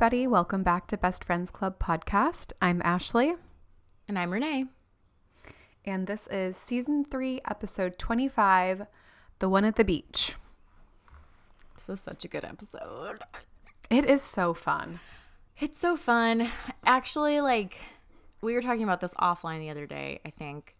everybody. 0.00 0.28
Welcome 0.28 0.62
back 0.62 0.86
to 0.86 0.96
Best 0.96 1.24
Friends 1.24 1.50
Club 1.50 1.80
podcast. 1.80 2.52
I'm 2.62 2.80
Ashley, 2.84 3.34
And 4.06 4.16
I'm 4.16 4.32
Renee. 4.32 4.66
and 5.84 6.06
this 6.06 6.28
is 6.28 6.56
season 6.56 7.04
three, 7.04 7.40
episode 7.50 7.98
25 7.98 8.86
The 9.40 9.48
One 9.48 9.64
at 9.64 9.74
the 9.74 9.84
Beach. 9.84 10.36
This 11.74 11.88
is 11.88 12.00
such 12.00 12.24
a 12.24 12.28
good 12.28 12.44
episode. 12.44 13.24
It 13.90 14.04
is 14.04 14.22
so 14.22 14.54
fun. 14.54 15.00
It's 15.58 15.80
so 15.80 15.96
fun. 15.96 16.48
Actually, 16.86 17.40
like, 17.40 17.78
we 18.40 18.54
were 18.54 18.62
talking 18.62 18.84
about 18.84 19.00
this 19.00 19.14
offline 19.14 19.58
the 19.58 19.70
other 19.70 19.86
day, 19.88 20.20
I 20.24 20.30
think, 20.30 20.76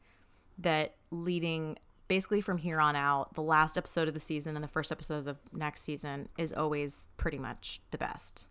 that 0.58 0.94
leading 1.10 1.76
basically 2.06 2.40
from 2.40 2.58
here 2.58 2.80
on 2.80 2.94
out, 2.94 3.34
the 3.34 3.42
last 3.42 3.76
episode 3.76 4.06
of 4.06 4.14
the 4.14 4.20
season 4.20 4.54
and 4.54 4.62
the 4.62 4.68
first 4.68 4.92
episode 4.92 5.14
of 5.16 5.24
the 5.24 5.36
next 5.52 5.80
season 5.80 6.28
is 6.38 6.52
always 6.52 7.08
pretty 7.16 7.40
much 7.40 7.80
the 7.90 7.98
best. 7.98 8.46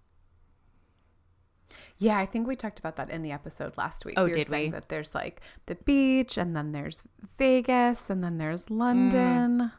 Yeah, 1.97 2.17
I 2.17 2.25
think 2.25 2.47
we 2.47 2.55
talked 2.55 2.79
about 2.79 2.95
that 2.97 3.09
in 3.09 3.21
the 3.21 3.31
episode 3.31 3.77
last 3.77 4.05
week. 4.05 4.15
Oh, 4.17 4.23
we 4.23 4.29
were 4.29 4.35
did 4.35 4.47
saying 4.47 4.71
we? 4.71 4.71
that 4.71 4.89
there's 4.89 5.13
like 5.15 5.41
the 5.65 5.75
beach, 5.75 6.37
and 6.37 6.55
then 6.55 6.71
there's 6.71 7.03
Vegas, 7.37 8.09
and 8.09 8.23
then 8.23 8.37
there's 8.37 8.69
London. 8.69 9.59
Mm. 9.59 9.71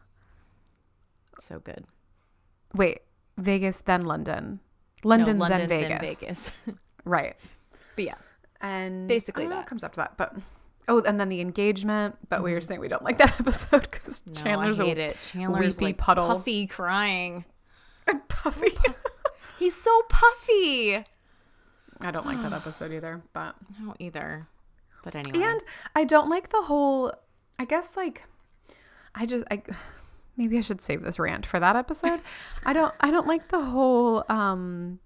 So 1.41 1.61
good. 1.61 1.85
Wait, 2.75 3.01
Vegas, 3.37 3.81
then 3.81 4.03
London. 4.03 4.61
London, 5.05 5.39
no, 5.39 5.43
London, 5.43 5.69
then 5.69 5.89
Vegas. 6.01 6.21
Vegas. 6.21 6.53
Right. 7.05 7.37
but 7.97 8.05
yeah, 8.05 8.15
And 8.61 9.09
Basically 9.09 9.45
know 9.45 9.51
that. 9.51 9.57
what 9.59 9.67
comes 9.67 9.83
after 9.83 10.03
that, 10.03 10.19
but 10.19 10.37
oh, 10.89 11.01
and 11.03 11.19
then 11.19 11.31
the 11.31 11.41
engagement. 11.41 12.17
But 12.29 12.43
we 12.43 12.53
were 12.53 12.61
mm. 12.61 12.67
saying 12.67 12.81
we 12.81 12.89
don't 12.89 13.03
like 13.03 13.17
that 13.19 13.41
episode 13.41 13.91
because 13.91 14.23
no, 14.27 14.35
Chandler's 14.35 14.79
I 14.79 14.87
hate 14.87 14.99
a 14.99 15.05
it. 15.07 15.17
Chandler's 15.23 15.81
like 15.81 15.97
puddle. 15.97 16.27
puffy 16.27 16.67
crying. 16.67 17.47
puffy. 18.29 18.77
He's 19.59 19.75
so 19.75 20.03
puffy. 20.11 21.03
I 22.01 22.11
don't 22.11 22.27
like 22.27 22.41
that 22.43 22.53
episode 22.53 22.93
either, 22.93 23.23
but 23.33 23.55
I 23.79 23.85
don't 23.85 23.97
either. 23.99 24.47
But 25.03 25.15
anyway. 25.15 25.45
and 25.47 25.61
I 25.95 26.05
don't 26.05 26.29
like 26.29 26.51
the 26.51 26.63
whole. 26.63 27.13
I 27.59 27.65
guess 27.65 27.97
like, 27.97 28.25
I 29.15 29.27
just 29.27 29.45
I 29.51 29.63
maybe 30.37 30.59
I 30.59 30.61
should 30.61 30.83
save 30.83 31.03
this 31.03 31.19
rant 31.19 31.47
for 31.47 31.61
that 31.61 31.77
episode. 31.77 32.21
I 32.67 32.73
don't 32.73 32.93
I 33.01 33.11
don't 33.11 33.27
like 33.27 33.49
the 33.49 33.61
whole 33.61 34.25
um, 34.29 35.01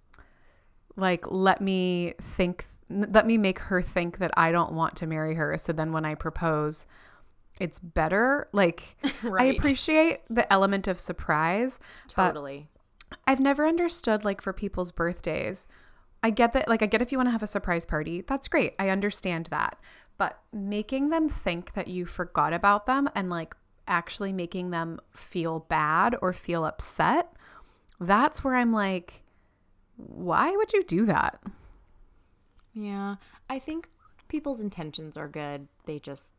like 0.97 1.25
let 1.31 1.61
me 1.61 2.15
think 2.20 2.67
let 2.91 3.27
me 3.27 3.39
make 3.39 3.59
her 3.59 3.81
think 3.81 4.19
that 4.19 4.33
I 4.37 4.53
don't 4.53 4.73
want 4.73 4.97
to 4.97 5.07
marry 5.07 5.35
her. 5.35 5.57
So 5.59 5.73
then 5.73 5.93
when 5.93 6.05
I 6.05 6.15
propose, 6.15 6.87
it's 7.59 7.79
better. 7.79 8.48
Like 8.53 8.97
I 9.39 9.45
appreciate 9.45 10.20
the 10.29 10.51
element 10.53 10.89
of 10.89 10.98
surprise, 10.98 11.79
totally. 12.09 12.69
I've 13.27 13.41
never 13.41 13.67
understood 13.67 14.25
like 14.25 14.41
for 14.41 14.53
people's 14.53 14.93
birthdays. 14.93 15.67
I 16.23 16.31
get 16.31 16.53
that 16.53 16.69
like 16.69 16.83
I 16.83 16.87
get 16.87 17.03
if 17.03 17.12
you 17.12 17.19
want 17.19 17.28
to 17.28 17.33
have 17.33 17.42
a 17.42 17.48
surprise 17.48 17.84
party, 17.84 18.23
that's 18.23 18.48
great. 18.48 18.75
I 18.78 18.89
understand 18.89 19.47
that. 19.47 19.78
But 20.19 20.41
making 20.53 21.09
them 21.09 21.29
think 21.29 21.75
that 21.75 21.89
you 21.89 22.06
forgot 22.06 22.53
about 22.53 22.87
them 22.87 23.09
and 23.14 23.29
like 23.29 23.56
actually 23.89 24.33
making 24.33 24.70
them 24.70 25.01
feel 25.11 25.61
bad 25.61 26.17
or 26.23 26.33
feel 26.33 26.64
upset, 26.64 27.33
that's 27.98 28.45
where 28.45 28.55
I'm 28.55 28.73
like 28.73 29.23
why 29.97 30.51
would 30.56 30.73
you 30.73 30.83
do 30.83 31.06
that? 31.06 31.41
Yeah, 32.74 33.17
I 33.48 33.58
think 33.58 33.89
people's 34.29 34.61
intentions 34.61 35.17
are 35.17 35.29
good. 35.29 35.68
They 35.85 35.98
just 35.98 36.30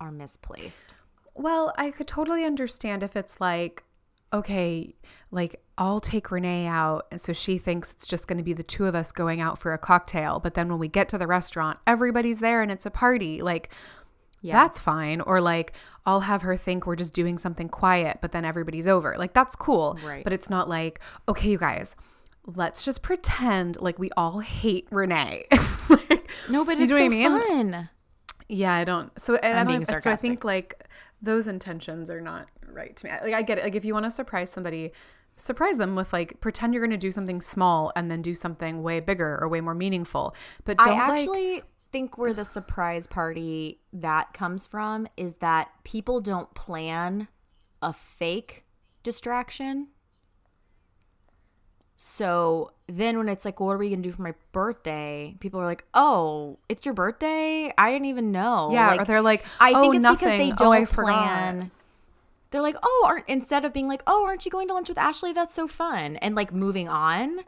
are 0.00 0.10
misplaced. 0.10 0.94
Well, 1.34 1.72
I 1.78 1.90
could 1.90 2.08
totally 2.08 2.44
understand 2.44 3.02
if 3.02 3.16
it's 3.16 3.40
like, 3.40 3.84
okay, 4.32 4.94
like 5.30 5.62
I'll 5.78 6.00
take 6.00 6.30
Renee 6.32 6.66
out. 6.66 7.06
And 7.12 7.20
so 7.20 7.32
she 7.32 7.56
thinks 7.56 7.92
it's 7.92 8.06
just 8.06 8.26
going 8.26 8.36
to 8.38 8.42
be 8.44 8.52
the 8.52 8.62
two 8.64 8.86
of 8.86 8.94
us 8.96 9.12
going 9.12 9.40
out 9.40 9.58
for 9.58 9.72
a 9.72 9.78
cocktail. 9.78 10.40
But 10.40 10.54
then 10.54 10.68
when 10.68 10.78
we 10.80 10.88
get 10.88 11.08
to 11.10 11.18
the 11.18 11.26
restaurant, 11.28 11.78
everybody's 11.86 12.40
there 12.40 12.60
and 12.62 12.70
it's 12.72 12.84
a 12.84 12.90
party. 12.90 13.40
Like, 13.42 13.70
Yeah. 14.42 14.54
that's 14.56 14.80
fine. 14.80 15.20
Or 15.20 15.40
like, 15.40 15.72
I'll 16.04 16.20
have 16.20 16.42
her 16.42 16.56
think 16.56 16.84
we're 16.84 16.96
just 16.96 17.14
doing 17.14 17.38
something 17.38 17.68
quiet, 17.68 18.18
but 18.20 18.32
then 18.32 18.44
everybody's 18.44 18.88
over. 18.88 19.14
Like, 19.16 19.34
that's 19.34 19.54
cool. 19.54 19.96
Right. 20.04 20.24
But 20.24 20.32
it's 20.32 20.50
not 20.50 20.68
like, 20.68 20.98
okay, 21.28 21.48
you 21.50 21.58
guys, 21.58 21.94
let's 22.44 22.84
just 22.84 23.00
pretend 23.02 23.80
like 23.80 23.98
we 24.00 24.10
all 24.16 24.40
hate 24.40 24.88
Renee. 24.90 25.44
like, 25.88 26.28
No, 26.48 26.64
but 26.64 26.76
it's 26.76 26.90
so 26.90 26.96
I 27.04 27.08
mean? 27.08 27.38
fun. 27.72 27.88
yeah, 28.48 28.74
I 28.74 28.82
don't. 28.84 29.12
So 29.20 29.36
and 29.36 29.56
I 29.56 29.60
I'm 29.60 29.66
don't, 29.68 29.86
being 29.88 30.00
so 30.00 30.10
I 30.10 30.16
think 30.16 30.42
like 30.42 30.82
those 31.22 31.46
intentions 31.46 32.10
are 32.10 32.20
not 32.20 32.48
right 32.72 32.96
to 32.96 33.06
me. 33.06 33.12
Like 33.22 33.34
I 33.34 33.42
get 33.42 33.58
it. 33.58 33.64
Like 33.64 33.74
if 33.76 33.84
you 33.84 33.92
want 33.94 34.04
to 34.06 34.10
surprise 34.10 34.50
somebody, 34.50 34.92
surprise 35.38 35.76
them 35.76 35.96
with 35.96 36.12
like 36.12 36.40
pretend 36.40 36.74
you're 36.74 36.82
going 36.82 36.90
to 36.90 36.96
do 36.96 37.10
something 37.10 37.40
small 37.40 37.92
and 37.96 38.10
then 38.10 38.20
do 38.20 38.34
something 38.34 38.82
way 38.82 39.00
bigger 39.00 39.38
or 39.40 39.48
way 39.48 39.60
more 39.60 39.74
meaningful. 39.74 40.34
But 40.64 40.78
don't 40.78 40.98
I 40.98 41.08
like 41.08 41.20
actually 41.20 41.62
think 41.90 42.18
where 42.18 42.34
the 42.34 42.44
surprise 42.44 43.06
party 43.06 43.80
that 43.92 44.34
comes 44.34 44.66
from 44.66 45.08
is 45.16 45.36
that 45.36 45.68
people 45.84 46.20
don't 46.20 46.52
plan 46.54 47.28
a 47.80 47.92
fake 47.92 48.64
distraction. 49.02 49.88
So 51.96 52.72
then 52.86 53.18
when 53.18 53.28
it's 53.28 53.44
like, 53.44 53.58
what 53.58 53.72
are 53.72 53.78
we 53.78 53.90
gonna 53.90 54.02
do 54.02 54.12
for 54.12 54.22
my 54.22 54.34
birthday? 54.52 55.36
People 55.40 55.60
are 55.60 55.66
like, 55.66 55.84
oh, 55.94 56.58
it's 56.68 56.84
your 56.84 56.94
birthday? 56.94 57.72
I 57.76 57.90
didn't 57.90 58.06
even 58.06 58.30
know. 58.30 58.68
yeah. 58.72 58.88
Like, 58.88 59.00
or 59.00 59.04
they're 59.04 59.22
like, 59.22 59.44
I 59.58 59.72
oh, 59.72 59.80
think 59.80 59.96
it's 59.96 60.02
nothing. 60.02 60.28
because 60.28 60.38
they 60.38 60.52
oh, 60.52 60.56
don't 60.56 60.88
forgot. 60.88 61.24
plan. 61.24 61.70
They're 62.50 62.62
like, 62.62 62.76
oh, 62.82 63.04
aren't 63.06 63.28
instead 63.28 63.64
of 63.64 63.72
being 63.72 63.88
like, 63.88 64.02
oh, 64.06 64.24
aren't 64.26 64.44
you 64.44 64.50
going 64.50 64.68
to 64.68 64.74
lunch 64.74 64.88
with 64.88 64.98
Ashley? 64.98 65.32
That's 65.32 65.54
so 65.54 65.68
fun, 65.68 66.16
and 66.16 66.34
like 66.34 66.52
moving 66.52 66.88
on, 66.88 67.40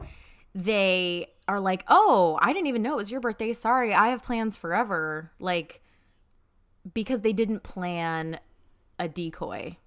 they 0.53 1.27
are 1.47 1.59
like, 1.59 1.83
oh, 1.87 2.37
I 2.41 2.53
didn't 2.53 2.67
even 2.67 2.81
know 2.81 2.93
it 2.93 2.97
was 2.97 3.11
your 3.11 3.19
birthday. 3.19 3.53
Sorry, 3.53 3.93
I 3.93 4.09
have 4.09 4.23
plans 4.23 4.55
forever. 4.55 5.31
Like, 5.39 5.81
because 6.93 7.21
they 7.21 7.33
didn't 7.33 7.63
plan 7.63 8.39
a 8.99 9.07
decoy, 9.07 9.77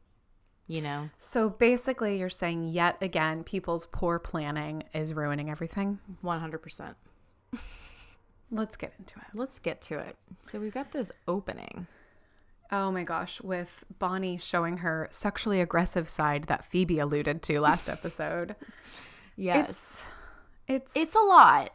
you 0.66 0.80
know. 0.80 1.10
So 1.16 1.48
basically, 1.50 2.18
you're 2.18 2.28
saying 2.28 2.68
yet 2.68 2.96
again, 3.00 3.44
people's 3.44 3.86
poor 3.86 4.18
planning 4.18 4.84
is 4.92 5.14
ruining 5.14 5.50
everything. 5.50 6.00
One 6.20 6.40
hundred 6.40 6.58
percent. 6.58 6.96
Let's 8.50 8.76
get 8.76 8.92
into 8.98 9.18
it. 9.18 9.26
Let's 9.34 9.58
get 9.58 9.80
to 9.82 9.98
it. 9.98 10.16
So 10.42 10.60
we've 10.60 10.74
got 10.74 10.92
this 10.92 11.10
opening. 11.26 11.86
Oh 12.70 12.90
my 12.90 13.04
gosh, 13.04 13.40
with 13.40 13.84
Bonnie 13.98 14.38
showing 14.38 14.78
her 14.78 15.06
sexually 15.10 15.60
aggressive 15.60 16.08
side 16.08 16.44
that 16.44 16.64
Phoebe 16.64 16.98
alluded 16.98 17.42
to 17.44 17.60
last 17.60 17.88
episode. 17.88 18.56
Yes, 19.36 20.02
It's 20.66 20.94
it's 20.94 20.96
it's 20.96 21.14
a 21.14 21.20
lot. 21.20 21.70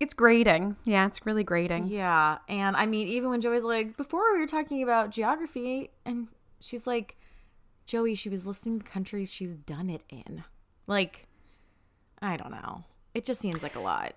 It's 0.00 0.14
grating. 0.14 0.76
Yeah, 0.84 1.06
it's 1.06 1.24
really 1.24 1.44
grating. 1.44 1.86
Yeah. 1.86 2.38
And 2.48 2.76
I 2.76 2.86
mean, 2.86 3.06
even 3.06 3.30
when 3.30 3.40
Joey's 3.40 3.62
like, 3.62 3.96
before 3.96 4.32
we 4.32 4.40
were 4.40 4.46
talking 4.48 4.82
about 4.82 5.10
geography, 5.10 5.90
and 6.04 6.26
she's 6.60 6.86
like, 6.88 7.16
Joey, 7.86 8.16
she 8.16 8.28
was 8.28 8.44
listing 8.46 8.78
the 8.78 8.84
countries 8.84 9.32
she's 9.32 9.54
done 9.54 9.88
it 9.88 10.02
in. 10.08 10.42
Like, 10.88 11.28
I 12.20 12.36
don't 12.36 12.50
know. 12.50 12.82
It 13.14 13.24
just 13.24 13.40
seems 13.40 13.62
like 13.62 13.76
a 13.76 13.80
lot. 13.80 14.14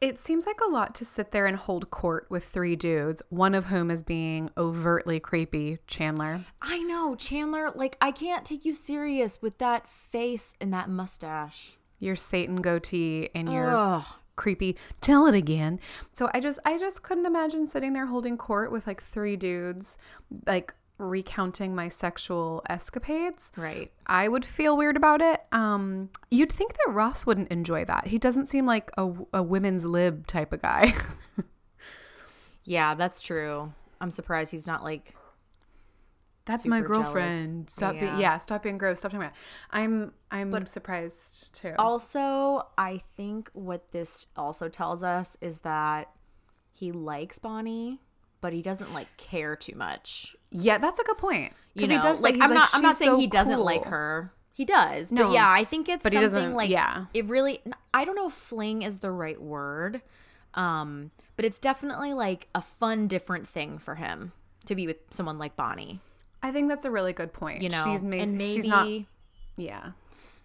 It 0.00 0.18
seems 0.18 0.46
like 0.46 0.60
a 0.66 0.70
lot 0.70 0.94
to 0.94 1.04
sit 1.04 1.30
there 1.30 1.46
and 1.46 1.58
hold 1.58 1.90
court 1.90 2.26
with 2.30 2.46
three 2.46 2.74
dudes, 2.74 3.20
one 3.28 3.54
of 3.54 3.66
whom 3.66 3.90
is 3.90 4.02
being 4.02 4.48
overtly 4.56 5.20
creepy, 5.20 5.78
Chandler. 5.86 6.46
I 6.62 6.78
know, 6.78 7.14
Chandler, 7.14 7.70
like, 7.74 7.98
I 8.00 8.10
can't 8.10 8.46
take 8.46 8.64
you 8.64 8.72
serious 8.72 9.42
with 9.42 9.58
that 9.58 9.86
face 9.86 10.54
and 10.58 10.72
that 10.72 10.88
mustache. 10.88 11.76
Your 11.98 12.16
Satan 12.16 12.62
goatee 12.62 13.28
and 13.34 13.52
your 13.52 13.76
Ugh. 13.76 14.04
creepy 14.36 14.78
tell 15.02 15.26
it 15.26 15.34
again. 15.34 15.78
So 16.14 16.30
I 16.32 16.40
just 16.40 16.58
I 16.64 16.78
just 16.78 17.02
couldn't 17.02 17.26
imagine 17.26 17.68
sitting 17.68 17.92
there 17.92 18.06
holding 18.06 18.38
court 18.38 18.72
with 18.72 18.86
like 18.86 19.02
three 19.02 19.36
dudes 19.36 19.98
like 20.46 20.72
recounting 21.00 21.74
my 21.74 21.88
sexual 21.88 22.62
escapades. 22.68 23.50
Right. 23.56 23.90
I 24.06 24.28
would 24.28 24.44
feel 24.44 24.76
weird 24.76 24.96
about 24.96 25.20
it. 25.20 25.40
Um, 25.52 26.10
you'd 26.30 26.52
think 26.52 26.74
that 26.74 26.92
Ross 26.92 27.26
wouldn't 27.26 27.48
enjoy 27.48 27.84
that. 27.86 28.08
He 28.08 28.18
doesn't 28.18 28.46
seem 28.46 28.66
like 28.66 28.90
a, 28.98 29.10
a 29.32 29.42
women's 29.42 29.84
lib 29.84 30.26
type 30.26 30.52
of 30.52 30.62
guy. 30.62 30.94
Yeah, 32.64 32.94
that's 32.94 33.20
true. 33.20 33.72
I'm 34.00 34.10
surprised 34.10 34.52
he's 34.52 34.66
not 34.66 34.84
like, 34.84 35.14
That's 36.44 36.66
my 36.66 36.78
super 36.80 36.88
jealous. 36.94 37.04
girlfriend. 37.06 37.70
Stop 37.70 37.92
being 37.92 38.04
Yeah. 38.04 38.18
yeah, 38.18 38.38
stop 38.38 38.62
being 38.62 38.78
gross. 38.78 39.00
Stop 39.00 39.12
talking 39.12 39.22
about. 39.26 39.32
It. 39.34 39.38
I'm 39.70 40.12
I'm 40.30 40.66
surprised 40.66 41.52
too. 41.54 41.74
Also, 41.78 42.66
I 42.78 43.00
think 43.16 43.50
what 43.54 43.90
this 43.92 44.26
also 44.36 44.68
tells 44.68 45.02
us 45.02 45.36
is 45.40 45.60
that 45.60 46.10
he 46.72 46.92
likes 46.92 47.38
Bonnie, 47.38 48.00
but 48.40 48.52
he 48.52 48.62
doesn't 48.62 48.92
like 48.94 49.14
care 49.16 49.56
too 49.56 49.74
much. 49.76 50.36
yeah, 50.50 50.78
that's 50.78 50.98
a 50.98 51.04
good 51.04 51.18
point. 51.18 51.52
You 51.74 51.86
know, 51.86 51.96
he 51.96 52.02
does 52.02 52.20
like 52.20 52.36
I'm 52.40 52.52
not. 52.54 52.70
I'm 52.72 52.82
not 52.82 52.94
saying 52.94 53.12
so 53.12 53.18
he 53.18 53.26
doesn't 53.26 53.54
cool." 53.56 53.64
like 53.64 53.84
her. 53.86 54.32
He 54.52 54.64
does. 54.64 55.10
No, 55.12 55.28
but 55.28 55.32
yeah, 55.32 55.48
I 55.50 55.64
think 55.64 55.88
it's 55.88 56.02
but 56.02 56.12
he 56.12 56.18
something 56.18 56.32
doesn't- 56.34 56.54
like 56.54 56.70
yeah. 56.70 57.06
It 57.14 57.26
really. 57.26 57.62
I 57.94 58.04
don't 58.04 58.16
know 58.16 58.26
if 58.26 58.32
fling 58.32 58.82
is 58.82 58.98
the 58.98 59.10
right 59.10 59.40
word, 59.40 60.02
um, 60.54 61.12
but 61.36 61.44
it's 61.44 61.58
definitely 61.58 62.12
like 62.12 62.48
a 62.54 62.60
fun, 62.60 63.06
different 63.06 63.48
thing 63.48 63.78
for 63.78 63.94
him 63.94 64.32
to 64.66 64.74
be 64.74 64.86
with 64.86 64.96
someone 65.10 65.38
like 65.38 65.56
Bonnie. 65.56 66.00
I 66.42 66.52
think 66.52 66.68
that's 66.68 66.84
a 66.84 66.90
really 66.90 67.12
good 67.12 67.32
point. 67.32 67.62
You 67.62 67.68
know, 67.68 67.84
she's 67.84 68.02
and 68.02 68.10
maybe 68.10 68.38
she's 68.38 68.66
not 68.66 68.88
yeah. 69.56 69.90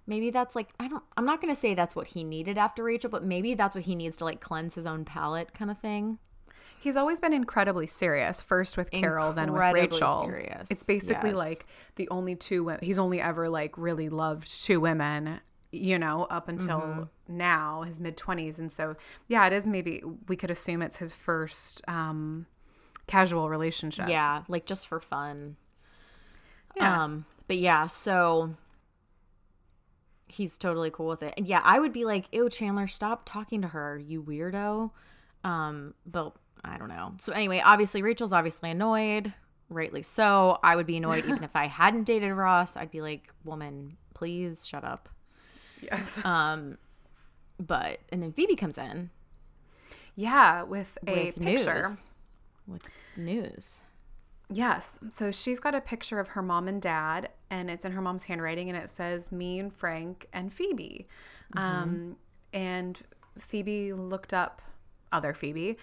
maybe 0.06 0.30
that's 0.30 0.56
like 0.56 0.70
I 0.80 0.88
don't 0.88 1.04
I'm 1.18 1.26
not 1.26 1.42
going 1.42 1.54
to 1.54 1.60
say 1.60 1.74
that's 1.74 1.96
what 1.96 2.08
he 2.08 2.24
needed 2.24 2.58
after 2.58 2.84
Rachel, 2.84 3.10
but 3.10 3.24
maybe 3.24 3.54
that's 3.54 3.76
what 3.76 3.86
he 3.86 3.96
needs 3.96 4.18
to 4.18 4.26
like 4.26 4.40
cleanse 4.42 4.76
his 4.76 4.86
own 4.86 5.06
palate 5.06 5.54
kind 5.54 5.72
of 5.72 5.78
thing. 5.80 6.20
He's 6.86 6.96
always 6.96 7.20
been 7.20 7.34
incredibly 7.34 7.88
serious. 7.88 8.42
First 8.42 8.78
with 8.78 8.92
Carol, 8.92 9.34
then 9.34 9.52
with 9.52 9.62
Rachel. 9.62 10.22
serious, 10.22 10.70
It's 10.72 10.84
basically 10.84 11.32
yes. 11.32 11.38
like 11.40 11.66
the 11.96 12.08
only 12.10 12.36
two. 12.36 12.64
wo- 12.64 12.78
He's 12.82 12.98
only 13.00 13.20
ever 13.20 13.50
like 13.50 13.78
really 13.78 14.08
loved 14.08 14.48
two 14.64 14.80
women. 14.80 15.42
You 15.72 16.00
know, 16.00 16.24
up 16.30 16.48
until 16.48 16.80
Mm-hmm. 16.80 17.04
now, 17.38 17.82
his 17.82 18.00
mid 18.00 18.16
twenties, 18.16 18.60
and 18.60 18.72
so 18.72 18.96
yeah, 19.28 19.46
it 19.48 19.52
is. 19.52 19.66
Maybe 19.66 20.02
we 20.28 20.36
could 20.38 20.50
assume 20.52 20.82
it's 20.82 20.98
his 20.98 21.12
first 21.12 21.82
um, 21.88 22.46
casual 23.08 23.50
relationship. 23.50 24.08
Yeah, 24.08 24.44
like 24.48 24.66
just 24.66 24.88
for 24.88 25.02
fun. 25.02 25.58
Yeah. 26.78 27.04
Um, 27.04 27.26
but 27.48 27.58
yeah, 27.58 27.88
so 27.88 28.56
he's 30.28 30.58
totally 30.58 30.92
cool 30.92 31.08
with 31.08 31.24
it. 31.24 31.34
And 31.38 31.48
yeah, 31.48 31.62
I 31.64 31.80
would 31.80 31.94
be 31.94 32.06
like, 32.06 32.26
ew, 32.34 32.50
Chandler, 32.50 32.88
stop 32.88 33.24
talking 33.26 33.62
to 33.62 33.70
her, 33.70 33.98
you 33.98 34.22
weirdo. 34.24 34.92
Um, 35.44 35.94
but 36.06 36.36
I 36.68 36.78
don't 36.78 36.90
know. 36.90 37.14
So 37.20 37.32
anyway, 37.34 37.62
obviously 37.64 38.02
Rachel's 38.02 38.34
obviously 38.34 38.72
annoyed, 38.72 39.34
rightly 39.70 40.02
so. 40.02 40.60
I 40.64 40.76
would 40.76 40.86
be 40.86 40.98
annoyed 40.98 41.26
even 41.26 41.44
if 41.44 41.56
I 41.56 41.68
hadn't 41.68 42.04
dated 42.04 42.34
Ross. 42.34 42.76
I'd 42.76 42.92
be 42.92 43.02
like, 43.02 43.32
woman, 43.44 43.98
please 44.14 44.66
shut 44.66 44.84
up. 44.84 45.10
Yes. 45.82 46.20
Um, 46.26 46.78
but 47.58 48.00
and 48.10 48.22
then 48.22 48.34
Phoebe 48.34 48.56
comes 48.56 48.78
in 48.78 49.12
yeah, 50.16 50.64
with 50.64 50.98
a 51.06 51.26
with 51.26 51.42
picture. 51.42 51.76
news. 51.76 52.08
With 52.68 52.84
news. 53.18 53.82
Yes. 54.50 55.00
So 55.12 55.32
she's 55.32 55.60
got 55.60 55.76
a 55.76 55.82
picture 55.82 56.20
of 56.20 56.30
her 56.30 56.42
mom 56.42 56.68
and 56.68 56.82
dad, 56.82 57.30
and 57.50 57.70
it's 57.70 57.86
in 57.86 57.92
her 57.92 58.02
mom's 58.02 58.24
handwriting, 58.24 58.70
and 58.70 58.78
it 58.78 58.90
says 58.90 59.32
me 59.32 59.60
and 59.60 59.74
Frank 59.74 60.28
and 60.32 60.52
Phoebe. 60.52 61.08
Um, 61.58 62.16
and 62.54 63.02
Phoebe 63.38 63.94
looked 63.94 64.34
up 64.34 64.62
other 65.12 65.34
Phoebe, 65.34 65.78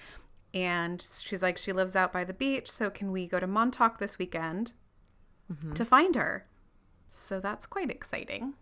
and 0.55 1.01
she's 1.23 1.43
like, 1.43 1.57
she 1.59 1.73
lives 1.73 1.97
out 1.97 2.13
by 2.13 2.25
the 2.25 2.35
beach. 2.35 2.71
So 2.71 2.91
can 2.91 3.11
we 3.13 3.27
go 3.27 3.41
to 3.41 3.47
Montauk 3.47 3.99
this 3.99 4.19
weekend 4.19 4.73
to 5.75 5.85
find 5.85 6.15
her? 6.15 6.47
So 7.09 7.41
that's 7.41 7.67
quite 7.67 7.91
exciting. 7.91 8.55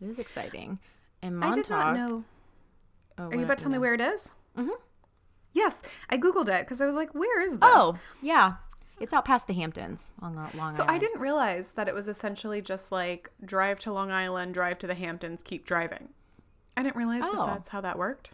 It 0.00 0.08
is 0.08 0.18
exciting. 0.18 0.78
And 1.22 1.36
Montauk. 1.38 1.58
I 1.58 1.60
did 1.62 1.70
not 1.70 1.94
know. 1.96 2.24
Oh, 3.18 3.24
Are 3.28 3.34
you 3.36 3.44
about 3.44 3.58
to 3.58 3.64
tell 3.64 3.72
me 3.72 3.78
where 3.78 3.92
it 3.94 4.00
is? 4.00 4.32
Mm-hmm. 4.56 4.70
Yes, 5.52 5.82
I 6.08 6.16
googled 6.16 6.48
it 6.48 6.64
because 6.64 6.80
I 6.80 6.86
was 6.86 6.94
like, 6.96 7.12
"Where 7.14 7.42
is 7.42 7.52
this?" 7.52 7.58
Oh, 7.62 7.98
yeah. 8.22 8.54
It's 9.00 9.12
out 9.12 9.24
past 9.24 9.46
the 9.46 9.52
Hamptons 9.54 10.12
on 10.22 10.34
Long 10.36 10.48
Island. 10.54 10.74
So 10.74 10.84
I 10.86 10.96
didn't 10.98 11.20
realize 11.20 11.72
that 11.72 11.88
it 11.88 11.94
was 11.94 12.06
essentially 12.06 12.62
just 12.62 12.92
like 12.92 13.30
drive 13.44 13.78
to 13.80 13.92
Long 13.92 14.10
Island, 14.10 14.54
drive 14.54 14.78
to 14.80 14.86
the 14.86 14.94
Hamptons, 14.94 15.42
keep 15.42 15.66
driving. 15.66 16.10
I 16.76 16.82
didn't 16.82 16.96
realize 16.96 17.22
Oh. 17.24 17.32
that 17.46 17.46
that's 17.54 17.68
how 17.70 17.80
that 17.80 17.98
worked. 17.98 18.32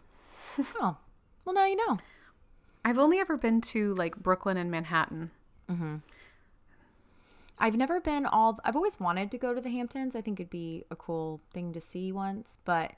Oh, 0.79 0.97
well, 1.43 1.55
now 1.55 1.65
you 1.65 1.75
know. 1.75 1.97
I've 2.87 2.97
only 2.99 3.19
ever 3.19 3.35
been 3.35 3.59
to 3.73 3.93
like 3.95 4.15
Brooklyn 4.15 4.55
and 4.55 4.71
Manhattan. 4.71 5.31
I've 7.59 7.75
never 7.75 7.99
been 7.99 8.25
all. 8.25 8.59
I've 8.63 8.77
always 8.77 8.97
wanted 8.97 9.29
to 9.31 9.37
go 9.37 9.53
to 9.53 9.59
the 9.59 9.69
Hamptons. 9.69 10.15
I 10.15 10.21
think 10.21 10.39
it'd 10.39 10.49
be 10.49 10.85
a 10.89 10.95
cool 10.95 11.41
thing 11.51 11.73
to 11.73 11.81
see 11.81 12.13
once, 12.13 12.59
but 12.63 12.93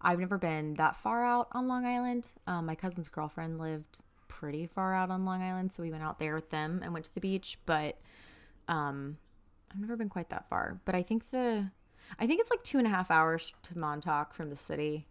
I've 0.00 0.18
never 0.18 0.38
been 0.38 0.74
that 0.74 0.96
far 0.96 1.26
out 1.26 1.48
on 1.52 1.68
Long 1.68 1.84
Island. 1.84 2.28
Um, 2.46 2.64
my 2.64 2.74
cousin's 2.74 3.08
girlfriend 3.08 3.58
lived 3.58 3.98
pretty 4.28 4.66
far 4.66 4.94
out 4.94 5.10
on 5.10 5.26
Long 5.26 5.42
Island, 5.42 5.72
so 5.72 5.82
we 5.82 5.90
went 5.90 6.04
out 6.04 6.18
there 6.18 6.34
with 6.34 6.48
them 6.48 6.80
and 6.82 6.94
went 6.94 7.04
to 7.04 7.14
the 7.14 7.20
beach. 7.20 7.58
But 7.66 7.98
um, 8.66 9.18
I've 9.70 9.80
never 9.80 9.94
been 9.94 10.08
quite 10.08 10.30
that 10.30 10.48
far. 10.48 10.80
But 10.86 10.94
I 10.94 11.02
think 11.02 11.30
the, 11.32 11.70
I 12.18 12.26
think 12.26 12.40
it's 12.40 12.50
like 12.50 12.64
two 12.64 12.78
and 12.78 12.86
a 12.86 12.90
half 12.90 13.10
hours 13.10 13.52
to 13.64 13.78
Montauk 13.78 14.32
from 14.32 14.48
the 14.48 14.56
city, 14.56 15.06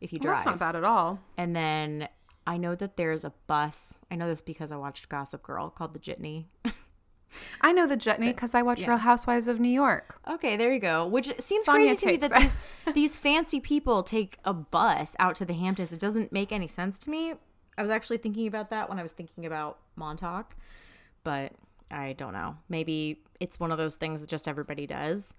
if 0.00 0.12
you 0.12 0.20
Well, 0.22 0.34
drive. 0.34 0.44
that's 0.44 0.46
not 0.46 0.58
bad 0.60 0.76
at 0.76 0.84
all. 0.84 1.18
And 1.36 1.56
then 1.56 2.08
I 2.46 2.56
know 2.56 2.74
that 2.74 2.96
there's 2.96 3.24
a 3.24 3.32
bus. 3.46 4.00
I 4.10 4.16
know 4.16 4.28
this 4.28 4.42
because 4.42 4.70
I 4.70 4.76
watched 4.76 5.08
Gossip 5.08 5.42
Girl 5.42 5.70
called 5.70 5.94
the 5.94 5.98
Jitney. 5.98 6.46
I 7.60 7.72
know 7.72 7.86
the 7.86 7.96
Jitney 7.96 8.28
because 8.28 8.54
I 8.54 8.62
watch 8.62 8.82
yeah. 8.82 8.90
Real 8.90 8.98
Housewives 8.98 9.48
of 9.48 9.58
New 9.58 9.68
York. 9.68 10.20
okay, 10.28 10.56
there 10.56 10.72
you 10.72 10.78
go. 10.78 11.06
Which 11.06 11.32
seems 11.40 11.64
Sonia 11.64 11.96
crazy 11.96 11.96
to 11.98 12.06
me 12.06 12.16
that 12.16 12.40
these 12.40 12.58
these 12.94 13.16
fancy 13.16 13.60
people 13.60 14.02
take 14.02 14.38
a 14.44 14.52
bus 14.52 15.16
out 15.18 15.34
to 15.36 15.44
the 15.44 15.54
Hamptons. 15.54 15.92
It 15.92 16.00
doesn't 16.00 16.32
make 16.32 16.52
any 16.52 16.68
sense 16.68 16.98
to 17.00 17.10
me. 17.10 17.34
I 17.76 17.82
was 17.82 17.90
actually 17.90 18.18
thinking 18.18 18.46
about 18.46 18.70
that 18.70 18.88
when 18.88 18.98
I 18.98 19.02
was 19.02 19.12
thinking 19.12 19.46
about 19.46 19.78
Montauk, 19.96 20.54
but 21.24 21.52
I 21.90 22.12
don't 22.12 22.32
know. 22.32 22.56
Maybe 22.68 23.22
it's 23.40 23.58
one 23.58 23.72
of 23.72 23.78
those 23.78 23.96
things 23.96 24.20
that 24.20 24.30
just 24.30 24.46
everybody 24.46 24.86
does. 24.86 25.34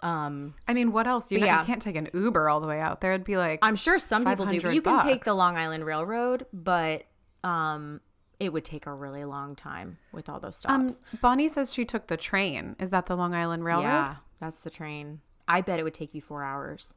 Um, 0.00 0.54
I 0.68 0.74
mean, 0.74 0.92
what 0.92 1.06
else? 1.06 1.30
You, 1.32 1.38
yeah. 1.38 1.60
you 1.60 1.66
can't 1.66 1.82
take 1.82 1.96
an 1.96 2.08
Uber 2.14 2.48
all 2.48 2.60
the 2.60 2.68
way 2.68 2.80
out 2.80 3.00
there. 3.00 3.12
It'd 3.12 3.24
be 3.24 3.36
like 3.36 3.58
I'm 3.62 3.76
sure 3.76 3.98
some 3.98 4.24
people 4.24 4.46
do. 4.46 4.56
But 4.56 4.62
500 4.62 4.74
you 4.74 4.82
can 4.82 5.04
take 5.04 5.24
the. 5.24 5.34
Long 5.34 5.56
Island 5.56 5.84
Railroad, 5.84 6.46
but 6.52 7.04
um, 7.44 8.00
it 8.40 8.52
would 8.52 8.64
take 8.64 8.86
a 8.86 8.92
really 8.92 9.24
long 9.24 9.54
time 9.54 9.98
with 10.12 10.28
all 10.28 10.40
those 10.40 10.64
um, 10.66 10.90
stops. 10.90 11.20
Bonnie 11.20 11.48
says 11.48 11.72
she 11.72 11.84
took 11.84 12.08
the 12.08 12.16
train. 12.16 12.76
Is 12.78 12.90
that 12.90 13.06
the 13.06 13.16
Long 13.16 13.34
Island 13.34 13.64
Railroad? 13.64 13.82
Yeah, 13.82 14.16
that's 14.40 14.60
the 14.60 14.70
train. 14.70 15.20
I 15.46 15.60
bet 15.60 15.78
it 15.78 15.82
would 15.82 15.94
take 15.94 16.14
you 16.14 16.20
four 16.20 16.44
hours. 16.44 16.96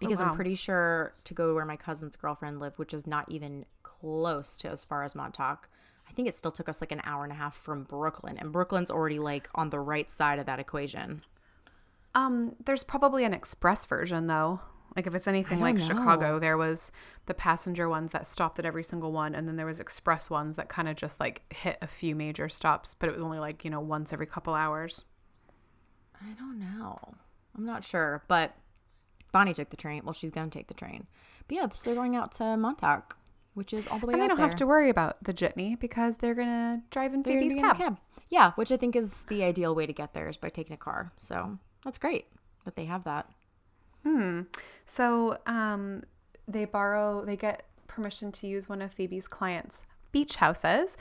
Because 0.00 0.20
wow. 0.20 0.28
I'm 0.28 0.34
pretty 0.34 0.56
sure 0.56 1.14
to 1.24 1.34
go 1.34 1.48
to 1.48 1.54
where 1.54 1.64
my 1.64 1.76
cousin's 1.76 2.16
girlfriend 2.16 2.58
lived, 2.58 2.78
which 2.78 2.92
is 2.92 3.06
not 3.06 3.30
even 3.30 3.64
close 3.82 4.56
to 4.58 4.68
as 4.68 4.84
far 4.84 5.04
as 5.04 5.14
Montauk, 5.14 5.68
I 6.08 6.12
think 6.12 6.28
it 6.28 6.36
still 6.36 6.50
took 6.50 6.68
us 6.68 6.80
like 6.80 6.92
an 6.92 7.00
hour 7.04 7.22
and 7.22 7.32
a 7.32 7.36
half 7.36 7.54
from 7.54 7.84
Brooklyn. 7.84 8.36
And 8.38 8.52
Brooklyn's 8.52 8.90
already 8.90 9.18
like 9.18 9.48
on 9.54 9.70
the 9.70 9.80
right 9.80 10.10
side 10.10 10.38
of 10.38 10.46
that 10.46 10.58
equation. 10.58 11.22
Um, 12.14 12.54
there's 12.64 12.84
probably 12.84 13.24
an 13.24 13.34
express 13.34 13.86
version 13.86 14.26
though. 14.26 14.60
Like 14.96 15.08
if 15.08 15.14
it's 15.16 15.26
anything 15.26 15.58
like 15.58 15.74
know. 15.76 15.84
Chicago, 15.84 16.38
there 16.38 16.56
was 16.56 16.92
the 17.26 17.34
passenger 17.34 17.88
ones 17.88 18.12
that 18.12 18.26
stopped 18.28 18.60
at 18.60 18.64
every 18.64 18.84
single 18.84 19.10
one, 19.10 19.34
and 19.34 19.48
then 19.48 19.56
there 19.56 19.66
was 19.66 19.80
express 19.80 20.30
ones 20.30 20.54
that 20.54 20.68
kind 20.68 20.88
of 20.88 20.94
just 20.94 21.18
like 21.18 21.42
hit 21.52 21.78
a 21.82 21.88
few 21.88 22.14
major 22.14 22.48
stops, 22.48 22.94
but 22.94 23.08
it 23.08 23.12
was 23.12 23.22
only 23.22 23.40
like 23.40 23.64
you 23.64 23.70
know 23.70 23.80
once 23.80 24.12
every 24.12 24.26
couple 24.26 24.54
hours. 24.54 25.04
I 26.22 26.32
don't 26.38 26.60
know. 26.60 27.14
I'm 27.56 27.64
not 27.66 27.82
sure. 27.82 28.22
But 28.28 28.54
Bonnie 29.32 29.52
took 29.52 29.70
the 29.70 29.76
train. 29.76 30.02
Well, 30.04 30.12
she's 30.12 30.30
going 30.30 30.48
to 30.48 30.58
take 30.58 30.68
the 30.68 30.74
train. 30.74 31.06
But 31.48 31.56
yeah, 31.56 31.66
they're 31.84 31.94
going 31.94 32.14
out 32.16 32.32
to 32.32 32.56
Montauk, 32.56 33.16
which 33.54 33.72
is 33.72 33.88
all 33.88 33.98
the 33.98 34.06
way 34.06 34.14
And 34.14 34.22
they 34.22 34.28
don't 34.28 34.36
there. 34.36 34.46
have 34.46 34.56
to 34.56 34.66
worry 34.66 34.88
about 34.90 35.22
the 35.22 35.34
jitney 35.34 35.78
because 35.78 36.18
they're 36.18 36.34
gonna 36.34 36.82
drive 36.90 37.12
in 37.12 37.22
They're 37.22 37.40
Phoebe's 37.40 37.54
the 37.56 37.60
cab. 37.60 37.98
Yeah, 38.30 38.52
which 38.52 38.72
I 38.72 38.76
think 38.76 38.96
is 38.96 39.22
the 39.28 39.42
ideal 39.44 39.74
way 39.74 39.86
to 39.86 39.92
get 39.92 40.14
there 40.14 40.28
is 40.28 40.36
by 40.36 40.48
taking 40.48 40.72
a 40.74 40.78
car. 40.78 41.12
So 41.18 41.58
that's 41.84 41.98
great 41.98 42.26
that 42.64 42.76
they 42.76 42.86
have 42.86 43.04
that. 43.04 43.28
Hmm. 44.04 44.42
So 44.86 45.38
um, 45.46 46.02
they 46.48 46.64
borrow, 46.64 47.24
they 47.24 47.36
get 47.36 47.64
permission 47.86 48.32
to 48.32 48.46
use 48.46 48.68
one 48.68 48.82
of 48.82 48.92
Phoebe's 48.92 49.28
clients' 49.28 49.84
beach 50.12 50.36
houses. 50.36 50.96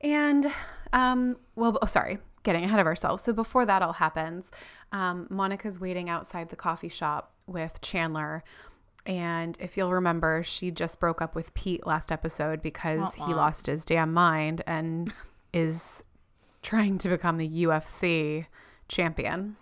And, 0.00 0.46
um, 0.92 1.36
well, 1.56 1.78
oh, 1.80 1.86
sorry, 1.86 2.18
getting 2.42 2.64
ahead 2.64 2.80
of 2.80 2.86
ourselves. 2.86 3.22
So 3.22 3.32
before 3.32 3.66
that 3.66 3.82
all 3.82 3.94
happens, 3.94 4.50
um, 4.92 5.26
Monica's 5.30 5.78
waiting 5.78 6.08
outside 6.08 6.48
the 6.48 6.56
coffee 6.56 6.88
shop 6.88 7.32
with 7.46 7.80
Chandler. 7.80 8.42
And 9.06 9.56
if 9.60 9.76
you'll 9.76 9.92
remember, 9.92 10.42
she 10.42 10.70
just 10.70 11.00
broke 11.00 11.22
up 11.22 11.34
with 11.34 11.52
Pete 11.54 11.86
last 11.86 12.12
episode 12.12 12.60
because 12.62 13.14
he 13.14 13.34
lost 13.34 13.66
his 13.66 13.84
damn 13.84 14.12
mind 14.12 14.62
and 14.66 15.12
is 15.52 16.02
trying 16.62 16.98
to 16.98 17.08
become 17.08 17.38
the 17.38 17.48
UFC 17.64 18.46
champion. 18.88 19.56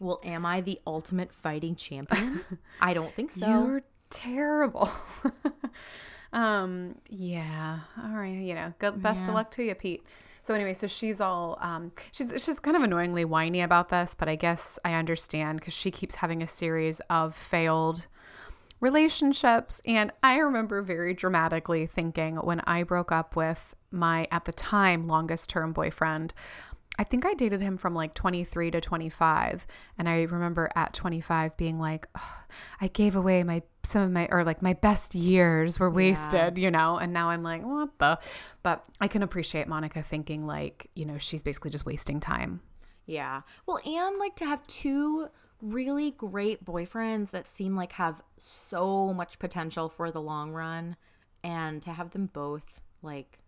Well, 0.00 0.20
am 0.24 0.44
I 0.44 0.60
the 0.60 0.78
ultimate 0.86 1.32
fighting 1.32 1.74
champion? 1.76 2.40
I 2.80 2.92
don't 2.94 3.14
think 3.14 3.32
so. 3.32 3.46
You're 3.46 3.82
terrible. 4.10 4.90
um, 6.32 6.96
yeah. 7.08 7.80
All 8.02 8.10
right. 8.16 8.28
You 8.38 8.54
know, 8.54 8.74
good, 8.78 9.00
best 9.02 9.24
Yeah. 9.24 9.28
of 9.30 9.34
luck 9.34 9.50
to 9.52 9.62
you, 9.62 9.74
Pete. 9.74 10.04
So 10.42 10.54
anyway, 10.54 10.74
so 10.74 10.86
she's 10.86 11.20
all 11.20 11.58
um, 11.60 11.90
she's 12.12 12.30
she's 12.44 12.60
kind 12.60 12.76
of 12.76 12.82
annoyingly 12.84 13.24
whiny 13.24 13.60
about 13.62 13.88
this, 13.88 14.14
but 14.14 14.28
I 14.28 14.36
guess 14.36 14.78
I 14.84 14.94
understand 14.94 15.58
because 15.58 15.74
she 15.74 15.90
keeps 15.90 16.16
having 16.16 16.40
a 16.40 16.46
series 16.46 17.00
of 17.10 17.34
failed 17.34 18.06
relationships, 18.80 19.80
and 19.84 20.12
I 20.22 20.36
remember 20.36 20.82
very 20.82 21.14
dramatically 21.14 21.86
thinking 21.86 22.36
when 22.36 22.60
I 22.60 22.84
broke 22.84 23.10
up 23.10 23.34
with 23.34 23.74
my 23.90 24.28
at 24.30 24.44
the 24.44 24.52
time 24.52 25.08
longest 25.08 25.50
term 25.50 25.72
boyfriend. 25.72 26.32
I 26.98 27.04
think 27.04 27.26
I 27.26 27.34
dated 27.34 27.60
him 27.60 27.76
from 27.76 27.94
like 27.94 28.14
23 28.14 28.70
to 28.70 28.80
25 28.80 29.66
and 29.98 30.08
I 30.08 30.22
remember 30.22 30.70
at 30.74 30.94
25 30.94 31.56
being 31.56 31.78
like 31.78 32.06
"Ugh, 32.14 32.22
I 32.80 32.88
gave 32.88 33.16
away 33.16 33.42
my 33.44 33.62
some 33.84 34.02
of 34.02 34.10
my 34.10 34.28
or 34.30 34.44
like 34.44 34.62
my 34.62 34.72
best 34.72 35.14
years 35.14 35.78
were 35.78 35.90
wasted, 35.90 36.58
you 36.58 36.70
know, 36.70 36.96
and 36.96 37.12
now 37.12 37.30
I'm 37.30 37.42
like 37.42 37.62
what 37.62 37.90
the 37.98 38.18
but 38.62 38.84
I 39.00 39.08
can 39.08 39.22
appreciate 39.22 39.68
Monica 39.68 40.02
thinking 40.02 40.46
like, 40.46 40.90
you 40.94 41.04
know, 41.04 41.18
she's 41.18 41.42
basically 41.42 41.70
just 41.70 41.86
wasting 41.86 42.20
time. 42.20 42.60
Yeah. 43.06 43.42
Well, 43.66 43.78
and 43.84 44.18
like 44.18 44.34
to 44.36 44.46
have 44.46 44.66
two 44.66 45.28
really 45.62 46.10
great 46.10 46.64
boyfriends 46.64 47.30
that 47.30 47.48
seem 47.48 47.76
like 47.76 47.92
have 47.92 48.22
so 48.36 49.12
much 49.12 49.38
potential 49.38 49.88
for 49.88 50.10
the 50.10 50.20
long 50.20 50.52
run 50.52 50.96
and 51.42 51.80
to 51.82 51.92
have 51.92 52.10
them 52.10 52.26
both 52.26 52.80
like 53.02 53.38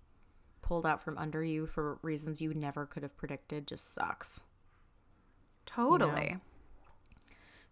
pulled 0.69 0.85
out 0.85 1.01
from 1.01 1.17
under 1.17 1.43
you 1.43 1.67
for 1.67 1.99
reasons 2.03 2.43
you 2.43 2.53
never 2.53 2.85
could 2.85 3.03
have 3.03 3.17
predicted 3.17 3.67
just 3.67 3.95
sucks. 3.95 4.43
Totally. 5.65 6.37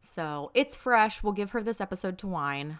So 0.01 0.51
it's 0.55 0.75
fresh. 0.75 1.23
We'll 1.23 1.35
give 1.35 1.51
her 1.51 1.63
this 1.63 1.81
episode 1.81 2.17
to 2.19 2.27
whine. 2.27 2.79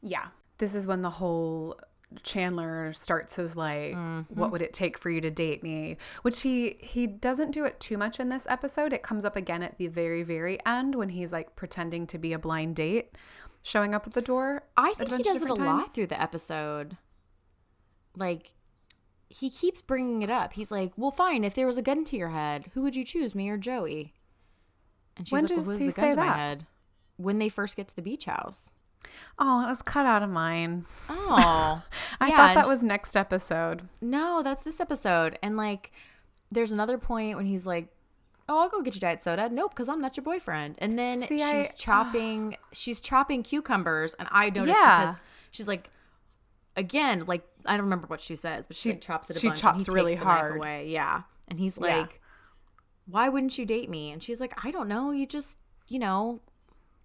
Yeah. 0.00 0.28
This 0.56 0.74
is 0.74 0.86
when 0.86 1.02
the 1.02 1.10
whole 1.10 1.78
Chandler 2.22 2.92
starts 2.92 3.36
his 3.36 3.56
like 3.56 3.94
mm-hmm. 3.94 4.38
what 4.38 4.52
would 4.52 4.60
it 4.60 4.74
take 4.74 4.98
for 4.98 5.08
you 5.08 5.22
to 5.22 5.30
date 5.30 5.62
me 5.62 5.96
which 6.20 6.42
he 6.42 6.76
he 6.78 7.06
doesn't 7.06 7.52
do 7.52 7.64
it 7.64 7.80
too 7.80 7.96
much 7.96 8.20
in 8.20 8.28
this 8.28 8.46
episode 8.50 8.92
it 8.92 9.02
comes 9.02 9.24
up 9.24 9.34
again 9.34 9.62
at 9.62 9.78
the 9.78 9.86
very 9.86 10.22
very 10.22 10.58
end 10.66 10.94
when 10.94 11.08
he's 11.08 11.32
like 11.32 11.56
pretending 11.56 12.06
to 12.06 12.18
be 12.18 12.34
a 12.34 12.38
blind 12.38 12.76
date 12.76 13.16
showing 13.62 13.94
up 13.94 14.06
at 14.06 14.12
the 14.12 14.20
door 14.20 14.64
I 14.76 14.92
think 14.94 15.10
he 15.10 15.22
does 15.22 15.36
it 15.36 15.44
a 15.44 15.46
different 15.46 15.60
lot 15.60 15.80
times. 15.80 15.86
through 15.86 16.08
the 16.08 16.20
episode. 16.20 16.98
Like, 18.16 18.52
he 19.32 19.48
keeps 19.50 19.80
bringing 19.82 20.22
it 20.22 20.30
up. 20.30 20.52
He's 20.52 20.70
like, 20.70 20.92
"Well, 20.96 21.10
fine. 21.10 21.44
If 21.44 21.54
there 21.54 21.66
was 21.66 21.78
a 21.78 21.82
gun 21.82 22.04
to 22.04 22.16
your 22.16 22.30
head, 22.30 22.70
who 22.74 22.82
would 22.82 22.94
you 22.96 23.04
choose, 23.04 23.34
me 23.34 23.48
or 23.48 23.56
Joey?" 23.56 24.12
And 25.16 25.26
she's 25.26 25.32
When 25.32 25.42
like, 25.44 25.50
well, 25.50 25.58
does 25.60 25.68
"Who's 25.68 25.78
the 25.94 26.00
gun 26.00 26.10
say 26.10 26.10
to 26.12 26.16
my 26.26 26.32
head?" 26.32 26.66
When 27.16 27.38
they 27.38 27.48
first 27.48 27.76
get 27.76 27.88
to 27.88 27.96
the 27.96 28.02
beach 28.02 28.24
house. 28.26 28.72
oh 29.38 29.64
it 29.64 29.68
was 29.68 29.82
cut 29.82 30.06
out 30.06 30.22
of 30.22 30.30
mine 30.30 30.86
Oh, 31.08 31.82
i 32.20 32.28
Yeah, 32.28 32.36
thought 32.36 32.54
that 32.54 32.68
was 32.68 32.82
next 32.84 33.16
episode 33.16 33.88
no. 34.00 34.42
That's 34.42 34.62
this 34.62 34.80
episode. 34.80 35.38
And 35.42 35.56
like, 35.56 35.92
there's 36.50 36.72
another 36.72 36.98
point 36.98 37.36
when 37.36 37.46
he's 37.46 37.66
like, 37.66 37.88
"Oh, 38.48 38.60
I'll 38.60 38.68
go 38.68 38.80
get 38.82 38.94
you 38.94 39.00
diet 39.00 39.22
soda." 39.22 39.48
Nope, 39.48 39.72
because 39.72 39.88
I'm 39.88 40.00
not 40.00 40.16
your 40.16 40.24
boyfriend. 40.24 40.76
And 40.78 40.98
then 40.98 41.18
See, 41.18 41.38
she's 41.38 41.42
I- 41.42 41.70
chopping. 41.76 42.56
she's 42.72 43.00
chopping 43.00 43.42
cucumbers, 43.42 44.14
and 44.14 44.28
I 44.30 44.50
noticed 44.50 44.78
Yeah. 44.80 45.00
because 45.02 45.16
she's 45.50 45.68
like, 45.68 45.90
again, 46.76 47.24
like 47.26 47.42
I 47.66 47.72
don't 47.76 47.84
remember 47.86 48.06
what 48.06 48.20
she 48.20 48.36
says, 48.36 48.66
but 48.66 48.76
she, 48.76 48.90
like, 48.90 49.00
chops 49.00 49.30
it 49.30 49.36
a 49.36 49.40
she 49.40 49.48
bunch. 49.48 49.60
chops 49.60 49.88
really 49.88 50.12
takes 50.12 50.20
the 50.22 50.26
knife 50.26 50.38
hard. 50.38 50.56
away. 50.56 50.88
Yeah, 50.88 51.22
and 51.48 51.58
he's 51.58 51.78
Yeah. 51.78 51.98
like, 51.98 52.20
"Why 53.06 53.28
wouldn't 53.28 53.56
you 53.58 53.64
date 53.66 53.88
me?" 53.90 54.10
And 54.10 54.22
she's 54.22 54.40
like, 54.40 54.52
"I 54.64 54.70
don't 54.70 54.88
know. 54.88 55.10
You 55.10 55.26
just, 55.26 55.58
you 55.88 55.98
know, 55.98 56.40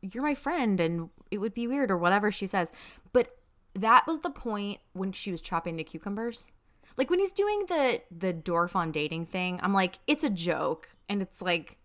you're 0.01 0.23
my 0.23 0.35
friend, 0.35 0.79
and 0.79 1.09
it 1.31 1.39
would 1.39 1.53
be 1.53 1.67
weird 1.67 1.91
or 1.91 1.97
whatever 1.97 2.31
she 2.31 2.47
says." 2.47 2.71
But 3.13 3.37
that 3.73 4.07
was 4.07 4.19
the 4.19 4.29
point 4.29 4.79
when 4.93 5.11
she 5.11 5.31
was 5.31 5.41
chopping 5.41 5.75
the 5.75 5.83
cucumbers. 5.83 6.51
Like 6.97 7.09
when 7.11 7.19
he's 7.19 7.33
doing 7.33 7.65
the 7.67 8.01
the 8.09 8.33
dwarf 8.33 8.75
on 8.75 8.91
dating 8.91 9.27
thing, 9.27 9.59
I'm 9.61 9.73
like, 9.73 9.99
it's 10.07 10.23
a 10.23 10.29
joke, 10.29 10.89
and 11.09 11.21
it's 11.21 11.41
like, 11.41 11.77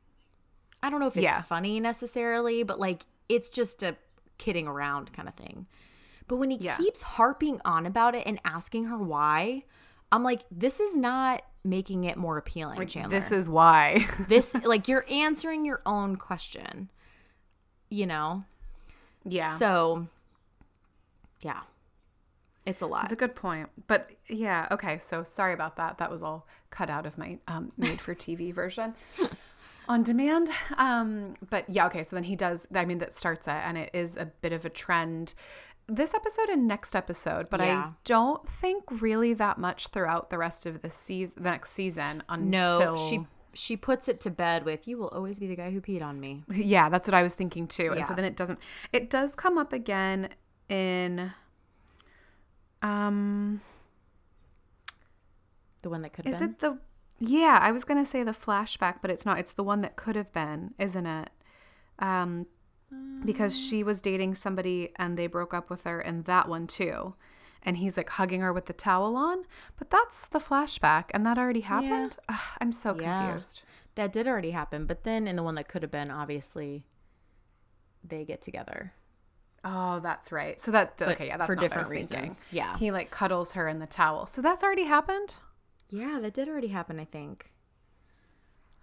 I 0.82 0.88
don't 0.90 1.00
know 1.00 1.06
if 1.06 1.16
it's 1.16 1.24
Yeah. 1.24 1.42
funny 1.42 1.80
necessarily, 1.80 2.62
but 2.62 2.78
like 2.80 3.02
it's 3.28 3.50
just 3.50 3.82
a 3.82 3.96
kidding 4.38 4.66
around 4.66 5.12
kind 5.12 5.28
of 5.28 5.34
thing. 5.34 5.66
But 6.32 6.38
when 6.38 6.50
he 6.50 6.56
Yeah. 6.56 6.78
keeps 6.78 7.02
harping 7.02 7.60
on 7.62 7.84
about 7.84 8.14
it 8.14 8.26
and 8.26 8.40
asking 8.42 8.86
her 8.86 8.96
why, 8.96 9.64
I'm 10.10 10.22
like, 10.22 10.44
this 10.50 10.80
is 10.80 10.96
not 10.96 11.42
making 11.62 12.04
it 12.04 12.16
more 12.16 12.38
appealing, 12.38 12.86
Chandler. 12.86 13.10
this 13.14 13.30
is 13.30 13.50
why 13.50 14.06
this 14.28 14.54
like 14.64 14.88
you're 14.88 15.04
answering 15.10 15.66
your 15.66 15.82
own 15.84 16.16
question. 16.16 16.88
You 17.90 18.06
know? 18.06 18.44
yeah 19.26 19.50
So 19.50 20.06
yeah. 21.42 21.60
It's 22.64 22.80
a 22.80 22.86
lot. 22.86 23.04
It's 23.04 23.12
a 23.12 23.16
good 23.16 23.34
point. 23.34 23.68
But 23.88 24.10
yeah, 24.26 24.68
okay. 24.70 24.96
So 24.98 25.22
sorry 25.22 25.52
about 25.52 25.76
that. 25.76 25.98
That 25.98 26.10
was 26.10 26.22
all 26.22 26.46
cut 26.70 26.88
out 26.88 27.04
of 27.04 27.18
my 27.18 27.38
um, 27.46 27.72
made 27.76 28.00
for 28.00 28.14
TV 28.14 28.54
version 28.62 28.94
on 29.88 30.02
demand. 30.04 30.48
Um, 30.78 31.34
but 31.50 31.68
yeah, 31.68 31.86
okay. 31.86 32.04
So 32.04 32.16
then 32.16 32.22
he 32.24 32.36
does, 32.36 32.66
I 32.74 32.84
mean, 32.84 32.98
that 32.98 33.14
starts 33.14 33.46
it 33.48 33.54
and 33.54 33.76
it 33.76 33.90
is 33.92 34.16
a 34.16 34.26
bit 34.26 34.52
of 34.52 34.64
a 34.64 34.70
trend 34.70 35.34
this 35.94 36.14
episode 36.14 36.48
and 36.48 36.66
next 36.66 36.94
episode, 36.96 37.48
but 37.50 37.60
Yeah. 37.60 37.78
I 37.78 37.90
don't 38.04 38.48
think 38.48 38.84
really 39.02 39.34
that 39.34 39.58
much 39.58 39.88
throughout 39.88 40.30
the 40.30 40.38
rest 40.38 40.66
of 40.66 40.82
the 40.82 40.90
season, 40.90 41.42
the 41.42 41.50
next 41.50 41.70
season 41.72 42.22
no, 42.38 42.64
until 42.64 42.96
she 42.96 43.26
she 43.54 43.76
puts 43.76 44.08
it 44.08 44.18
to 44.20 44.30
bed 44.30 44.64
with 44.64 44.88
you 44.88 44.96
will 44.96 45.08
always 45.08 45.38
be 45.38 45.46
the 45.46 45.54
guy 45.56 45.70
who 45.70 45.80
peed 45.80 46.02
on 46.02 46.18
me. 46.18 46.42
Yeah, 46.50 46.88
that's 46.88 47.06
what 47.06 47.14
I 47.14 47.22
was 47.22 47.34
thinking 47.34 47.66
too. 47.66 47.92
And 47.92 48.06
so 48.06 48.14
then 48.14 48.24
it 48.24 48.36
doesn't 48.36 48.58
it 48.92 49.10
does 49.10 49.34
come 49.34 49.58
up 49.58 49.72
again 49.72 50.30
in 50.68 51.32
um 52.80 53.60
The 55.82 55.90
one 55.90 56.02
that 56.02 56.12
could 56.12 56.24
have 56.24 56.34
Is 56.34 56.40
been. 56.40 56.50
it 56.50 56.58
the? 56.60 56.78
Yeah, 57.18 57.58
I 57.60 57.70
was 57.72 57.84
gonna 57.84 58.06
say 58.06 58.22
the 58.22 58.32
flashback, 58.32 58.96
but 59.02 59.10
it's 59.10 59.26
not. 59.26 59.38
It's 59.38 59.52
the 59.52 59.62
one 59.62 59.80
that 59.82 59.96
could 59.96 60.16
have 60.16 60.32
been, 60.32 60.74
isn't 60.78 61.06
it? 61.06 61.30
Um, 61.98 62.46
because 63.24 63.58
she 63.58 63.82
was 63.84 64.00
dating 64.00 64.34
somebody 64.34 64.92
and 64.96 65.16
they 65.16 65.26
broke 65.26 65.54
up 65.54 65.70
with 65.70 65.84
her, 65.84 66.00
and 66.00 66.24
that 66.24 66.48
one 66.48 66.66
too. 66.66 67.14
And 67.62 67.76
he's 67.76 67.96
like 67.96 68.10
hugging 68.10 68.40
her 68.40 68.52
with 68.52 68.66
the 68.66 68.72
towel 68.72 69.14
on, 69.16 69.44
but 69.78 69.88
that's 69.90 70.26
the 70.26 70.40
flashback, 70.40 71.04
and 71.14 71.24
that 71.24 71.38
already 71.38 71.60
happened. 71.60 72.16
Ugh, 72.28 72.40
I'm 72.60 72.72
so 72.72 72.96
Yeah. 72.98 73.18
confused. 73.18 73.62
That 73.94 74.12
did 74.12 74.26
already 74.26 74.50
happen, 74.52 74.86
but 74.86 75.04
then 75.04 75.28
in 75.28 75.36
the 75.36 75.42
one 75.42 75.54
that 75.54 75.68
could 75.68 75.82
have 75.82 75.90
been, 75.92 76.10
obviously, 76.10 76.84
they 78.02 78.24
get 78.24 78.40
together. 78.42 78.94
Oh, 79.64 80.00
that's 80.00 80.32
right. 80.32 80.60
So 80.60 80.72
that 80.72 80.96
But 80.96 81.08
okay, 81.10 81.28
yeah, 81.28 81.36
that's 81.36 81.46
for 81.46 81.54
not 81.54 81.62
what 81.62 81.64
I 81.72 81.76
different 81.82 81.88
was 82.00 82.08
thinking. 82.08 82.28
reasons. 82.30 82.44
Yeah. 82.50 82.76
he 82.78 82.90
like 82.90 83.12
cuddles 83.12 83.52
her 83.52 83.68
in 83.68 83.78
the 83.78 83.86
towel. 83.86 84.26
So 84.26 84.42
that's 84.42 84.64
already 84.64 84.84
happened. 84.84 85.36
Yeah, 85.88 86.18
that 86.20 86.34
did 86.34 86.48
already 86.48 86.68
happen. 86.68 86.98
I 86.98 87.04
think. 87.04 87.52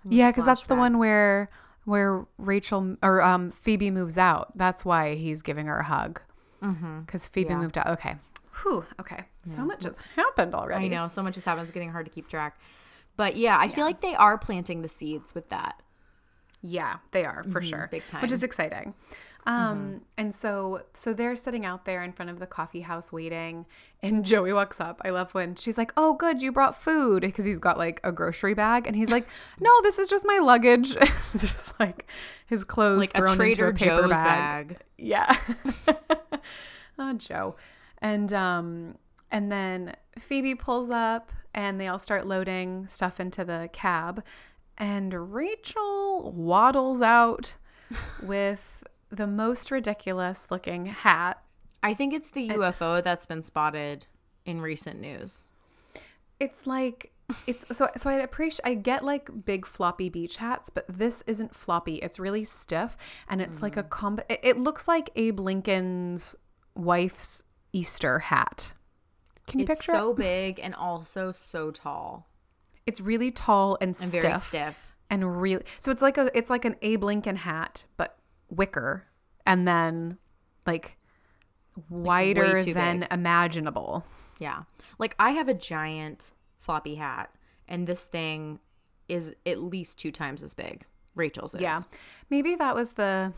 Yeah, 0.08 0.30
because 0.32 0.46
that's 0.46 0.66
the 0.68 0.76
one 0.76 0.98
where 1.00 1.50
where 1.86 2.26
Rachel 2.38 2.98
or 3.02 3.22
um 3.22 3.52
Phoebe 3.52 3.92
moves 3.92 4.18
out. 4.18 4.58
That's 4.58 4.84
why 4.86 5.16
he's 5.16 5.42
giving 5.42 5.66
her 5.68 5.80
a 5.80 5.84
hug. 5.84 6.22
Because 6.62 7.28
Phoebe 7.28 7.50
Yeah. 7.52 7.58
moved 7.58 7.78
out. 7.78 7.88
Okay. 7.88 8.16
Whew. 8.62 8.86
Okay. 9.00 9.26
So 9.46 9.64
much 9.64 9.84
has 9.84 10.12
happened 10.12 10.54
already. 10.54 10.86
I 10.86 10.90
know 10.90 11.08
so 11.08 11.24
much 11.24 11.36
has 11.36 11.46
happened. 11.46 11.64
It's 11.68 11.74
getting 11.74 11.92
hard 11.92 12.06
to 12.06 12.12
keep 12.12 12.28
track. 12.30 12.60
But 13.16 13.36
yeah, 13.38 13.58
I 13.58 13.68
feel 13.68 13.86
like 13.86 14.02
they 14.02 14.16
are 14.16 14.38
planting 14.38 14.82
the 14.82 14.90
seeds 14.90 15.34
with 15.34 15.50
that. 15.50 15.82
Yeah, 16.62 16.98
they 17.12 17.24
are 17.26 17.44
for 17.52 17.62
sure. 17.62 17.88
big 17.90 18.06
time. 18.08 18.22
Which 18.22 18.32
is 18.34 18.44
exciting. 18.44 18.94
Um, 19.46 20.02
and 20.18 20.36
so 20.36 20.84
so 20.94 21.14
they're 21.14 21.36
sitting 21.36 21.66
out 21.66 21.86
there 21.86 22.04
in 22.04 22.12
front 22.12 22.30
of 22.30 22.40
the 22.40 22.46
coffee 22.46 22.82
house 22.82 23.12
waiting, 23.12 23.66
and 24.04 24.24
Joey 24.26 24.54
walks 24.54 24.80
up. 24.80 25.02
I 25.04 25.10
love 25.10 25.34
when 25.34 25.56
she's 25.56 25.78
like, 25.78 25.92
"Oh, 25.98 26.14
good, 26.14 26.42
you 26.42 26.52
brought 26.52 26.80
food," 26.80 27.22
because 27.22 27.46
he's 27.46 27.60
got 27.60 27.78
like 27.78 28.00
a 28.04 28.12
grocery 28.12 28.54
bag, 28.54 28.86
and 28.86 28.96
he's 28.96 29.10
like, 29.10 29.28
"No, 29.60 29.72
this 29.82 29.98
is 29.98 30.10
just 30.10 30.26
my 30.26 30.38
luggage." 30.40 30.96
it's 31.34 31.42
just 31.42 31.80
like 31.80 32.06
his 32.46 32.64
clothes 32.64 33.00
Like 33.00 33.12
a 33.16 33.18
thrown 33.20 33.36
Trader 33.38 33.70
into 33.70 33.86
a 33.86 33.90
paper 33.90 34.02
Joe's 34.04 34.12
bag. 34.12 34.68
bag. 34.68 34.80
Yeah. 34.98 35.38
oh, 37.00 37.14
Joe. 37.14 37.56
And 38.02 38.32
um 38.34 38.96
and 39.32 39.52
then 39.52 39.96
Phoebe 40.18 40.56
pulls 40.56 40.90
up 40.90 41.32
and 41.54 41.80
they 41.80 41.88
all 41.88 42.00
start 42.00 42.26
loading 42.28 42.88
stuff 42.88 43.20
into 43.20 43.44
the 43.44 43.70
cab 43.74 44.24
and 44.78 45.34
Rachel 45.34 46.32
waddles 46.32 47.02
out 47.02 47.56
with 48.22 48.79
the 49.10 49.28
most 49.28 49.72
ridiculous 49.72 50.48
looking 50.50 50.88
hat. 50.88 51.42
I 51.82 51.94
think 51.94 52.14
it's 52.14 52.30
the 52.30 52.50
UFO 52.50 53.04
that's 53.04 53.26
been 53.26 53.42
spotted 53.42 54.08
in 54.46 54.62
recent 54.62 55.00
news. 55.00 55.46
It's 56.40 56.68
like 56.68 57.12
it's 57.46 57.66
so 57.76 57.90
so 57.96 58.10
I 58.10 58.14
appreciate 58.16 58.62
I 58.64 58.74
get 58.74 59.04
like 59.04 59.46
big 59.46 59.66
floppy 59.66 60.10
beach 60.10 60.38
hats, 60.38 60.70
but 60.70 60.86
this 60.88 61.24
isn't 61.28 61.56
floppy. 61.56 61.96
It's 61.96 62.20
really 62.20 62.44
stiff 62.44 62.98
and 63.28 63.42
it's 63.42 63.62
like 63.62 63.78
a 63.78 63.84
mm. 63.84 63.90
comb 63.90 64.20
it, 64.30 64.40
it 64.44 64.58
looks 64.58 64.88
like 64.88 65.10
Abe 65.16 65.40
Lincoln's 65.40 66.36
wife's 66.76 67.44
Easter 67.74 68.20
hat. 68.20 68.74
Can 69.48 69.60
you 69.60 69.66
It's 69.66 69.80
picture 69.80 69.92
it? 69.92 69.96
so 69.96 70.14
big 70.16 70.60
and 70.62 70.76
also 70.76 71.32
so 71.32 71.72
tall 71.72 72.28
It's 72.86 73.02
really 73.02 73.32
tall 73.32 73.78
and, 73.82 73.90
and 73.90 74.10
stiff, 74.10 74.22
very 74.22 74.40
stiff. 74.40 74.96
and 75.10 75.42
really. 75.42 75.64
So 75.80 75.92
it's 75.92 76.02
like 76.02 76.18
a 76.18 76.30
it's 76.38 76.50
like 76.50 76.66
an 76.66 76.76
Abe 76.82 77.04
Lincoln 77.04 77.38
hat, 77.38 77.86
but 77.98 78.19
wicker, 78.50 79.06
and 79.46 79.68
then 79.68 80.18
like 80.66 80.98
wider 81.90 82.60
too 82.60 82.74
than 82.74 83.02
big. 83.02 83.14
imaginable. 83.14 84.06
Yeah. 84.40 84.64
Like 84.98 85.16
I 85.20 85.32
have 85.32 85.48
a 85.48 85.54
giant 85.54 86.32
floppy 86.60 86.96
hat 86.96 87.30
and 87.70 87.88
this 87.88 88.04
thing 88.06 88.60
is 89.08 89.36
at 89.46 89.60
least 89.60 89.98
two 89.98 90.12
times 90.12 90.44
as 90.44 90.54
big. 90.54 90.86
Rachel's 91.16 91.56
is. 91.56 91.62
Yeah, 91.62 91.82
maybe 92.30 92.56
that 92.56 92.76
was 92.76 92.94
the 92.94 93.34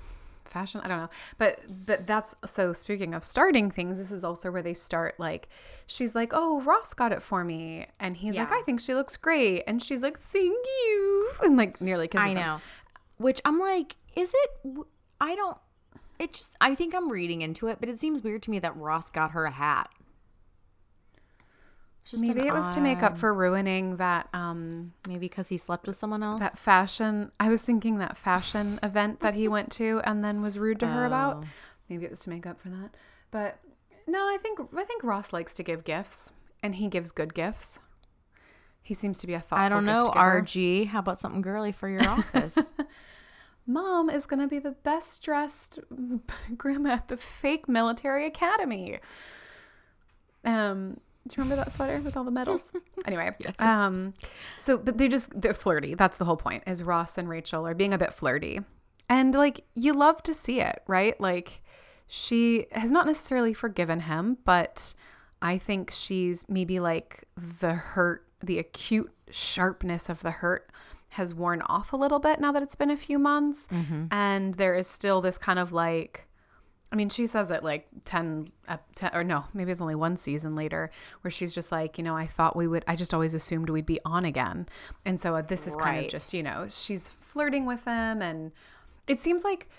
fashion. 0.45 0.81
I 0.83 0.87
don't 0.87 0.99
know, 0.99 1.09
but 1.37 1.59
but 1.85 2.07
that's 2.07 2.35
so. 2.45 2.73
Speaking 2.73 3.13
of 3.13 3.23
starting 3.23 3.71
things, 3.71 3.97
this 3.97 4.11
is 4.11 4.23
also 4.23 4.51
where 4.51 4.61
they 4.61 4.73
start. 4.73 5.19
Like 5.19 5.49
she's 5.87 6.13
like, 6.15 6.31
"Oh, 6.33 6.61
Ross 6.61 6.93
got 6.93 7.11
it 7.11 7.21
for 7.21 7.43
me," 7.43 7.87
and 7.99 8.17
he's 8.17 8.37
like, 8.37 8.51
"I 8.51 8.61
think 8.61 8.79
she 8.81 8.93
looks 8.93 9.17
great," 9.17 9.63
and 9.67 9.81
she's 9.81 10.01
like, 10.01 10.19
"Thank 10.19 10.65
you," 10.85 11.31
and 11.43 11.57
like 11.57 11.79
nearly 11.81 12.07
kisses 12.07 12.25
I 12.25 12.29
him. 12.29 12.35
know. 12.35 12.61
Which 13.17 13.41
I'm 13.45 13.59
like, 13.59 13.95
is 14.15 14.33
it? 14.35 14.85
I 15.21 15.35
don't. 15.35 15.57
It 16.19 16.33
just. 16.33 16.57
I 16.59 16.75
think 16.75 16.93
I'm 16.93 17.09
reading 17.09 17.41
into 17.41 17.67
it, 17.67 17.77
but 17.79 17.87
it 17.87 17.99
seems 17.99 18.21
weird 18.23 18.41
to 18.43 18.51
me 18.51 18.59
that 18.59 18.75
Ross 18.75 19.09
got 19.09 19.31
her 19.31 19.45
a 19.45 19.51
hat. 19.51 19.89
Just 22.03 22.25
Maybe 22.25 22.47
it 22.47 22.53
was 22.53 22.67
to 22.69 22.81
make 22.81 23.03
up 23.03 23.15
for 23.15 23.31
ruining 23.31 23.97
that 23.97 24.27
um 24.33 24.93
Maybe 25.07 25.19
because 25.19 25.49
he 25.49 25.57
slept 25.57 25.85
with 25.85 25.95
someone 25.95 26.23
else. 26.23 26.39
that 26.41 26.57
fashion. 26.57 27.31
I 27.39 27.49
was 27.49 27.61
thinking 27.61 27.99
that 27.99 28.17
fashion 28.17 28.79
event 28.83 29.19
that 29.19 29.35
he 29.35 29.47
went 29.47 29.71
to 29.73 30.01
and 30.03 30.23
then 30.23 30.41
was 30.41 30.57
rude 30.57 30.79
to 30.79 30.87
her 30.87 31.05
about. 31.05 31.37
Oh. 31.43 31.47
Maybe 31.87 32.05
it 32.05 32.11
was 32.11 32.21
to 32.21 32.29
make 32.31 32.47
up 32.47 32.59
for 32.59 32.69
that. 32.69 32.95
But 33.29 33.59
no, 34.07 34.19
I 34.19 34.37
think 34.41 34.59
I 34.75 34.83
think 34.83 35.03
Ross 35.03 35.31
likes 35.31 35.53
to 35.53 35.63
give 35.63 35.83
gifts 35.83 36.33
and 36.63 36.75
he 36.75 36.87
gives 36.87 37.11
good 37.11 37.35
gifts. 37.35 37.77
He 38.81 38.95
seems 38.95 39.19
to 39.19 39.27
be 39.27 39.35
a 39.35 39.39
thoughtful 39.39 39.65
I 39.65 39.69
don't 39.69 39.85
know. 39.85 40.05
gift 40.05 40.15
giver. 40.15 40.41
RG. 40.41 40.87
How 40.87 40.99
about 40.99 41.19
something 41.19 41.41
girly 41.43 41.71
for 41.71 41.87
your 41.87 42.03
office? 42.09 42.57
Mom 43.67 44.09
is 44.09 44.25
going 44.25 44.39
to 44.41 44.47
be 44.47 44.59
the 44.59 44.71
best 44.71 45.23
dressed 45.23 45.79
grandma 46.57 46.93
at 46.93 47.07
the 47.07 47.17
fake 47.17 47.67
military 47.69 48.25
academy. 48.25 48.99
Um, 50.43 50.97
do 51.27 51.35
you 51.37 51.43
remember 51.43 51.55
that 51.63 51.71
sweater 51.71 51.99
with 52.01 52.17
all 52.17 52.23
the 52.23 52.31
medals? 52.31 52.71
anyway, 53.05 53.31
Yes. 53.39 53.53
um, 53.59 54.13
so 54.57 54.77
but 54.77 54.97
they 54.97 55.07
just 55.07 55.39
they're 55.39 55.53
flirty. 55.53 55.93
That's 55.93 56.17
the 56.17 56.25
whole 56.25 56.37
point. 56.37 56.63
Is 56.65 56.83
Ross 56.83 57.17
and 57.17 57.29
Rachel 57.29 57.65
are 57.67 57.75
being 57.75 57.93
a 57.93 57.97
bit 57.97 58.11
flirty, 58.13 58.61
and 59.07 59.33
like 59.35 59.63
you 59.75 59.93
love 59.93 60.23
to 60.23 60.33
see 60.33 60.61
it, 60.61 60.81
right? 60.87 61.19
Like 61.21 61.61
she 62.07 62.65
has 62.71 62.91
not 62.91 63.05
necessarily 63.05 63.53
forgiven 63.53 64.01
him, 64.01 64.37
but 64.45 64.95
I 65.43 65.59
think 65.59 65.91
she's 65.91 66.43
maybe 66.49 66.79
like 66.79 67.25
the 67.37 67.73
hurt, 67.73 68.25
the 68.43 68.57
acute 68.57 69.11
sharpness 69.29 70.09
of 70.09 70.21
the 70.21 70.31
hurt 70.31 70.71
has 71.11 71.33
worn 71.35 71.61
off 71.63 71.93
a 71.93 71.97
little 71.97 72.19
bit 72.19 72.39
now 72.39 72.51
that 72.51 72.63
it's 72.63 72.75
been 72.75 72.91
a 72.91 72.97
few 72.97 73.19
months, 73.19 73.67
and 74.11 74.55
there 74.55 74.75
is 74.75 74.87
still 74.87 75.21
this 75.21 75.37
kind 75.37 75.59
of 75.59 75.71
like 75.71 76.27
I 76.91 76.97
mean, 76.97 77.07
she 77.07 77.25
says 77.25 77.51
it 77.51 77.63
like 77.63 77.87
10, 78.03 78.51
uh, 78.67 78.75
10, 78.95 79.11
or 79.13 79.23
no, 79.23 79.45
maybe 79.53 79.71
it's 79.71 79.79
only 79.79 79.95
one 79.95 80.17
season 80.17 80.55
later 80.55 80.91
where 81.21 81.31
she's 81.31 81.55
just 81.55 81.71
like, 81.71 81.97
you 81.97 82.03
know, 82.03 82.17
I 82.17 82.27
thought 82.27 82.53
we 82.53 82.67
would, 82.67 82.83
I 82.85 82.97
just 82.97 83.13
always 83.13 83.33
assumed 83.33 83.69
we'd 83.69 83.85
be 83.85 84.01
on 84.03 84.25
again. 84.25 84.67
And 85.05 85.17
so 85.17 85.35
uh, 85.35 85.41
this 85.41 85.67
is 85.67 85.75
kind 85.77 86.03
of 86.03 86.11
just, 86.11 86.33
you 86.33 86.43
know, 86.43 86.65
she's 86.69 87.11
flirting 87.21 87.65
with 87.65 87.85
him. 87.85 88.21
And 88.21 88.51
it 89.07 89.21
seems 89.21 89.45
like, 89.45 89.69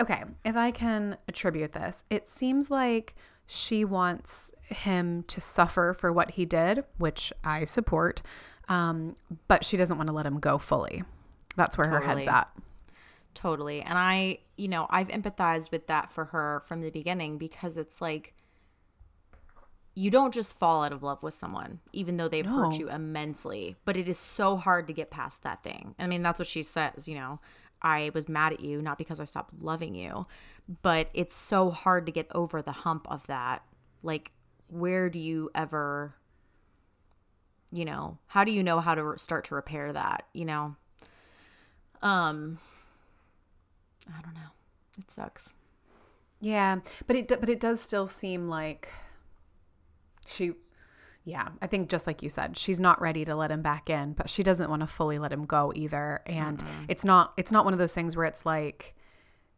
okay, 0.00 0.22
if 0.46 0.56
I 0.56 0.70
can 0.70 1.18
attribute 1.28 1.72
this, 1.72 2.04
it 2.08 2.26
seems 2.26 2.70
like 2.70 3.14
she 3.46 3.84
wants 3.84 4.50
him 4.68 5.24
to 5.24 5.42
suffer 5.42 5.92
for 5.92 6.10
what 6.10 6.32
he 6.32 6.46
did, 6.46 6.84
which 6.96 7.34
I 7.44 7.66
support. 7.66 8.22
Um, 8.68 9.16
but 9.48 9.64
she 9.64 9.76
doesn't 9.76 9.96
want 9.96 10.06
to 10.08 10.12
let 10.12 10.26
him 10.26 10.38
go 10.40 10.58
fully. 10.58 11.02
That's 11.56 11.76
where 11.76 11.88
her 11.88 12.00
head's 12.00 12.28
at. 12.28 12.48
Totally. 13.34 13.82
And 13.82 13.98
I, 13.98 14.38
you 14.56 14.68
know, 14.68 14.86
I've 14.90 15.08
empathized 15.08 15.70
with 15.70 15.86
that 15.86 16.10
for 16.10 16.26
her 16.26 16.62
from 16.66 16.80
the 16.80 16.90
beginning 16.90 17.38
because 17.38 17.76
it's 17.76 18.00
like 18.00 18.34
you 19.94 20.10
don't 20.10 20.32
just 20.32 20.56
fall 20.56 20.84
out 20.84 20.92
of 20.92 21.02
love 21.02 21.22
with 21.22 21.34
someone, 21.34 21.80
even 21.92 22.16
though 22.16 22.28
they've 22.28 22.46
hurt 22.46 22.78
you 22.78 22.88
immensely. 22.88 23.76
But 23.84 23.96
it 23.96 24.08
is 24.08 24.18
so 24.18 24.56
hard 24.56 24.86
to 24.86 24.92
get 24.92 25.10
past 25.10 25.42
that 25.42 25.62
thing. 25.62 25.94
I 25.98 26.06
mean, 26.06 26.22
that's 26.22 26.38
what 26.38 26.48
she 26.48 26.62
says, 26.62 27.08
you 27.08 27.14
know. 27.14 27.40
I 27.82 28.10
was 28.14 28.28
mad 28.28 28.52
at 28.52 28.60
you, 28.60 28.80
not 28.80 28.96
because 28.96 29.18
I 29.18 29.24
stopped 29.24 29.54
loving 29.60 29.94
you, 29.94 30.26
but 30.82 31.08
it's 31.14 31.36
so 31.36 31.70
hard 31.70 32.06
to 32.06 32.12
get 32.12 32.28
over 32.32 32.62
the 32.62 32.72
hump 32.72 33.10
of 33.10 33.26
that. 33.26 33.64
Like, 34.02 34.30
where 34.68 35.10
do 35.10 35.18
you 35.18 35.50
ever, 35.54 36.14
you 37.72 37.84
know, 37.84 38.18
how 38.26 38.44
do 38.44 38.52
you 38.52 38.62
know 38.62 38.80
how 38.80 38.94
to 38.94 39.14
start 39.18 39.44
to 39.46 39.54
repair 39.54 39.92
that, 39.92 40.26
you 40.32 40.44
know? 40.44 40.76
Um, 42.02 42.58
I 44.08 44.20
don't 44.22 44.34
know. 44.34 44.50
It 44.98 45.10
sucks. 45.10 45.54
Yeah, 46.40 46.80
but 47.06 47.16
it 47.16 47.28
but 47.28 47.48
it 47.48 47.60
does 47.60 47.80
still 47.80 48.06
seem 48.06 48.48
like 48.48 48.88
she 50.26 50.52
yeah, 51.24 51.50
I 51.60 51.68
think 51.68 51.88
just 51.88 52.06
like 52.06 52.22
you 52.22 52.28
said, 52.28 52.58
she's 52.58 52.80
not 52.80 53.00
ready 53.00 53.24
to 53.24 53.36
let 53.36 53.52
him 53.52 53.62
back 53.62 53.88
in, 53.88 54.12
but 54.12 54.28
she 54.28 54.42
doesn't 54.42 54.68
want 54.68 54.80
to 54.80 54.88
fully 54.88 55.20
let 55.20 55.32
him 55.32 55.46
go 55.46 55.72
either. 55.74 56.20
And 56.26 56.62
it's 56.88 57.04
not 57.04 57.32
it's 57.36 57.52
not 57.52 57.64
one 57.64 57.72
of 57.72 57.78
those 57.78 57.94
things 57.94 58.16
where 58.16 58.26
it's 58.26 58.44
like 58.44 58.94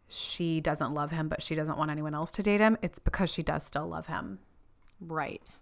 she 0.09 0.61
doesn't 0.61 0.93
love 0.93 1.11
him, 1.11 1.29
but 1.29 1.43
she 1.43 1.55
doesn't 1.55 1.79
want 1.79 1.91
anyone 1.91 2.15
else 2.15 2.31
to 2.33 2.43
date 2.43 2.61
him. 2.61 2.77
It's 2.83 2.99
because 2.99 3.33
she 3.33 3.43
does 3.43 3.65
still 3.65 3.87
love 3.87 4.07
him. 4.07 4.41
Right. 5.01 5.55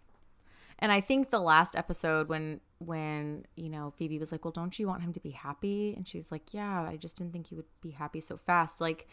And 0.82 0.90
I 0.92 1.00
think 1.00 1.30
the 1.30 1.40
last 1.40 1.76
episode 1.76 2.28
when 2.28 2.60
when, 2.78 3.46
you 3.54 3.70
know, 3.70 3.90
Phoebe 3.96 4.18
was 4.18 4.32
like, 4.32 4.44
"Well, 4.44 4.52
don't 4.52 4.76
you 4.78 4.88
want 4.88 5.02
him 5.02 5.12
to 5.12 5.20
be 5.20 5.30
happy?" 5.30 5.94
and 5.96 6.06
she's 6.06 6.32
like, 6.32 6.52
"Yeah, 6.52 6.82
I 6.82 6.96
just 6.96 7.16
didn't 7.16 7.32
think 7.32 7.46
he 7.46 7.54
would 7.54 7.64
be 7.80 7.92
happy 7.92 8.18
so 8.20 8.36
fast." 8.36 8.80
Like 8.80 9.06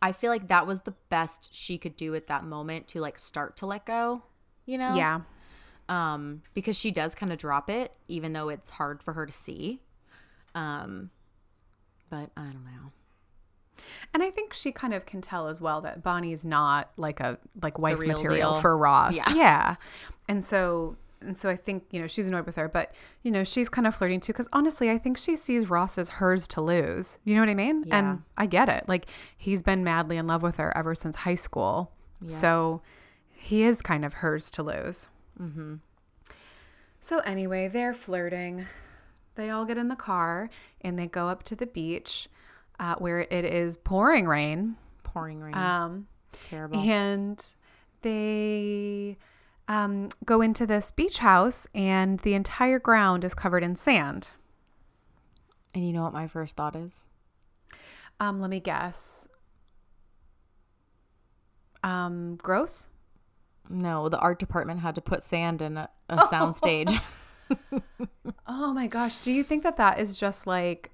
I 0.00 0.12
feel 0.12 0.30
like 0.30 0.48
that 0.48 0.66
was 0.66 0.82
the 0.82 0.94
best 1.08 1.54
she 1.54 1.78
could 1.78 1.96
do 1.96 2.14
at 2.14 2.26
that 2.28 2.44
moment 2.44 2.86
to 2.88 3.00
like 3.00 3.18
start 3.18 3.56
to 3.58 3.66
let 3.66 3.86
go, 3.86 4.22
you 4.66 4.78
know? 4.78 4.94
Yeah. 4.94 5.20
Um 5.88 6.42
because 6.54 6.78
she 6.78 6.90
does 6.90 7.14
kind 7.14 7.32
of 7.32 7.38
drop 7.38 7.70
it 7.70 7.92
even 8.08 8.32
though 8.32 8.48
it's 8.48 8.70
hard 8.70 9.02
for 9.02 9.14
her 9.14 9.26
to 9.26 9.32
see. 9.32 9.80
Um 10.54 11.10
but 12.10 12.30
I 12.36 12.44
don't 12.44 12.64
know. 12.64 12.92
And 14.14 14.22
I 14.22 14.30
think 14.30 14.52
she 14.54 14.72
kind 14.72 14.94
of 14.94 15.06
can 15.06 15.20
tell 15.20 15.48
as 15.48 15.60
well 15.60 15.80
that 15.82 16.02
Bonnie's 16.02 16.44
not 16.44 16.90
like 16.96 17.20
a 17.20 17.38
like 17.62 17.78
wife 17.78 17.98
material 17.98 18.52
deal. 18.52 18.60
for 18.60 18.76
Ross. 18.76 19.16
Yeah. 19.16 19.34
Yeah. 19.34 19.76
And 20.28 20.44
so 20.44 20.96
and 21.20 21.38
so 21.38 21.48
I 21.48 21.56
think, 21.56 21.84
you 21.90 22.00
know, 22.00 22.06
she's 22.06 22.28
annoyed 22.28 22.46
with 22.46 22.56
her, 22.56 22.68
but 22.68 22.94
you 23.22 23.30
know, 23.30 23.42
she's 23.44 23.68
kind 23.68 23.86
of 23.86 23.94
flirting 23.94 24.20
too 24.20 24.32
cuz 24.32 24.46
honestly, 24.52 24.90
I 24.90 24.98
think 24.98 25.16
she 25.16 25.34
sees 25.36 25.68
Ross 25.70 25.98
as 25.98 26.08
hers 26.10 26.46
to 26.48 26.60
lose. 26.60 27.18
You 27.24 27.34
know 27.34 27.40
what 27.40 27.48
I 27.48 27.54
mean? 27.54 27.84
Yeah. 27.86 27.98
And 27.98 28.22
I 28.36 28.46
get 28.46 28.68
it. 28.68 28.84
Like 28.88 29.06
he's 29.36 29.62
been 29.62 29.82
madly 29.84 30.16
in 30.16 30.26
love 30.26 30.42
with 30.42 30.56
her 30.58 30.76
ever 30.76 30.94
since 30.94 31.16
high 31.16 31.34
school. 31.36 31.92
So 32.28 32.82
he 33.30 33.62
is 33.62 33.82
kind 33.82 34.04
of 34.04 34.14
hers 34.14 34.50
to 34.52 34.62
lose. 34.62 35.08
Mhm. 35.40 35.80
So 37.00 37.18
anyway, 37.20 37.68
they're 37.68 37.94
flirting. 37.94 38.66
They 39.36 39.50
all 39.50 39.64
get 39.64 39.76
in 39.78 39.88
the 39.88 39.96
car 39.96 40.48
and 40.80 40.98
they 40.98 41.06
go 41.06 41.28
up 41.28 41.42
to 41.44 41.54
the 41.54 41.66
beach 41.66 42.28
uh, 42.80 42.94
where 42.96 43.20
it 43.20 43.44
is 43.44 43.76
pouring 43.76 44.26
rain. 44.26 44.76
Pouring 45.02 45.40
rain. 45.40 45.54
Um, 45.54 46.06
Terrible. 46.48 46.78
and 46.80 47.44
they 48.02 49.16
um, 49.68 50.08
go 50.24 50.40
into 50.40 50.66
this 50.66 50.90
beach 50.90 51.18
house, 51.18 51.66
and 51.74 52.20
the 52.20 52.34
entire 52.34 52.78
ground 52.78 53.24
is 53.24 53.34
covered 53.34 53.62
in 53.62 53.76
sand. 53.76 54.30
and 55.74 55.86
you 55.86 55.92
know 55.92 56.02
what 56.02 56.12
my 56.12 56.26
first 56.26 56.56
thought 56.56 56.76
is? 56.76 57.06
Um, 58.20 58.40
let 58.40 58.48
me 58.50 58.60
guess. 58.60 59.28
Um, 61.82 62.36
gross. 62.36 62.88
No, 63.68 64.08
the 64.08 64.18
art 64.18 64.38
department 64.38 64.80
had 64.80 64.94
to 64.94 65.00
put 65.00 65.22
sand 65.24 65.60
in 65.62 65.76
a, 65.76 65.88
a 66.08 66.16
soundstage. 66.32 66.98
Oh 68.48 68.72
my 68.72 68.86
gosh. 68.88 69.18
Do 69.18 69.32
you 69.32 69.44
think 69.44 69.62
that 69.62 69.76
that 69.76 69.98
is 70.00 70.18
just 70.18 70.46
like 70.46 70.90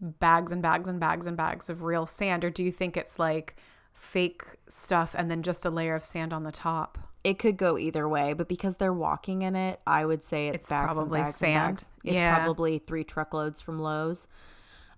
bags 0.00 0.52
and 0.52 0.60
bags 0.62 0.88
and 0.88 0.98
bags 1.00 1.26
and 1.26 1.36
bags 1.36 1.70
of 1.70 1.82
real 1.82 2.06
sand, 2.06 2.44
or 2.44 2.50
do 2.50 2.62
you 2.64 2.72
think 2.72 2.96
it's 2.96 3.18
like 3.18 3.56
fake 3.94 4.44
stuff 4.68 5.14
and 5.16 5.30
then 5.30 5.42
just 5.42 5.64
a 5.64 5.70
layer 5.70 5.94
of 5.94 6.04
sand 6.04 6.32
on 6.32 6.42
the 6.44 6.52
top? 6.52 6.98
it 7.24 7.38
could 7.38 7.56
go 7.56 7.78
either 7.78 8.06
way, 8.06 8.34
but 8.34 8.48
because 8.50 8.76
they're 8.76 8.92
walking 8.92 9.40
in 9.40 9.56
it, 9.56 9.80
I 9.86 10.04
would 10.04 10.22
say 10.22 10.48
it's, 10.48 10.56
It's 10.56 10.68
probably 10.68 11.24
sand. 11.24 11.78
It's 12.04 12.16
Yeah. 12.18 12.34
probably 12.36 12.78
three 12.78 13.02
truckloads 13.02 13.62
from 13.62 13.78
Lowe's. 13.78 14.28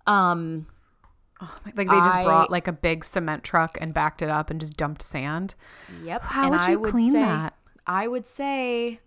Um, 0.09 0.67
Oh 1.41 1.55
my, 1.65 1.73
like 1.77 1.89
they 1.89 1.99
just 2.01 2.17
I- 2.17 2.25
brought 2.25 2.51
like 2.51 2.67
a 2.67 2.73
big 2.73 3.05
cement 3.05 3.45
truck 3.45 3.79
and 3.81 3.95
backed 3.95 4.23
it 4.23 4.29
up 4.29 4.51
and 4.51 4.59
just 4.59 4.77
dumped 4.77 5.03
sand. 5.03 5.55
yep. 6.03 6.21
How 6.23 6.43
and 6.43 6.51
would 6.51 6.61
I 6.63 6.71
you 6.73 6.81
would 6.81 6.91
clean 6.91 7.13
say, 7.13 7.21
that? 7.21 7.55
I 7.87 8.09
would 8.09 8.27
say, 8.27 8.99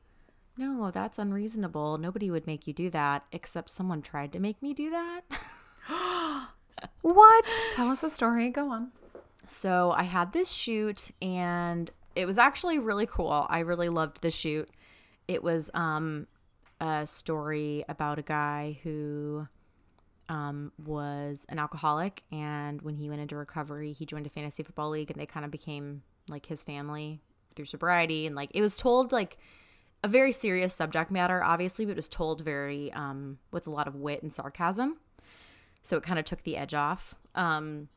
no, 0.56 0.90
that's 0.90 1.20
unreasonable. 1.20 1.98
Nobody 1.98 2.32
would 2.32 2.48
make 2.48 2.68
you 2.68 2.74
do 2.74 2.90
that, 2.92 3.26
except 3.34 3.70
someone 3.70 4.02
tried 4.02 4.32
to 4.32 4.40
make 4.40 4.62
me 4.62 4.74
do 4.74 4.92
that. 4.92 5.22
What? 7.02 7.46
Tell 7.72 7.90
us 7.90 8.04
a 8.04 8.10
story. 8.10 8.50
Go 8.50 8.70
on. 8.70 8.92
So 9.50 9.92
I 9.92 10.04
had 10.04 10.32
this 10.32 10.52
shoot 10.52 11.10
and 11.24 11.90
it 12.16 12.28
was 12.28 12.38
actually 12.38 12.78
really 12.78 13.08
cool. 13.08 13.48
I 13.50 13.60
really 13.60 13.90
loved 13.90 14.22
the 14.22 14.30
shoot. 14.30 14.70
It 15.28 15.44
was 15.44 15.72
um 15.74 16.28
a 16.80 17.06
story 17.08 17.84
about 17.90 18.20
a 18.20 18.22
guy 18.22 18.80
who 18.84 19.48
um 20.30 20.72
was 20.86 21.48
an 21.50 21.58
alcoholic 21.58 22.24
and 22.32 22.82
when 22.84 22.96
he 22.96 23.10
went 23.10 23.22
into 23.22 23.36
recovery, 23.36 23.92
he 23.92 24.06
joined 24.06 24.28
a 24.28 24.30
fantasy 24.30 24.62
football 24.62 24.92
league 24.92 25.10
and 25.10 25.20
they 25.20 25.26
kind 25.26 25.46
of 25.46 25.52
became 25.52 26.04
like 26.28 26.46
his 26.46 26.62
family 26.62 27.20
through 27.56 27.66
sobriety 27.66 28.28
and 28.28 28.36
like 28.36 28.52
it 28.54 28.62
was 28.62 28.78
told 28.78 29.12
like 29.12 29.40
a 30.04 30.08
very 30.08 30.32
serious 30.32 30.76
subject 30.76 31.10
matter 31.10 31.44
obviously, 31.44 31.86
but 31.86 31.92
it 31.94 31.96
was 31.96 32.08
told 32.08 32.42
very 32.42 32.94
um 32.94 33.40
with 33.52 33.66
a 33.66 33.72
lot 33.72 33.88
of 33.88 33.96
wit 33.96 34.22
and 34.22 34.32
sarcasm. 34.32 35.00
So 35.82 35.98
it 35.98 36.04
kind 36.04 36.20
of 36.20 36.26
took 36.26 36.44
the 36.44 36.56
edge 36.56 36.76
off. 36.76 37.16
Um 37.34 37.90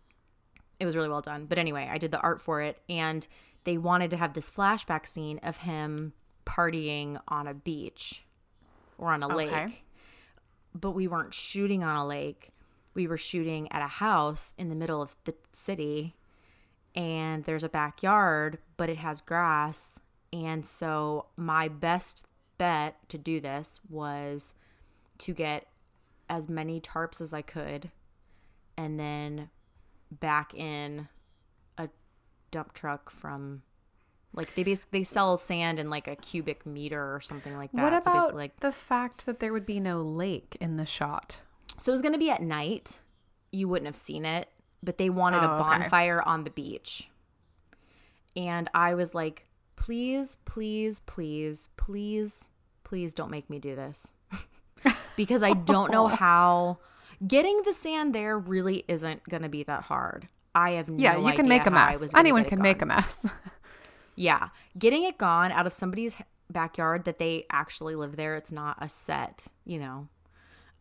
it 0.83 0.85
was 0.85 0.97
really 0.97 1.09
well 1.09 1.21
done. 1.21 1.47
But 1.47 1.59
anyway, 1.59 1.89
I 1.89 1.97
did 1.97 2.11
the 2.11 2.19
art 2.19 2.41
for 2.41 2.61
it 2.61 2.83
and 2.89 3.25
they 3.63 3.79
wanted 3.79 4.11
to 4.11 4.17
have 4.17 4.33
this 4.35 4.51
flashback 4.51 5.07
scene 5.07 5.39
of 5.45 5.59
him 5.59 6.13
partying 6.45 7.21
on 7.29 7.47
a 7.47 7.55
beach 7.55 8.25
or 8.99 9.13
on 9.13 9.23
a 9.23 9.29
Okay. 9.29 9.67
lake. 9.67 9.85
But 10.75 10.91
we 10.91 11.07
weren't 11.07 11.35
shooting 11.35 11.85
on 11.85 11.95
a 11.97 12.05
lake. 12.05 12.51
We 12.95 13.07
were 13.07 13.17
shooting 13.17 13.71
at 13.71 13.81
a 13.81 13.87
house 13.87 14.55
in 14.59 14.71
the 14.71 14.75
middle 14.75 15.01
of 15.01 15.15
the 15.23 15.37
city 15.53 16.17
and 16.97 17.45
there's 17.45 17.63
a 17.63 17.69
backyard, 17.69 18.59
but 18.77 18.91
it 18.91 18.97
has 18.97 19.21
grass. 19.21 20.01
And 20.33 20.67
so 20.67 21.27
my 21.37 21.69
best 21.69 22.27
bet 22.59 23.09
to 23.09 23.19
do 23.19 23.41
this 23.41 23.79
was 23.89 24.55
to 25.19 25.33
get 25.33 25.69
as 26.29 26.49
many 26.49 26.81
tarps 26.81 27.21
as 27.21 27.33
I 27.33 27.43
could 27.43 27.93
and 28.77 28.99
then 28.99 29.49
back 30.21 30.55
in 30.55 31.09
a 31.79 31.89
dump 32.51 32.73
truck 32.73 33.11
from 33.11 33.63
like 34.35 34.55
they 34.55 34.63
bas- 34.63 34.87
they 34.91 35.03
sell 35.03 35.37
sand 35.37 35.79
in 35.79 35.91
like 35.91 36.09
a 36.09 36.17
cubic 36.17 36.65
meter 36.67 37.15
or 37.15 37.21
something 37.21 37.57
like 37.57 37.71
that. 37.73 37.83
what 37.83 37.93
about 37.93 38.15
basically 38.15 38.37
like 38.37 38.61
the 38.61 38.73
fact 38.73 39.27
that 39.27 39.41
there 39.41 39.53
would 39.53 39.67
be 39.67 39.81
no 39.81 40.01
lake 40.03 40.57
in 40.61 40.77
the 40.77 40.87
shot? 40.87 41.41
so 41.79 41.91
it 41.91 41.95
was 41.95 42.03
gonna 42.03 42.19
be 42.19 42.31
at 42.31 42.43
night. 42.43 43.01
You 43.51 43.69
wouldn't 43.69 43.87
have 43.87 43.97
seen 43.97 44.25
it. 44.25 44.49
but 44.83 44.99
they 44.99 45.11
wanted 45.11 45.39
Oh, 45.39 45.47
a 45.47 45.55
okay. 45.61 45.63
bonfire 45.63 46.23
on 46.23 46.45
the 46.45 46.51
beach. 46.51 47.09
And 48.35 48.69
I 48.75 48.95
was 48.95 49.15
like, 49.15 49.47
please, 49.77 50.39
please, 50.45 51.01
please, 51.01 51.69
please, 51.77 52.49
please 52.83 53.15
don't 53.15 53.31
make 53.31 53.49
me 53.51 53.59
do 53.59 53.77
this. 53.77 54.13
because 55.17 55.43
I 55.43 55.53
don't 55.53 55.91
know 55.93 56.07
how 56.25 56.79
getting 57.27 57.63
the 57.63 57.73
sand 57.73 58.15
there 58.15 58.39
really 58.39 58.85
isn't 58.89 59.29
going 59.29 59.43
to 59.43 59.49
be 59.49 59.63
that 59.65 59.85
hard. 59.85 60.29
I 60.55 60.73
have 60.73 60.89
no 60.89 60.97
Yeah, 60.99 61.19
you 61.19 61.33
can 61.33 61.49
make 61.49 61.67
a 61.67 61.71
mess. 61.71 62.15
Anyone 62.15 62.45
can 62.45 62.61
make 62.61 62.83
a 62.83 62.87
mess. 62.87 63.27
Yeah. 64.15 64.49
Getting 64.79 65.05
it 65.05 65.17
gone 65.17 65.53
out 65.53 65.67
of 65.67 65.73
somebody's 65.73 66.17
backyard 66.51 67.05
that 67.05 67.19
they 67.19 67.47
actually 67.51 67.95
live 67.95 68.17
there, 68.17 68.37
it's 68.37 68.53
not 68.53 68.77
a 68.81 68.89
set, 68.89 69.47
you 69.65 69.79
know. 69.79 70.09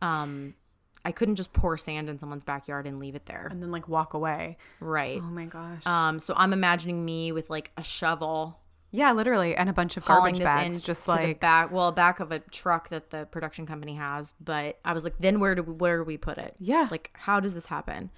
Um 0.01 0.55
I 1.03 1.11
couldn't 1.11 1.35
just 1.35 1.53
pour 1.53 1.77
sand 1.77 2.09
in 2.09 2.19
someone's 2.19 2.43
backyard 2.43 2.85
and 2.85 2.99
leave 2.99 3.15
it 3.15 3.25
there. 3.25 3.47
and 3.49 3.63
then 3.63 3.71
like 3.71 3.87
walk 3.87 4.13
away. 4.13 4.57
Right. 4.79 5.19
Oh 5.23 5.31
my 5.31 5.45
gosh. 5.45 5.85
Um 5.85 6.19
so 6.19 6.33
I'm 6.35 6.51
imagining 6.53 7.05
me 7.05 7.31
with 7.31 7.49
like 7.49 7.71
a 7.77 7.83
shovel 7.83 8.59
yeah, 8.93 9.13
literally, 9.13 9.55
and 9.55 9.69
a 9.69 9.73
bunch 9.73 9.95
of 9.95 10.03
garbage 10.03 10.37
this 10.37 10.43
bags, 10.43 10.81
just 10.81 11.05
to 11.05 11.11
like 11.11 11.39
back 11.39 11.71
well 11.71 11.93
back 11.93 12.19
of 12.19 12.31
a 12.31 12.39
truck 12.39 12.89
that 12.89 13.09
the 13.09 13.25
production 13.31 13.65
company 13.65 13.95
has 13.95 14.33
but 14.39 14.79
i 14.83 14.91
was 14.93 15.03
like 15.03 15.15
then 15.19 15.39
where 15.39 15.55
do 15.55 15.63
we, 15.63 15.73
where 15.73 15.97
do 15.97 16.03
we 16.03 16.17
put 16.17 16.37
it? 16.37 16.55
Yeah. 16.59 16.87
like 16.91 17.09
how 17.13 17.39
does 17.39 17.53
this 17.53 17.67
happen? 17.67 18.11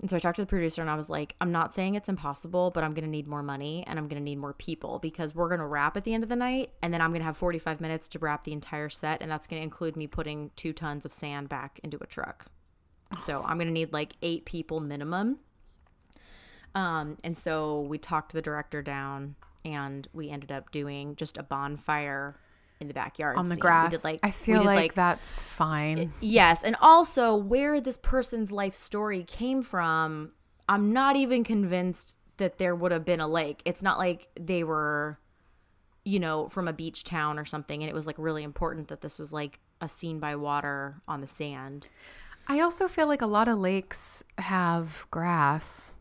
And 0.00 0.10
so 0.10 0.16
i 0.16 0.18
talked 0.18 0.36
to 0.36 0.42
the 0.42 0.46
producer 0.46 0.80
and 0.82 0.90
i 0.90 0.94
was 0.94 1.08
like 1.08 1.34
i'm 1.40 1.52
not 1.52 1.74
saying 1.74 1.94
it's 1.94 2.08
impossible 2.08 2.70
but 2.70 2.84
i'm 2.84 2.92
gonna 2.94 3.06
need 3.06 3.26
more 3.26 3.42
money 3.42 3.82
and 3.86 3.98
i'm 3.98 4.08
gonna 4.08 4.20
need 4.20 4.36
more 4.36 4.52
people 4.52 4.98
because 4.98 5.34
we're 5.34 5.48
gonna 5.48 5.66
wrap 5.66 5.96
at 5.96 6.04
the 6.04 6.12
end 6.12 6.22
of 6.22 6.28
the 6.28 6.36
night 6.36 6.70
and 6.82 6.92
then 6.92 7.00
i'm 7.00 7.12
gonna 7.12 7.24
have 7.24 7.36
45 7.36 7.80
minutes 7.80 8.08
to 8.08 8.18
wrap 8.18 8.44
the 8.44 8.52
entire 8.52 8.90
set 8.90 9.22
and 9.22 9.30
that's 9.30 9.46
gonna 9.46 9.62
include 9.62 9.96
me 9.96 10.06
putting 10.06 10.50
two 10.56 10.72
tons 10.72 11.04
of 11.04 11.12
sand 11.12 11.48
back 11.48 11.80
into 11.82 11.98
a 12.02 12.06
truck. 12.06 12.46
So 13.24 13.42
i'm 13.46 13.56
gonna 13.58 13.70
need 13.70 13.92
like 13.92 14.12
eight 14.22 14.44
people 14.44 14.80
minimum. 14.80 15.38
Um, 16.74 17.16
and 17.24 17.38
so 17.38 17.80
we 17.82 17.96
talked 17.96 18.34
the 18.34 18.42
director 18.42 18.82
down 18.82 19.36
and 19.66 20.08
we 20.12 20.30
ended 20.30 20.52
up 20.52 20.70
doing 20.70 21.16
just 21.16 21.36
a 21.36 21.42
bonfire 21.42 22.36
in 22.80 22.88
the 22.88 22.94
backyard 22.94 23.36
on 23.36 23.46
the 23.46 23.54
scene. 23.54 23.60
grass. 23.60 23.90
We 23.90 23.96
did 23.96 24.04
like 24.04 24.20
I 24.22 24.28
we 24.28 24.32
feel 24.32 24.58
did, 24.60 24.66
like, 24.66 24.94
that's 24.94 25.38
fine. 25.42 26.12
yes, 26.20 26.62
and 26.62 26.76
also 26.80 27.34
where 27.34 27.80
this 27.80 27.98
person's 27.98 28.52
life 28.52 28.74
story 28.74 29.24
came 29.24 29.62
from, 29.62 30.32
I'm 30.68 30.92
not 30.92 31.16
even 31.16 31.44
convinced 31.44 32.16
that 32.36 32.58
there 32.58 32.74
would 32.74 32.92
have 32.92 33.04
been 33.04 33.20
a 33.20 33.28
lake. 33.28 33.62
It's 33.64 33.82
not 33.82 33.98
like 33.98 34.28
they 34.38 34.62
were 34.62 35.18
you 36.04 36.20
know, 36.20 36.46
from 36.46 36.68
a 36.68 36.72
beach 36.72 37.02
town 37.02 37.36
or 37.36 37.44
something 37.44 37.82
and 37.82 37.90
it 37.90 37.92
was 37.92 38.06
like 38.06 38.14
really 38.16 38.44
important 38.44 38.86
that 38.86 39.00
this 39.00 39.18
was 39.18 39.32
like 39.32 39.58
a 39.80 39.88
scene 39.88 40.20
by 40.20 40.36
water 40.36 41.02
on 41.08 41.20
the 41.20 41.26
sand. 41.26 41.88
I 42.46 42.60
also 42.60 42.86
feel 42.86 43.08
like 43.08 43.22
a 43.22 43.26
lot 43.26 43.48
of 43.48 43.58
lakes 43.58 44.22
have 44.38 45.04
grass. 45.10 45.95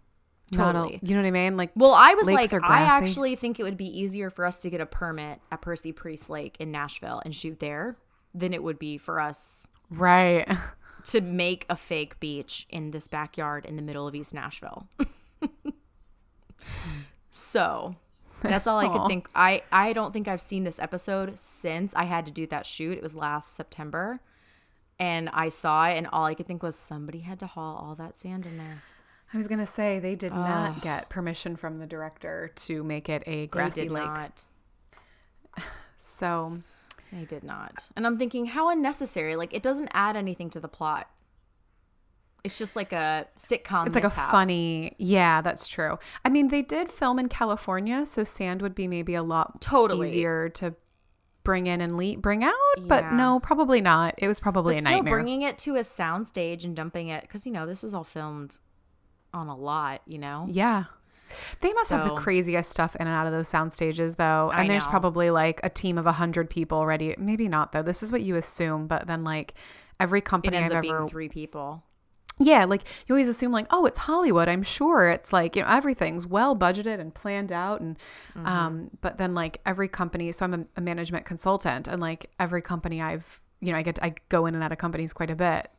Totally. 0.51 0.99
a, 1.01 1.05
you 1.05 1.15
know 1.15 1.21
what 1.21 1.27
I 1.27 1.31
mean? 1.31 1.57
Like, 1.57 1.71
Well, 1.75 1.93
I 1.93 2.13
was 2.13 2.27
like, 2.27 2.53
I 2.53 2.81
actually 2.81 3.35
think 3.35 3.59
it 3.59 3.63
would 3.63 3.77
be 3.77 3.87
easier 3.87 4.29
for 4.29 4.45
us 4.45 4.61
to 4.61 4.69
get 4.69 4.81
a 4.81 4.85
permit 4.85 5.39
at 5.51 5.61
Percy 5.61 5.91
Priest 5.91 6.29
Lake 6.29 6.55
in 6.59 6.71
Nashville 6.71 7.21
and 7.25 7.33
shoot 7.33 7.59
there 7.59 7.97
than 8.33 8.53
it 8.53 8.61
would 8.61 8.77
be 8.77 8.97
for 8.97 9.19
us 9.19 9.65
right. 9.89 10.47
to 11.05 11.21
make 11.21 11.65
a 11.69 11.75
fake 11.75 12.19
beach 12.19 12.67
in 12.69 12.91
this 12.91 13.07
backyard 13.07 13.65
in 13.65 13.75
the 13.75 13.81
middle 13.81 14.07
of 14.07 14.13
East 14.13 14.33
Nashville. 14.33 14.87
so 17.31 17.95
that's 18.43 18.67
all 18.67 18.77
I 18.77 18.87
could 18.87 19.07
think. 19.07 19.29
I, 19.33 19.63
I 19.71 19.93
don't 19.93 20.11
think 20.11 20.27
I've 20.27 20.41
seen 20.41 20.63
this 20.63 20.79
episode 20.79 21.39
since 21.39 21.93
I 21.95 22.03
had 22.03 22.25
to 22.27 22.31
do 22.31 22.45
that 22.47 22.65
shoot. 22.65 22.97
It 22.97 23.03
was 23.03 23.15
last 23.15 23.53
September. 23.53 24.19
And 24.97 25.29
I 25.33 25.49
saw 25.49 25.89
it, 25.89 25.97
and 25.97 26.07
all 26.07 26.23
I 26.23 26.35
could 26.35 26.47
think 26.47 26.63
was 26.63 26.77
somebody 26.77 27.19
had 27.19 27.39
to 27.39 27.47
haul 27.47 27.75
all 27.75 27.95
that 27.95 28.15
sand 28.15 28.45
in 28.45 28.57
there. 28.57 28.81
I 29.33 29.37
was 29.37 29.47
gonna 29.47 29.65
say 29.65 29.99
they 29.99 30.15
did 30.15 30.31
not 30.33 30.81
get 30.81 31.09
permission 31.09 31.55
from 31.55 31.79
the 31.79 31.87
director 31.87 32.51
to 32.55 32.83
make 32.83 33.09
it 33.09 33.23
a 33.25 33.47
grassy 33.47 33.81
they 33.81 33.87
did 33.87 33.93
lake. 33.93 34.05
not. 34.05 34.43
So 35.97 36.57
They 37.11 37.25
did 37.25 37.43
not. 37.43 37.89
And 37.95 38.05
I'm 38.05 38.17
thinking, 38.17 38.45
how 38.47 38.69
unnecessary. 38.69 39.35
Like, 39.35 39.53
it 39.53 39.63
doesn't 39.63 39.89
add 39.93 40.15
anything 40.15 40.49
to 40.51 40.59
the 40.59 40.67
plot. 40.67 41.09
It's 42.43 42.57
just 42.59 42.75
like 42.75 42.93
a 42.93 43.25
sitcom. 43.37 43.87
it's 43.87 43.95
like 43.95 44.03
a 44.03 44.09
funny. 44.09 44.95
Yeah, 44.99 45.41
that's 45.41 45.67
true. 45.67 45.97
I 46.23 46.29
mean, 46.29 46.49
they 46.49 46.61
did 46.61 46.91
film 46.91 47.17
in 47.17 47.27
California, 47.27 48.05
so 48.05 48.23
sand 48.23 48.61
would 48.61 48.75
be 48.75 48.87
maybe 48.87 49.15
a 49.15 49.23
lot 49.23 49.61
Totally. 49.61 50.09
easier 50.09 50.49
to 50.49 50.75
bring 51.43 51.65
in 51.67 51.81
and 51.81 51.97
le- 51.97 52.17
bring 52.17 52.43
out. 52.43 52.53
But 52.81 53.03
Yeah. 53.05 53.15
no, 53.15 53.39
probably 53.39 53.81
not. 53.81 54.13
It 54.19 54.27
was 54.27 54.39
probably 54.39 54.75
But 54.75 54.79
a 54.79 54.81
still 54.85 54.97
nightmare. 54.97 55.13
bringing 55.15 55.41
it 55.41 55.57
to 55.59 55.75
a 55.75 55.79
soundstage 55.79 56.65
and 56.65 56.75
dumping 56.75 57.07
it, 57.07 57.21
because, 57.23 57.47
you 57.47 57.51
know, 57.51 57.65
this 57.65 57.81
was 57.81 57.95
all 57.95 58.03
filmed 58.03 58.57
on 59.35 59.47
a 59.47 59.55
lot, 59.55 60.01
you 60.07 60.17
know? 60.17 60.47
Yeah. 60.49 60.85
They 61.61 61.73
must 61.73 61.89
have 61.89 62.03
the 62.05 62.15
craziest 62.15 62.69
stuff 62.69 62.95
in 62.95 63.07
and 63.07 63.15
out 63.15 63.27
of 63.27 63.33
those 63.33 63.47
sound 63.47 63.73
stages, 63.73 64.15
though. 64.15 64.51
I 64.53 64.61
And 64.61 64.69
there's 64.69 64.85
know. 64.85 64.91
probably 64.91 65.31
like 65.31 65.59
a 65.63 65.69
team 65.69 65.97
of 65.97 66.05
100 66.05 66.49
people 66.49 66.85
ready. 66.85 67.15
Maybe 67.17 67.47
not, 67.47 67.71
though. 67.71 67.81
This 67.81 68.01
is 68.03 68.11
what 68.11 68.21
you 68.21 68.35
assume. 68.35 68.87
But 68.87 69.07
then, 69.07 69.23
like, 69.23 69.53
every 69.99 70.19
It 70.19 70.25
company 70.25 70.55
ends 70.57 70.71
I've 70.71 70.77
up 70.79 70.85
ever. 70.85 70.99
being 70.99 71.09
three 71.09 71.29
people. 71.29 71.83
Yeah, 72.37 72.65
like, 72.65 72.83
you 73.07 73.15
always 73.15 73.27
assume, 73.29 73.51
like, 73.53 73.65
oh, 73.71 73.85
it's 73.85 73.99
Hollywood. 73.99 74.47
I'm 74.49 74.61
sure 74.63 75.09
it's 75.09 75.31
like, 75.33 75.55
you 75.55 75.61
know, 75.63 75.69
everything's 75.69 76.27
well 76.27 76.55
budgeted 76.55 76.99
and 76.99 77.13
planned 77.13 77.51
out. 77.51 77.81
And, 77.81 77.97
Mm-hmm. 78.35 78.45
um, 78.45 78.91
but 79.01 79.17
then, 79.17 79.33
like, 79.33 79.61
every 79.65 79.87
company, 79.87 80.31
so 80.33 80.45
I'm 80.45 80.53
a, 80.53 80.65
a 80.77 80.81
management 80.81 81.25
consultant, 81.25 81.87
and 81.87 82.01
like, 82.01 82.29
every 82.39 82.61
company 82.61 83.01
I've, 83.01 83.39
you 83.61 83.71
know, 83.71 83.77
I 83.77 83.81
get, 83.81 83.97
I 84.01 84.15
go 84.29 84.45
in 84.45 84.53
and 84.55 84.63
out 84.63 84.71
of 84.71 84.77
companies 84.77 85.13
quite 85.13 85.29
a 85.29 85.35
bit. 85.35 85.69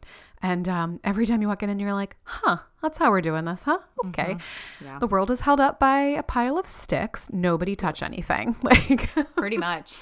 And 0.42 0.68
um, 0.68 1.00
every 1.04 1.26
time 1.26 1.40
you 1.42 1.48
walk 1.48 1.62
in 1.62 1.70
and 1.70 1.80
you're 1.80 1.92
like, 1.94 2.16
huh, 2.24 2.58
that's 2.82 2.98
how 2.98 3.10
we're 3.10 3.20
doing 3.20 3.44
this, 3.44 3.62
huh? 3.64 3.78
Okay. 4.06 4.36
Yeah. 4.84 4.98
The 4.98 5.06
world 5.06 5.30
is 5.30 5.40
held 5.40 5.60
up 5.60 5.78
by 5.80 5.98
a 6.00 6.22
pile 6.22 6.58
of 6.58 6.66
sticks. 6.66 7.28
Nobody 7.32 7.74
touch 7.76 8.02
anything. 8.02 8.56
Like, 8.62 9.08
Pretty 9.36 9.56
much. 9.58 9.98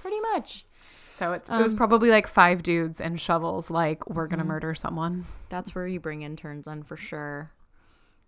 Pretty 0.00 0.20
much. 0.32 0.64
so 1.06 1.32
it's, 1.32 1.48
it 1.48 1.52
Um, 1.52 1.62
was 1.62 1.74
probably 1.74 2.10
like 2.10 2.26
five 2.26 2.62
dudes 2.62 3.00
and 3.00 3.20
shovels. 3.20 3.70
Like, 3.70 4.08
we're 4.08 4.24
Mm-hmm. 4.24 4.30
gonna 4.36 4.44
murder 4.44 4.74
someone. 4.74 5.24
That's 5.48 5.74
where 5.74 5.86
you 5.86 6.00
bring 6.00 6.22
interns 6.22 6.66
on 6.66 6.82
for 6.82 6.96
sure. 6.96 7.52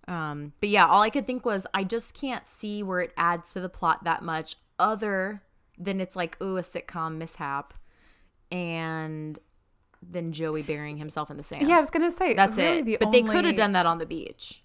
Um, 0.08 0.52
but 0.60 0.68
yeah, 0.68 0.86
all 0.86 1.02
I 1.02 1.10
could 1.10 1.26
think 1.26 1.44
was 1.44 1.66
I 1.74 1.82
just 1.84 2.14
can't 2.14 2.48
see 2.48 2.82
where 2.82 3.00
it 3.00 3.12
adds 3.16 3.52
to 3.54 3.60
the 3.60 3.68
plot 3.68 4.04
that 4.04 4.22
much 4.22 4.56
other 4.78 5.42
than 5.78 6.00
it's 6.00 6.14
like, 6.16 6.40
ooh, 6.40 6.56
a 6.56 6.60
sitcom 6.62 7.16
mishap 7.16 7.74
and 8.56 9.38
then 10.02 10.32
Joey 10.32 10.62
burying 10.62 10.98
himself 10.98 11.30
in 11.30 11.36
the 11.36 11.42
sand. 11.42 11.68
Yeah, 11.68 11.76
I 11.76 11.80
was 11.80 11.90
gonna 11.90 12.10
say 12.10 12.34
That's 12.34 12.56
really 12.58 12.78
it. 12.78 12.84
The 12.84 12.96
but 13.00 13.12
they 13.12 13.22
could 13.22 13.44
have 13.44 13.56
done 13.56 13.72
that 13.72 13.86
on 13.86 13.98
the 13.98 14.06
beach. 14.06 14.62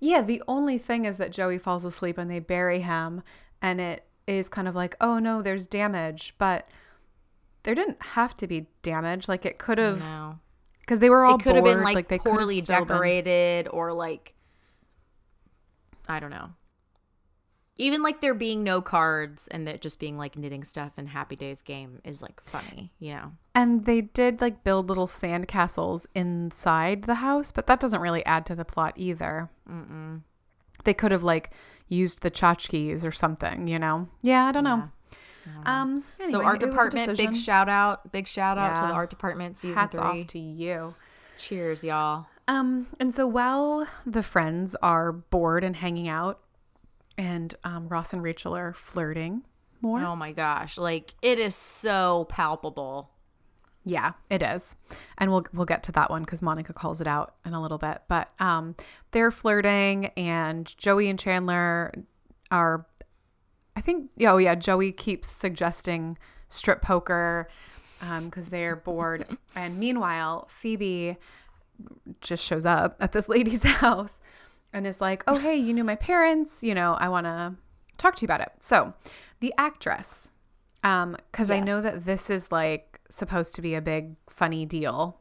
Yeah, 0.00 0.22
the 0.22 0.42
only 0.48 0.78
thing 0.78 1.04
is 1.04 1.18
that 1.18 1.30
Joey 1.32 1.58
falls 1.58 1.84
asleep 1.84 2.16
and 2.18 2.30
they 2.30 2.38
bury 2.38 2.80
him, 2.80 3.22
and 3.60 3.80
it 3.80 4.04
is 4.26 4.48
kind 4.48 4.66
of 4.68 4.74
like, 4.74 4.96
oh 5.00 5.18
no, 5.18 5.42
there's 5.42 5.66
damage, 5.66 6.34
but 6.38 6.68
there 7.64 7.74
didn't 7.74 8.00
have 8.02 8.34
to 8.36 8.46
be 8.46 8.68
damage. 8.82 9.28
Like 9.28 9.44
it 9.44 9.58
could 9.58 9.76
have, 9.78 9.98
No. 9.98 10.38
because 10.80 11.00
they 11.00 11.10
were 11.10 11.24
all 11.24 11.36
could 11.38 11.56
have 11.56 11.64
been 11.64 11.82
like, 11.82 12.08
they 12.08 12.18
poorly 12.18 12.60
still 12.60 12.78
been- 12.80 12.88
decorated 12.88 13.68
or 13.70 13.92
like 13.92 14.34
I 16.08 16.18
don't 16.20 16.30
know. 16.30 16.50
Even 17.80 18.02
like 18.02 18.20
there 18.20 18.34
being 18.34 18.62
no 18.62 18.82
cards 18.82 19.48
and 19.48 19.66
that 19.66 19.80
just 19.80 19.98
being 19.98 20.18
like 20.18 20.36
knitting 20.36 20.64
stuff 20.64 20.92
and 20.96 21.08
Happy 21.08 21.34
Days 21.34 21.62
game 21.62 22.00
is 22.04 22.20
like 22.20 22.42
funny, 22.42 22.92
you 22.98 23.14
know. 23.14 23.32
And 23.54 23.86
they 23.86 24.02
did 24.02 24.40
like 24.40 24.62
build 24.62 24.88
little 24.88 25.06
sand 25.06 25.48
castles 25.48 26.06
inside 26.14 27.04
the 27.04 27.16
house, 27.16 27.52
but 27.52 27.66
that 27.68 27.80
doesn't 27.80 28.00
really 28.00 28.24
add 28.26 28.44
to 28.46 28.54
the 28.54 28.64
plot 28.66 28.92
either. 28.96 29.48
Mm-mm. 29.68 30.20
They 30.84 30.92
could 30.92 31.10
have 31.10 31.24
like 31.24 31.52
used 31.88 32.22
the 32.22 32.30
tchotchkes 32.30 33.04
or 33.04 33.12
something, 33.12 33.66
you 33.66 33.78
know? 33.78 34.08
Yeah, 34.22 34.44
I 34.44 34.52
don't 34.52 34.64
know. 34.64 34.90
Um, 35.64 36.04
so 36.22 36.40
anyway, 36.40 36.44
art 36.44 36.62
it 36.62 36.66
was 36.66 36.68
a 36.68 36.90
department, 36.90 37.16
big 37.16 37.34
shout 37.34 37.68
out, 37.68 38.12
big 38.12 38.28
shout 38.28 38.58
out 38.58 38.76
to 38.76 38.82
the 38.82 38.92
art 38.92 39.10
department 39.10 39.58
season 39.58 39.74
Hats 39.74 39.96
three. 39.96 40.04
off 40.04 40.26
to 40.28 40.38
you. 40.38 40.94
Cheers, 41.38 41.82
y'all. 41.82 42.26
Um, 42.46 42.88
and 42.98 43.14
so 43.14 43.26
while 43.26 43.86
the 44.04 44.22
friends 44.22 44.76
are 44.82 45.12
bored 45.12 45.64
and 45.64 45.76
hanging 45.76 46.08
out, 46.08 46.40
and 47.20 47.54
um, 47.64 47.86
Ross 47.88 48.14
and 48.14 48.22
Rachel 48.22 48.56
are 48.56 48.72
flirting 48.72 49.42
more. 49.82 50.00
Oh 50.00 50.16
my 50.16 50.32
gosh, 50.32 50.78
like 50.78 51.14
it 51.20 51.38
is 51.38 51.54
so 51.54 52.26
palpable. 52.30 53.10
Yeah, 53.84 54.12
it 54.30 54.42
is, 54.42 54.74
and 55.18 55.30
we'll 55.30 55.44
we'll 55.52 55.66
get 55.66 55.82
to 55.84 55.92
that 55.92 56.10
one 56.10 56.22
because 56.22 56.40
Monica 56.40 56.72
calls 56.72 57.00
it 57.00 57.06
out 57.06 57.34
in 57.44 57.52
a 57.52 57.60
little 57.60 57.76
bit. 57.76 58.02
But 58.08 58.30
um, 58.40 58.74
they're 59.10 59.30
flirting, 59.30 60.06
and 60.16 60.74
Joey 60.78 61.08
and 61.08 61.18
Chandler 61.18 61.92
are. 62.50 62.86
I 63.76 63.82
think. 63.82 64.10
Oh 64.22 64.38
yeah, 64.38 64.54
Joey 64.54 64.90
keeps 64.90 65.28
suggesting 65.28 66.16
strip 66.48 66.80
poker 66.80 67.48
because 68.24 68.46
they're 68.46 68.76
bored, 68.76 69.26
and 69.54 69.78
meanwhile 69.78 70.46
Phoebe 70.48 71.18
just 72.22 72.44
shows 72.44 72.64
up 72.64 72.96
at 73.00 73.12
this 73.12 73.28
lady's 73.28 73.62
house 73.64 74.20
and 74.72 74.86
is 74.86 75.00
like, 75.00 75.22
"Oh 75.26 75.38
hey, 75.38 75.56
you 75.56 75.74
knew 75.74 75.84
my 75.84 75.96
parents. 75.96 76.62
You 76.62 76.74
know, 76.74 76.94
I 76.94 77.08
want 77.08 77.26
to 77.26 77.54
talk 77.98 78.16
to 78.16 78.22
you 78.22 78.26
about 78.26 78.40
it." 78.40 78.52
So, 78.60 78.94
the 79.40 79.52
actress 79.58 80.30
um 80.82 81.14
because 81.30 81.50
i 81.50 81.60
know 81.60 81.82
that 81.82 82.06
this 82.06 82.30
is 82.30 82.50
like 82.50 83.00
supposed 83.10 83.54
to 83.54 83.60
be 83.60 83.74
a 83.74 83.82
big 83.82 84.16
funny 84.30 84.64
deal 84.64 85.20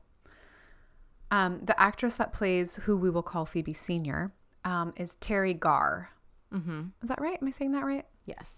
Um, 1.31 1.59
the 1.63 1.79
actress 1.79 2.15
that 2.15 2.31
plays 2.33 2.75
who 2.85 2.97
we 2.97 3.09
will 3.09 3.21
call 3.23 3.45
Phoebe 3.45 3.73
Senior 3.73 4.31
um, 4.65 4.93
is 4.95 5.15
Teri 5.17 5.53
Garr. 5.59 6.09
Mm-hmm. 6.53 6.81
Is 7.03 7.09
that 7.09 7.21
right? 7.21 7.37
Am 7.41 7.47
I 7.47 7.51
saying 7.51 7.73
that 7.73 7.85
right? 7.85 8.05
Yes. 8.25 8.57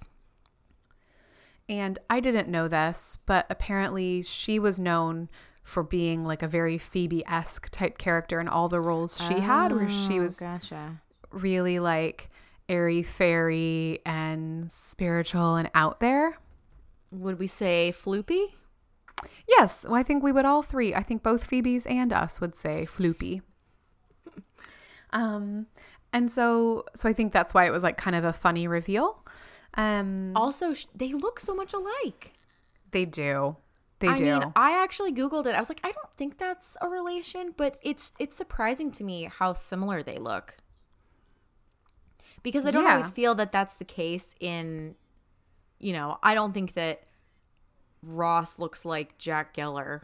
And 1.68 2.00
I 2.10 2.20
didn't 2.20 2.50
know 2.50 2.68
this, 2.68 3.18
but 3.26 3.46
apparently 3.50 4.22
she 4.24 4.60
was 4.60 4.80
known 4.80 5.30
for 5.64 5.84
being 5.84 6.26
like 6.26 6.42
a 6.44 6.48
very 6.48 6.78
Phoebe 6.78 7.24
esque 7.28 7.70
type 7.70 7.98
character 7.98 8.40
in 8.40 8.48
all 8.48 8.68
the 8.70 8.82
roles 8.82 9.18
she 9.18 9.40
had, 9.40 9.72
where 9.74 9.90
she 9.90 10.20
Oh, 10.20 10.24
was 10.24 10.40
gotcha. 10.40 11.02
really 11.32 11.80
like 11.80 12.30
airy 12.68 13.04
fairy 13.04 14.00
and 14.06 14.72
spiritual 14.72 15.56
and 15.56 15.70
out 15.76 16.00
there. 16.00 16.38
Would 17.12 17.38
we 17.40 17.48
say 17.48 17.94
floopy? 17.96 18.54
Yes, 19.48 19.84
well, 19.84 19.96
I 19.96 20.04
think 20.04 20.24
we 20.24 20.32
would 20.32 20.46
all 20.46 20.64
three. 20.64 20.96
I 20.96 21.04
think 21.04 21.22
both 21.22 21.44
Phoebe's 21.44 21.86
and 21.86 22.12
us 22.12 22.42
would 22.42 22.56
say 22.56 22.86
floopy. 22.90 23.42
Um, 25.14 25.68
and 26.14 26.32
so 26.32 26.86
so 26.96 27.10
I 27.10 27.14
think 27.14 27.34
that's 27.34 27.54
why 27.54 27.66
it 27.66 27.72
was 27.72 27.84
like 27.84 27.98
kind 27.98 28.16
of 28.16 28.24
a 28.24 28.34
funny 28.34 28.68
reveal. 28.68 29.26
Um, 29.76 30.32
Also, 30.36 30.74
sh- 30.74 30.86
they 30.96 31.14
look 31.14 31.40
so 31.40 31.54
much 31.56 31.74
alike. 31.74 32.34
they 32.92 33.06
do, 33.06 33.56
they 34.02 34.10
I 34.10 34.16
do. 34.18 34.26
mean, 34.40 34.52
I 34.56 34.82
actually 34.84 35.14
googled 35.14 35.46
it. 35.46 35.56
I 35.56 35.60
was 35.60 35.70
like, 35.70 35.80
I 35.84 35.92
don't 35.92 36.14
think 36.18 36.38
that's 36.38 36.76
a 36.82 36.90
relation, 36.90 37.54
but 37.56 37.78
it's 37.82 38.12
it's 38.20 38.36
surprising 38.36 38.92
to 38.94 39.04
me 39.04 39.30
how 39.34 39.54
similar 39.54 40.04
they 40.04 40.18
look. 40.18 40.58
Because 42.44 42.66
I 42.68 42.72
don't 42.72 42.84
Yeah. 42.84 42.92
always 42.92 43.12
feel 43.12 43.36
that 43.36 43.52
that's 43.52 43.76
the 43.76 43.86
case 43.86 44.36
in 44.40 44.96
you 45.80 45.94
know, 45.94 46.20
I 46.22 46.36
don't 46.36 46.54
think 46.54 46.74
that 46.74 47.02
Ross 48.04 48.60
looks 48.60 48.86
like 48.86 49.18
Jack 49.18 49.56
Geller. 49.56 50.02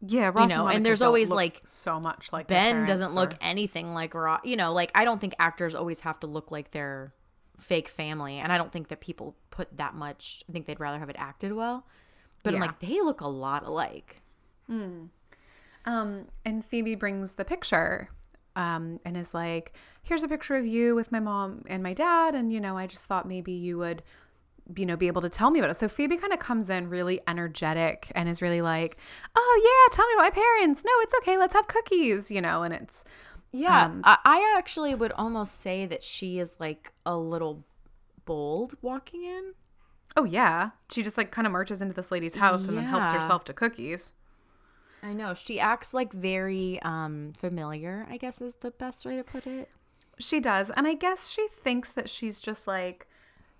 yeah, 0.00 0.30
Ross 0.32 0.48
know, 0.48 0.56
and 0.58 0.64
Monica 0.66 0.84
there's 0.84 1.02
always, 1.02 1.28
like, 1.28 1.60
so 1.64 1.98
much 1.98 2.32
like 2.32 2.46
Ben 2.46 2.86
doesn't 2.86 3.14
look 3.14 3.34
anything 3.40 3.92
like 3.94 4.14
Ross. 4.14 4.40
You 4.44 4.54
know, 4.56 4.72
like 4.72 4.92
I 4.94 5.04
don't 5.04 5.20
think 5.20 5.34
actors 5.40 5.74
always 5.74 6.00
have 6.00 6.20
to 6.20 6.28
look 6.28 6.52
like 6.52 6.70
their 6.70 7.14
fake 7.58 7.88
family, 7.88 8.38
and 8.38 8.52
I 8.52 8.58
don't 8.58 8.70
think 8.70 8.86
that 8.88 9.00
people 9.00 9.34
put 9.50 9.76
that 9.76 9.94
much. 9.96 10.44
I 10.48 10.52
think 10.52 10.66
they'd 10.66 10.78
rather 10.78 11.00
have 11.00 11.10
it 11.10 11.16
acted 11.18 11.52
well. 11.52 11.84
But 12.48 12.54
I'm 12.54 12.60
like, 12.68 12.78
they 12.80 13.00
look 13.00 13.20
a 13.20 13.28
lot 13.28 13.64
alike. 13.64 14.22
Um, 15.84 16.26
and 16.44 16.64
Phoebe 16.64 16.94
brings 16.96 17.34
the 17.34 17.44
picture 17.44 18.10
um, 18.56 19.00
and 19.04 19.16
is 19.16 19.32
like, 19.32 19.72
here's 20.02 20.22
a 20.22 20.28
picture 20.28 20.56
of 20.56 20.66
you 20.66 20.94
with 20.94 21.10
my 21.12 21.20
mom 21.20 21.62
and 21.68 21.82
my 21.82 21.94
dad. 21.94 22.34
And, 22.34 22.52
you 22.52 22.60
know, 22.60 22.76
I 22.76 22.86
just 22.86 23.06
thought 23.06 23.26
maybe 23.26 23.52
you 23.52 23.78
would, 23.78 24.02
you 24.76 24.84
know, 24.84 24.96
be 24.96 25.06
able 25.06 25.22
to 25.22 25.30
tell 25.30 25.50
me 25.50 25.60
about 25.60 25.70
it. 25.70 25.74
So 25.74 25.88
Phoebe 25.88 26.16
kind 26.16 26.32
of 26.32 26.40
comes 26.40 26.68
in 26.68 26.90
really 26.90 27.20
energetic 27.26 28.12
and 28.14 28.28
is 28.28 28.42
really 28.42 28.60
like, 28.60 28.98
oh, 29.34 29.60
yeah, 29.90 29.94
tell 29.96 30.06
me 30.06 30.14
about 30.14 30.24
my 30.24 30.30
parents. 30.30 30.82
No, 30.84 30.92
it's 31.00 31.14
okay. 31.22 31.38
Let's 31.38 31.54
have 31.54 31.68
cookies, 31.68 32.30
you 32.30 32.40
know, 32.42 32.62
and 32.64 32.74
it's, 32.74 33.04
Yeah, 33.52 33.86
Um, 33.86 34.02
I, 34.04 34.18
I 34.24 34.54
actually 34.58 34.94
would 34.94 35.12
almost 35.12 35.60
say 35.60 35.86
that 35.86 36.02
she 36.02 36.38
is 36.38 36.56
like 36.58 36.92
a 37.06 37.16
little 37.16 37.64
bold 38.26 38.74
walking 38.82 39.24
in. 39.24 39.54
Oh, 40.16 40.24
yeah. 40.24 40.70
She 40.90 41.02
just 41.02 41.16
like 41.16 41.30
kind 41.30 41.46
of 41.46 41.52
marches 41.52 41.80
into 41.80 41.94
this 41.94 42.10
lady's 42.10 42.34
house 42.36 42.64
and 42.66 42.76
then 42.76 42.84
helps 42.84 43.12
herself 43.12 43.44
to 43.44 43.52
cookies. 43.52 44.12
I 45.02 45.12
know 45.12 45.32
she 45.34 45.60
acts 45.60 45.94
like 45.94 46.12
very 46.12 46.80
um 46.82 47.32
familiar. 47.38 48.06
I 48.10 48.16
guess 48.16 48.40
is 48.40 48.54
the 48.56 48.72
best 48.72 49.04
way 49.06 49.16
to 49.16 49.22
put 49.22 49.46
it. 49.46 49.68
She 50.18 50.40
does. 50.40 50.70
And 50.70 50.88
I 50.88 50.94
guess 50.94 51.28
she 51.28 51.46
thinks 51.48 51.92
that 51.92 52.10
she's 52.10 52.40
just 52.40 52.66
like, 52.66 53.06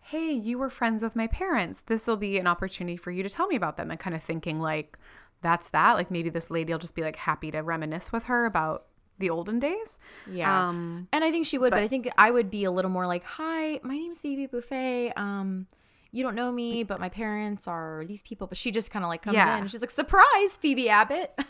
hey, 0.00 0.32
you 0.32 0.58
were 0.58 0.70
friends 0.70 1.04
with 1.04 1.14
my 1.14 1.28
parents. 1.28 1.82
This 1.86 2.06
will 2.08 2.16
be 2.16 2.38
an 2.38 2.48
opportunity 2.48 2.96
for 2.96 3.12
you 3.12 3.22
to 3.22 3.28
tell 3.30 3.46
me 3.46 3.54
about 3.54 3.76
them. 3.76 3.90
And 3.92 4.00
kind 4.00 4.16
of 4.16 4.22
thinking, 4.24 4.58
like, 4.58 4.98
that's 5.42 5.68
that. 5.68 5.92
Like, 5.92 6.10
maybe 6.10 6.30
this 6.30 6.50
lady 6.50 6.72
will 6.72 6.80
just 6.80 6.96
be 6.96 7.02
like 7.02 7.14
happy 7.16 7.52
to 7.52 7.60
reminisce 7.60 8.10
with 8.10 8.24
her 8.24 8.44
about 8.44 8.86
the 9.20 9.30
olden 9.30 9.60
days. 9.60 9.98
Yeah, 10.28 10.68
Um, 10.68 11.06
and 11.12 11.22
I 11.22 11.30
think 11.30 11.46
she 11.46 11.58
would, 11.58 11.70
but, 11.70 11.76
but- 11.76 11.82
I 11.84 11.88
think 11.88 12.08
I 12.18 12.32
would 12.32 12.50
be 12.50 12.64
a 12.64 12.70
little 12.72 12.90
more 12.90 13.06
like, 13.06 13.22
"Hi, 13.24 13.78
my 13.84 13.96
name's 13.96 14.20
Phoebe 14.20 14.48
Buffay. 14.48 15.16
Um, 15.16 15.66
you 16.12 16.22
don't 16.22 16.34
know 16.34 16.50
me, 16.52 16.82
but 16.84 17.00
my 17.00 17.08
parents 17.08 17.66
are 17.68 18.04
these 18.06 18.22
people." 18.22 18.46
But 18.46 18.56
she 18.58 18.70
just 18.70 18.90
kind 18.90 19.04
of 19.04 19.08
like 19.08 19.22
comes 19.22 19.34
Yeah. 19.36 19.58
in. 19.58 19.68
She's 19.68 19.80
like, 19.80 19.90
"Surprise, 19.90 20.56
Phoebe 20.60 20.88
Abbott! 20.88 21.32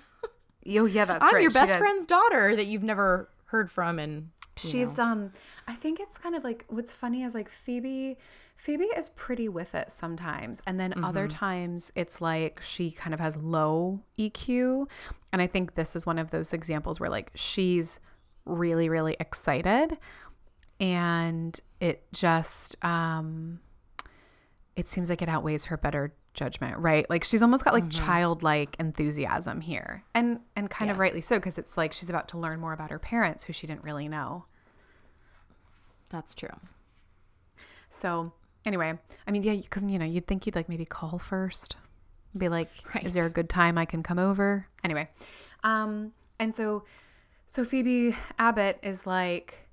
Oh, 0.71 0.85
yeah, 0.85 1.07
that's 1.07 1.27
I'm 1.27 1.35
right. 1.35 1.41
your 1.41 1.51
best 1.51 1.79
friend's 1.79 2.05
daughter 2.05 2.55
that 2.55 2.67
you've 2.67 2.83
never 2.83 3.31
heard 3.47 3.71
from." 3.71 3.99
And 3.99 4.31
She's 4.57 4.99
know. 4.99 5.05
um 5.05 5.33
I 5.67 5.73
think 5.75 5.99
it's 5.99 6.19
kind 6.19 6.35
of 6.35 6.45
like 6.45 6.67
what's 6.69 6.93
funny 6.93 7.23
is 7.23 7.33
like 7.33 7.49
Phoebe 7.49 8.19
Phoebe 8.57 8.85
is 8.87 9.09
pretty 9.11 9.49
with 9.49 9.75
it 9.75 9.91
sometimes 9.91 10.61
and 10.67 10.79
then 10.81 11.03
other 11.05 11.27
times 11.29 11.91
it's 11.95 12.21
like 12.21 12.61
she 12.61 12.91
kind 12.91 13.15
of 13.15 13.21
has 13.21 13.37
low 13.37 14.01
EQ 14.19 14.89
and 15.33 15.41
I 15.41 15.47
think 15.47 15.75
this 15.77 15.95
is 15.95 16.05
one 16.05 16.19
of 16.19 16.33
those 16.33 16.53
examples 16.53 16.99
where 16.99 17.09
like 17.09 17.31
she's 17.37 18.01
really 18.45 18.89
really 18.89 19.17
excited 19.21 19.97
and 20.81 21.59
it 21.81 22.03
just 22.13 22.77
um 22.85 23.61
it 24.79 24.89
seems 24.89 25.11
like 25.11 25.21
it 25.23 25.29
outweighs 25.29 25.67
her 25.67 25.77
better 25.77 26.15
judgment 26.35 26.79
right 26.79 27.09
like 27.11 27.25
she's 27.25 27.43
almost 27.43 27.65
got 27.65 27.75
like 27.75 27.91
childlike 27.91 28.77
enthusiasm 28.79 29.61
here 29.61 30.05
and 30.15 30.39
and 30.55 30.71
kind 30.71 30.89
of 30.91 30.99
rightly 30.99 31.21
so 31.21 31.37
because 31.37 31.59
it's 31.59 31.77
like 31.77 31.93
she's 31.93 32.09
about 32.09 32.29
to 32.29 32.39
learn 32.39 32.61
more 32.61 32.73
about 32.73 32.91
her 32.91 32.99
parents 32.99 33.45
who 33.45 33.53
she 33.53 33.67
didn't 33.67 33.83
really 33.83 34.07
know 34.09 34.45
that's 36.11 36.35
true. 36.35 36.49
So 37.91 38.33
anyway, 38.65 38.99
I 39.27 39.31
mean, 39.31 39.43
yeah, 39.43 39.57
because 39.57 39.85
you 39.85 39.99
know, 39.99 40.05
you'd 40.05 40.27
think 40.27 40.47
you'd 40.47 40.55
like 40.55 40.69
maybe 40.69 40.85
call 40.85 41.19
first, 41.19 41.77
be 42.37 42.49
like, 42.49 42.71
Right. 42.95 43.05
"Is 43.05 43.15
there 43.15 43.27
a 43.27 43.31
good 43.31 43.49
time 43.49 43.79
I 43.79 43.85
can 43.85 44.03
come 44.03 44.19
over?" 44.19 44.67
Anyway, 44.85 45.09
um, 45.65 46.13
and 46.39 46.55
so, 46.55 46.85
so 47.47 47.65
Phoebe 47.65 48.17
Abbott 48.39 48.79
is 48.83 49.07
like, 49.07 49.69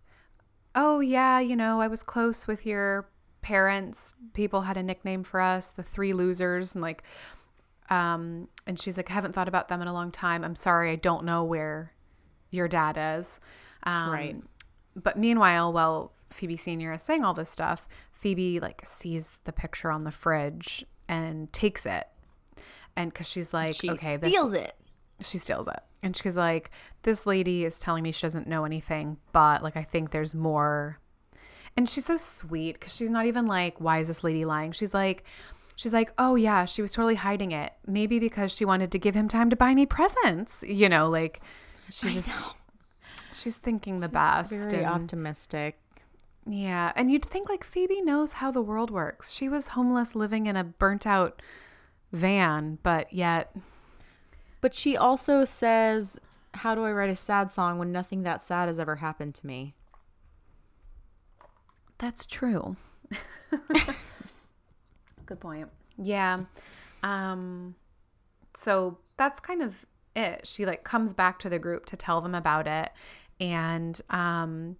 "Oh 0.75 0.99
yeah, 0.99 1.39
you 1.39 1.55
know, 1.55 1.81
I 1.81 1.87
was 1.87 2.03
close 2.03 2.47
with 2.47 2.65
your 2.65 3.07
parents. 3.45 4.11
People 4.33 4.61
had 4.61 4.75
a 4.75 4.81
nickname 4.83 5.23
for 5.23 5.39
us, 5.39 5.69
the 5.69 5.83
Three 5.83 6.13
Losers, 6.13 6.73
and 6.73 6.81
like, 6.81 7.03
um, 7.91 8.47
and 8.65 8.79
she's 8.79 8.97
like, 8.97 9.11
I 9.11 9.13
haven't 9.13 9.33
thought 9.33 9.47
about 9.47 9.67
them 9.67 9.81
in 9.83 9.87
a 9.87 9.93
long 9.93 10.11
time. 10.11 10.43
I'm 10.43 10.55
sorry, 10.55 10.91
I 10.91 10.95
don't 10.95 11.23
know 11.25 11.43
where 11.43 11.93
your 12.49 12.67
dad 12.67 12.97
is." 13.19 13.39
Um, 13.83 14.11
Right. 14.11 14.35
But 14.95 15.17
meanwhile, 15.17 15.71
while 15.71 16.11
Phoebe 16.31 16.57
Senior 16.57 16.93
is 16.93 17.03
saying 17.03 17.23
all 17.23 17.33
this 17.35 17.49
stuff, 17.49 17.87
Phoebe 18.11 18.59
like 18.59 18.81
sees 18.85 19.39
the 19.43 19.51
picture 19.53 19.91
on 19.91 20.05
the 20.05 20.11
fridge 20.11 20.83
and 21.07 21.53
takes 21.53 21.85
it, 21.85 22.07
and 22.95 23.13
because 23.13 23.29
she's 23.29 23.53
like, 23.53 23.73
She 23.75 23.91
okay, 23.91 24.17
this, 24.17 24.29
steals 24.29 24.53
it. 24.53 24.73
she 25.21 25.37
steals 25.37 25.67
it, 25.67 25.81
and 26.01 26.17
she's 26.17 26.35
like, 26.35 26.71
this 27.03 27.27
lady 27.27 27.63
is 27.65 27.77
telling 27.77 28.01
me 28.03 28.11
she 28.11 28.21
doesn't 28.23 28.47
know 28.47 28.65
anything, 28.65 29.17
but 29.33 29.61
like 29.61 29.77
I 29.77 29.83
think 29.83 30.09
there's 30.09 30.33
more. 30.33 30.97
And 31.77 31.89
she's 31.89 32.05
so 32.05 32.17
sweet 32.17 32.79
because 32.79 32.95
she's 32.95 33.09
not 33.09 33.25
even 33.25 33.47
like, 33.47 33.81
why 33.81 33.99
is 33.99 34.07
this 34.07 34.23
lady 34.23 34.45
lying? 34.45 34.71
She's 34.71 34.93
like, 34.93 35.25
she's 35.75 35.91
like, 35.93 36.13
oh 36.17 36.35
yeah, 36.35 36.65
she 36.65 36.81
was 36.81 36.91
totally 36.93 37.15
hiding 37.15 37.51
it. 37.51 37.73
Maybe 37.85 38.17
because 38.19 38.53
she 38.53 38.63
wanted 38.65 38.91
to 38.93 38.99
give 38.99 39.13
him 39.15 39.27
time 39.27 39.49
to 39.49 39.55
buy 39.55 39.73
me 39.75 39.85
presents. 39.85 40.63
You 40.65 40.87
know, 40.87 41.09
like 41.09 41.41
she's 41.89 42.15
just 42.15 42.55
she's 43.33 43.57
thinking 43.57 43.99
the 43.99 44.09
best. 44.09 44.51
Very 44.51 44.83
and- 44.83 44.85
optimistic. 44.85 45.77
yeah, 46.47 46.93
and 46.95 47.11
you'd 47.11 47.25
think 47.25 47.49
like 47.49 47.63
Phoebe 47.65 48.01
knows 48.01 48.33
how 48.33 48.51
the 48.51 48.61
world 48.61 48.89
works. 48.89 49.31
She 49.33 49.49
was 49.49 49.69
homeless 49.69 50.15
living 50.15 50.47
in 50.47 50.55
a 50.55 50.63
burnt 50.63 51.05
out 51.05 51.41
van, 52.13 52.77
but 52.83 53.11
yet 53.11 53.53
But 54.61 54.73
she 54.73 54.95
also 54.95 55.43
says, 55.45 56.19
How 56.53 56.73
do 56.73 56.85
I 56.85 56.91
write 56.93 57.09
a 57.09 57.15
sad 57.15 57.51
song 57.51 57.77
when 57.77 57.91
nothing 57.91 58.23
that 58.23 58.41
sad 58.41 58.67
has 58.67 58.79
ever 58.79 58.95
happened 58.95 59.35
to 59.35 59.45
me? 59.45 59.74
That's 61.97 62.25
true. 62.25 62.75
Good 65.25 65.39
point. 65.39 65.69
Yeah. 65.97 66.41
Um 67.03 67.75
so 68.53 68.99
that's 69.17 69.39
kind 69.39 69.61
of 69.61 69.85
it. 70.15 70.45
She 70.47 70.65
like 70.65 70.83
comes 70.83 71.13
back 71.13 71.39
to 71.39 71.49
the 71.49 71.59
group 71.59 71.85
to 71.87 71.97
tell 71.97 72.21
them 72.21 72.35
about 72.35 72.67
it 72.67 72.91
and 73.39 73.99
um 74.09 74.77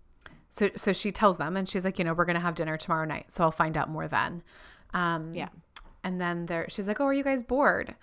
so 0.50 0.70
so 0.76 0.94
she 0.94 1.12
tells 1.12 1.38
them 1.38 1.58
and 1.58 1.68
she's 1.68 1.84
like, 1.84 2.00
you 2.00 2.06
know, 2.06 2.14
we're 2.14 2.26
going 2.26 2.36
to 2.36 2.42
have 2.42 2.56
dinner 2.56 2.78
tomorrow 2.78 3.06
night, 3.06 3.32
so 3.32 3.44
I'll 3.44 3.52
find 3.52 3.76
out 3.78 3.90
more 3.90 4.08
then. 4.08 4.44
Um 4.94 5.34
Yeah. 5.34 5.50
And 6.04 6.22
then 6.22 6.46
they're 6.46 6.68
she's 6.70 6.88
like, 6.88 7.00
"Oh, 7.02 7.06
are 7.06 7.14
you 7.14 7.24
guys 7.24 7.42
bored?" 7.44 7.96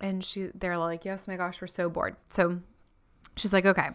And 0.00 0.24
she 0.24 0.50
they're 0.54 0.76
like, 0.76 1.04
"Yes, 1.04 1.28
my 1.28 1.36
gosh, 1.36 1.60
we're 1.60 1.68
so 1.68 1.88
bored." 1.88 2.16
So 2.28 2.60
she's 3.36 3.52
like, 3.52 3.64
"Okay, 3.64 3.82
I'm 3.86 3.94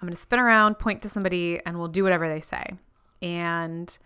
going 0.00 0.10
to 0.10 0.16
spin 0.16 0.40
around, 0.40 0.78
point 0.80 1.00
to 1.02 1.08
somebody, 1.08 1.60
and 1.64 1.78
we'll 1.78 1.88
do 1.88 2.02
whatever 2.02 2.28
they 2.28 2.40
say." 2.40 2.72
And 3.22 3.96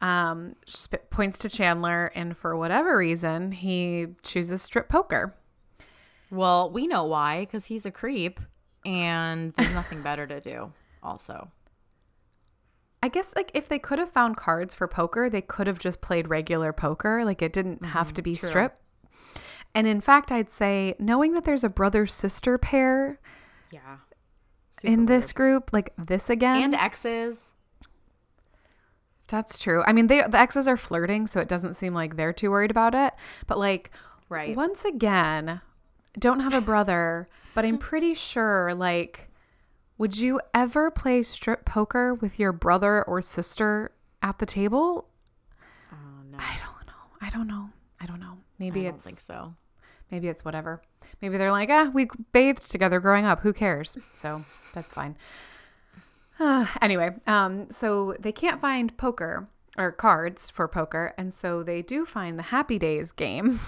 um, 0.00 0.56
sp- 0.66 1.08
points 1.10 1.38
to 1.40 1.48
Chandler, 1.48 2.10
and 2.14 2.36
for 2.36 2.56
whatever 2.56 2.96
reason, 2.98 3.52
he 3.52 4.08
chooses 4.22 4.62
strip 4.62 4.88
poker. 4.88 5.34
Well, 6.30 6.70
we 6.70 6.86
know 6.86 7.04
why, 7.04 7.40
because 7.40 7.66
he's 7.66 7.86
a 7.86 7.90
creep 7.90 8.40
and 8.84 9.52
there's 9.54 9.72
nothing 9.72 10.02
better 10.02 10.26
to 10.26 10.40
do, 10.40 10.72
also. 11.02 11.50
I 13.02 13.08
guess 13.08 13.34
like 13.36 13.50
if 13.54 13.68
they 13.68 13.78
could 13.78 13.98
have 13.98 14.10
found 14.10 14.36
cards 14.36 14.74
for 14.74 14.88
poker, 14.88 15.28
they 15.30 15.42
could 15.42 15.66
have 15.66 15.78
just 15.78 16.00
played 16.00 16.28
regular 16.28 16.72
poker. 16.72 17.24
Like 17.24 17.40
it 17.42 17.52
didn't 17.52 17.84
have 17.84 18.12
to 18.14 18.22
be 18.22 18.34
true. 18.34 18.48
strip. 18.48 18.80
And 19.74 19.86
in 19.86 20.00
fact, 20.00 20.30
I'd 20.32 20.50
say 20.50 20.94
knowing 20.98 21.34
that 21.34 21.44
there's 21.44 21.64
a 21.64 21.68
brother 21.68 22.06
sister 22.06 22.58
pair 22.58 23.20
Yeah. 23.70 23.96
In 24.82 25.06
this 25.06 25.32
group, 25.32 25.70
like 25.72 25.92
this 25.96 26.28
again. 26.28 26.62
and 26.62 26.74
exes. 26.74 27.53
That's 29.28 29.58
true. 29.58 29.82
I 29.86 29.92
mean, 29.92 30.06
they 30.08 30.22
the 30.22 30.38
exes 30.38 30.68
are 30.68 30.76
flirting, 30.76 31.26
so 31.26 31.40
it 31.40 31.48
doesn't 31.48 31.74
seem 31.74 31.94
like 31.94 32.16
they're 32.16 32.32
too 32.32 32.50
worried 32.50 32.70
about 32.70 32.94
it. 32.94 33.14
But 33.46 33.58
like, 33.58 33.90
Right. 34.28 34.56
once 34.56 34.84
again, 34.84 35.60
don't 36.18 36.40
have 36.40 36.54
a 36.54 36.60
brother, 36.60 37.28
but 37.54 37.64
I'm 37.64 37.78
pretty 37.90 38.14
sure 38.14 38.74
like, 38.74 39.30
would 39.98 40.18
you 40.18 40.40
ever 40.52 40.90
play 40.90 41.22
strip 41.22 41.64
poker 41.64 42.14
with 42.14 42.38
your 42.38 42.52
brother 42.52 43.02
or 43.04 43.22
sister 43.22 43.92
at 44.22 44.38
the 44.38 44.46
table? 44.46 45.08
Oh 45.92 45.96
no. 46.30 46.38
I 46.38 46.58
don't 46.58 46.86
know. 46.86 46.92
I 47.20 47.30
don't 47.30 47.46
know. 47.46 47.70
I 48.00 48.06
don't 48.06 48.20
know. 48.20 48.38
Maybe 48.58 48.80
I 48.80 48.84
don't 48.90 48.94
it's 48.96 49.04
think 49.06 49.20
so. 49.20 49.54
maybe 50.10 50.28
it's 50.28 50.44
whatever. 50.44 50.82
Maybe 51.22 51.38
they're 51.38 51.50
like, 51.52 51.70
ah, 51.70 51.90
we 51.94 52.08
bathed 52.32 52.70
together 52.70 53.00
growing 53.00 53.24
up. 53.24 53.40
Who 53.40 53.52
cares? 53.52 53.96
So 54.12 54.44
that's 54.74 54.92
fine. 54.92 55.16
Uh, 56.38 56.66
anyway, 56.82 57.14
um, 57.26 57.70
so 57.70 58.16
they 58.18 58.32
can't 58.32 58.60
find 58.60 58.96
poker 58.96 59.48
or 59.76 59.90
cards 59.90 60.50
for 60.50 60.68
poker, 60.68 61.14
and 61.18 61.34
so 61.34 61.62
they 61.62 61.82
do 61.82 62.04
find 62.04 62.38
the 62.38 62.44
Happy 62.44 62.78
Days 62.78 63.10
game 63.12 63.58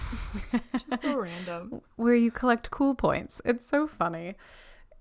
Just 0.73 1.03
so 1.03 1.19
random. 1.19 1.81
where 1.97 2.15
you 2.15 2.31
collect 2.31 2.71
cool 2.71 2.95
points. 2.95 3.43
It's 3.45 3.67
so 3.67 3.87
funny. 3.89 4.35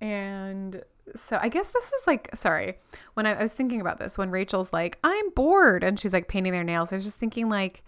And 0.01 0.83
so 1.15 1.37
I 1.39 1.49
guess 1.49 1.67
this 1.67 1.93
is 1.93 2.07
like, 2.07 2.35
sorry, 2.35 2.79
when 3.13 3.25
I, 3.25 3.33
I 3.33 3.41
was 3.43 3.53
thinking 3.53 3.81
about 3.81 3.99
this, 3.99 4.17
when 4.17 4.31
Rachel's 4.31 4.73
like, 4.73 4.97
I'm 5.03 5.29
bored, 5.31 5.83
and 5.83 5.99
she's 5.99 6.13
like 6.13 6.27
painting 6.27 6.53
their 6.53 6.63
nails, 6.63 6.91
I 6.91 6.95
was 6.95 7.05
just 7.05 7.19
thinking, 7.19 7.49
like, 7.49 7.83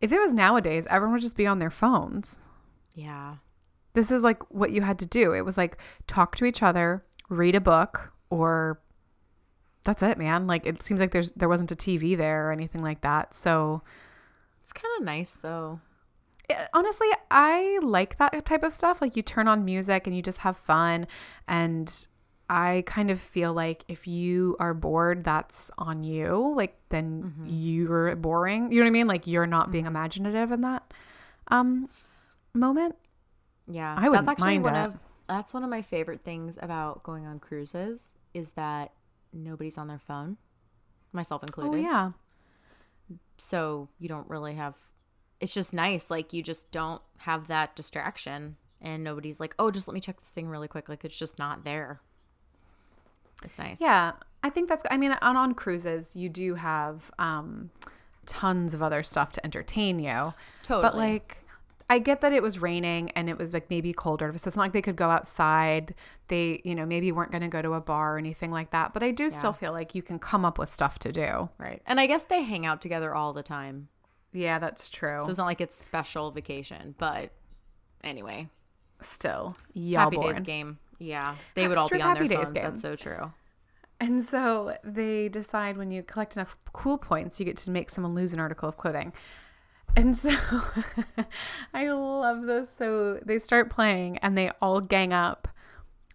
if 0.00 0.12
it 0.12 0.18
was 0.18 0.34
nowadays, 0.34 0.86
everyone 0.90 1.14
would 1.14 1.22
just 1.22 1.36
be 1.36 1.46
on 1.46 1.58
their 1.58 1.70
phones. 1.70 2.40
Yeah. 2.94 3.36
This 3.94 4.10
is 4.10 4.22
like 4.22 4.42
what 4.52 4.72
you 4.72 4.82
had 4.82 4.98
to 4.98 5.06
do. 5.06 5.32
It 5.32 5.44
was 5.44 5.56
like 5.56 5.78
talk 6.06 6.36
to 6.36 6.44
each 6.44 6.62
other, 6.62 7.04
read 7.30 7.54
a 7.54 7.60
book, 7.60 8.12
or 8.28 8.80
that's 9.86 10.02
it, 10.02 10.18
man. 10.18 10.46
Like 10.46 10.66
it 10.66 10.82
seems 10.82 11.00
like 11.00 11.12
there's 11.12 11.32
there 11.32 11.48
wasn't 11.48 11.72
a 11.72 11.76
TV 11.76 12.16
there 12.16 12.48
or 12.48 12.52
anything 12.52 12.82
like 12.82 13.00
that. 13.00 13.32
So 13.34 13.80
It's 14.62 14.72
kind 14.74 14.92
of 14.98 15.04
nice 15.04 15.38
though. 15.40 15.80
eh, 16.50 16.66
honestly, 16.74 17.08
I 17.30 17.78
like 17.82 18.18
that 18.18 18.44
type 18.44 18.62
of 18.62 18.72
stuff. 18.74 19.00
Like 19.00 19.16
you 19.16 19.22
turn 19.22 19.48
on 19.48 19.64
music 19.64 20.06
and 20.06 20.14
you 20.14 20.22
just 20.22 20.38
have 20.38 20.56
fun. 20.58 21.06
And 21.48 22.06
I 22.48 22.84
kind 22.86 23.10
of 23.10 23.20
feel 23.20 23.52
like 23.52 23.84
if 23.88 24.06
you 24.06 24.56
are 24.60 24.72
bored, 24.74 25.24
that's 25.24 25.70
on 25.78 26.04
you. 26.04 26.52
Like 26.54 26.76
then 26.90 27.34
you're 27.46 28.14
boring. 28.16 28.70
You 28.70 28.78
know 28.80 28.84
what 28.84 28.88
I 28.88 28.92
mean? 28.92 29.06
Like 29.08 29.26
you're 29.26 29.46
not 29.46 29.70
being 29.72 29.86
imaginative 29.86 30.52
in 30.52 30.60
that 30.60 30.92
um 31.48 31.88
moment. 32.54 32.96
Yeah. 33.68 33.94
I 33.98 34.08
wouldn't 34.08 34.26
that's 34.26 34.40
actually 34.40 34.58
one 34.58 34.76
it. 34.76 34.84
of 34.86 34.98
that's 35.28 35.52
one 35.52 35.64
of 35.64 35.70
my 35.70 35.82
favorite 35.82 36.22
things 36.22 36.56
about 36.62 37.02
going 37.02 37.26
on 37.26 37.40
cruises 37.40 38.14
is 38.32 38.52
that 38.52 38.92
nobody's 39.32 39.78
on 39.78 39.88
their 39.88 39.98
phone, 39.98 40.36
myself 41.12 41.42
included. 41.42 41.78
Oh 41.78 41.80
yeah. 41.80 42.10
So 43.38 43.88
you 43.98 44.08
don't 44.08 44.28
really 44.28 44.54
have 44.54 44.74
it's 45.40 45.52
just 45.52 45.74
nice 45.74 46.10
like 46.10 46.32
you 46.32 46.42
just 46.42 46.70
don't 46.70 47.02
have 47.18 47.46
that 47.48 47.76
distraction 47.76 48.56
and 48.80 49.02
nobody's 49.02 49.40
like, 49.40 49.54
"Oh, 49.58 49.70
just 49.70 49.88
let 49.88 49.94
me 49.94 50.00
check 50.00 50.20
this 50.20 50.30
thing 50.30 50.48
really 50.48 50.68
quick." 50.68 50.88
Like 50.88 51.04
it's 51.04 51.18
just 51.18 51.38
not 51.38 51.64
there. 51.64 52.00
It's 53.42 53.58
nice. 53.58 53.80
Yeah, 53.80 54.12
I 54.42 54.50
think 54.50 54.68
that's. 54.68 54.84
I 54.90 54.96
mean, 54.96 55.16
on 55.22 55.36
on 55.36 55.54
cruises, 55.54 56.14
you 56.14 56.28
do 56.28 56.54
have 56.54 57.10
um, 57.18 57.70
tons 58.26 58.74
of 58.74 58.82
other 58.82 59.02
stuff 59.02 59.32
to 59.32 59.44
entertain 59.44 59.98
you. 59.98 60.34
Totally. 60.62 60.82
But 60.82 60.96
like, 60.96 61.45
I 61.88 62.00
get 62.00 62.20
that 62.22 62.32
it 62.32 62.42
was 62.42 62.58
raining 62.58 63.10
and 63.10 63.30
it 63.30 63.38
was 63.38 63.52
like 63.52 63.70
maybe 63.70 63.92
colder, 63.92 64.32
so 64.36 64.48
it's 64.48 64.56
not 64.56 64.62
like 64.64 64.72
they 64.72 64.82
could 64.82 64.96
go 64.96 65.08
outside. 65.08 65.94
They, 66.28 66.60
you 66.64 66.74
know, 66.74 66.84
maybe 66.84 67.12
weren't 67.12 67.30
going 67.30 67.42
to 67.42 67.48
go 67.48 67.62
to 67.62 67.74
a 67.74 67.80
bar 67.80 68.16
or 68.16 68.18
anything 68.18 68.50
like 68.50 68.72
that. 68.72 68.92
But 68.92 69.04
I 69.04 69.12
do 69.12 69.30
still 69.30 69.52
feel 69.52 69.72
like 69.72 69.94
you 69.94 70.02
can 70.02 70.18
come 70.18 70.44
up 70.44 70.58
with 70.58 70.68
stuff 70.68 70.98
to 71.00 71.12
do. 71.12 71.48
Right. 71.58 71.80
And 71.86 72.00
I 72.00 72.06
guess 72.06 72.24
they 72.24 72.42
hang 72.42 72.66
out 72.66 72.80
together 72.80 73.14
all 73.14 73.32
the 73.32 73.44
time. 73.44 73.88
Yeah, 74.32 74.58
that's 74.58 74.90
true. 74.90 75.20
So 75.22 75.28
it's 75.28 75.38
not 75.38 75.46
like 75.46 75.60
it's 75.60 75.80
special 75.80 76.32
vacation, 76.32 76.96
but 76.98 77.30
anyway. 78.02 78.48
still, 79.00 79.56
y'all 79.72 80.04
Happy 80.04 80.16
born. 80.16 80.34
Days 80.34 80.42
game. 80.42 80.78
Yeah. 80.98 81.34
They 81.54 81.68
would 81.68 81.76
all 81.76 81.88
be 81.88 82.02
on 82.02 82.14
their 82.14 82.24
Happy 82.24 82.28
Days 82.28 82.36
phones. 82.38 82.52
game. 82.52 82.64
That's 82.64 82.82
so 82.82 82.96
true. 82.96 83.32
And 84.00 84.22
so 84.22 84.76
they 84.84 85.28
decide 85.28 85.76
when 85.78 85.90
you 85.90 86.02
collect 86.02 86.36
enough 86.36 86.56
cool 86.72 86.98
points, 86.98 87.38
you 87.40 87.46
get 87.46 87.56
to 87.58 87.70
make 87.70 87.88
someone 87.90 88.14
lose 88.14 88.32
an 88.32 88.40
article 88.40 88.68
of 88.68 88.76
clothing. 88.76 89.12
And 89.94 90.16
so 90.16 90.30
I 91.74 91.88
love 91.90 92.42
this. 92.42 92.70
So 92.74 93.20
they 93.24 93.38
start 93.38 93.70
playing 93.70 94.18
and 94.18 94.36
they 94.36 94.50
all 94.60 94.80
gang 94.80 95.12
up 95.12 95.48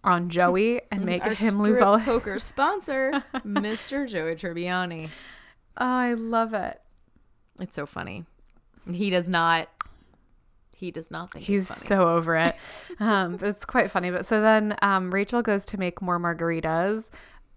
on 0.04 0.30
Joey 0.30 0.82
and 0.92 1.06
make 1.06 1.24
him 1.24 1.62
lose 1.62 1.80
all. 1.82 1.96
Oh, 1.96 2.00
poker 2.00 2.40
sponsor, 2.40 3.24
Mr. 3.36 4.08
Joey 4.10 4.36
Tribbiani. 4.36 5.10
I 5.78 6.14
love 6.14 6.54
it. 6.54 6.82
It's 7.60 7.76
so 7.76 7.86
funny. 7.86 8.26
He 8.92 9.10
does 9.10 9.30
not 9.30 9.70
he 10.76 10.90
does 10.90 11.12
not 11.12 11.32
think 11.32 11.46
He's 11.46 11.70
it's 11.70 11.88
funny. 11.88 12.02
so 12.02 12.08
over 12.10 12.36
it. 12.36 12.56
Um, 13.00 13.38
but 13.38 13.50
it's 13.50 13.66
quite 13.66 13.92
funny. 13.92 14.10
But 14.10 14.26
so 14.26 14.42
then 14.42 14.76
um, 14.82 15.14
Rachel 15.14 15.44
goes 15.44 15.64
to 15.68 15.78
make 15.78 16.02
more 16.02 16.20
margaritas. 16.20 17.12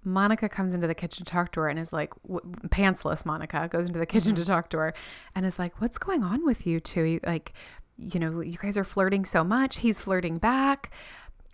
Monica 0.04 0.48
comes 0.48 0.72
into 0.72 0.86
the 0.86 0.94
kitchen 0.94 1.24
to 1.24 1.30
talk 1.30 1.52
to 1.52 1.60
her 1.60 1.68
and 1.68 1.78
is 1.78 1.92
like, 1.92 2.12
w- 2.22 2.40
pantsless 2.68 3.24
Monica 3.24 3.68
goes 3.70 3.86
into 3.86 3.98
the 3.98 4.06
kitchen 4.06 4.34
mm-hmm. 4.34 4.42
to 4.42 4.48
talk 4.48 4.70
to 4.70 4.78
her 4.78 4.94
and 5.34 5.46
is 5.46 5.58
like, 5.58 5.80
what's 5.80 5.98
going 5.98 6.22
on 6.22 6.44
with 6.44 6.66
you 6.66 6.80
two? 6.80 7.02
You, 7.02 7.20
like, 7.24 7.52
you 7.96 8.18
know, 8.18 8.40
you 8.40 8.58
guys 8.58 8.76
are 8.76 8.84
flirting 8.84 9.24
so 9.24 9.44
much. 9.44 9.78
He's 9.78 10.00
flirting 10.00 10.38
back. 10.38 10.90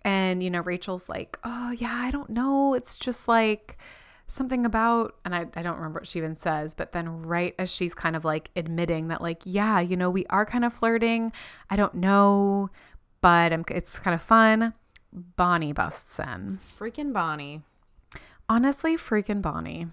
And, 0.03 0.41
you 0.41 0.49
know, 0.49 0.61
Rachel's 0.61 1.07
like, 1.07 1.37
oh, 1.43 1.71
yeah, 1.71 1.93
I 1.93 2.11
don't 2.11 2.29
know. 2.29 2.73
It's 2.73 2.97
just 2.97 3.27
like 3.27 3.77
something 4.27 4.65
about, 4.65 5.15
and 5.25 5.35
I, 5.35 5.45
I 5.55 5.61
don't 5.61 5.75
remember 5.75 5.99
what 5.99 6.07
she 6.07 6.17
even 6.19 6.33
says, 6.33 6.73
but 6.73 6.91
then 6.91 7.21
right 7.21 7.53
as 7.59 7.69
she's 7.69 7.93
kind 7.93 8.15
of 8.15 8.25
like 8.25 8.49
admitting 8.55 9.09
that, 9.09 9.21
like, 9.21 9.41
yeah, 9.43 9.79
you 9.79 9.95
know, 9.95 10.09
we 10.09 10.25
are 10.27 10.45
kind 10.45 10.65
of 10.65 10.73
flirting. 10.73 11.31
I 11.69 11.75
don't 11.75 11.95
know, 11.95 12.69
but 13.21 13.53
I'm, 13.53 13.63
it's 13.69 13.99
kind 13.99 14.15
of 14.15 14.21
fun. 14.21 14.73
Bonnie 15.13 15.73
busts 15.73 16.17
in. 16.17 16.59
freaking 16.65 17.13
Bonnie. 17.13 17.61
Honestly, 18.51 18.97
freaking 18.97 19.41
Bonnie. 19.41 19.87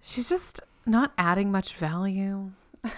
She's 0.00 0.30
just 0.30 0.62
not 0.86 1.12
adding 1.18 1.52
much 1.52 1.74
value. 1.74 2.52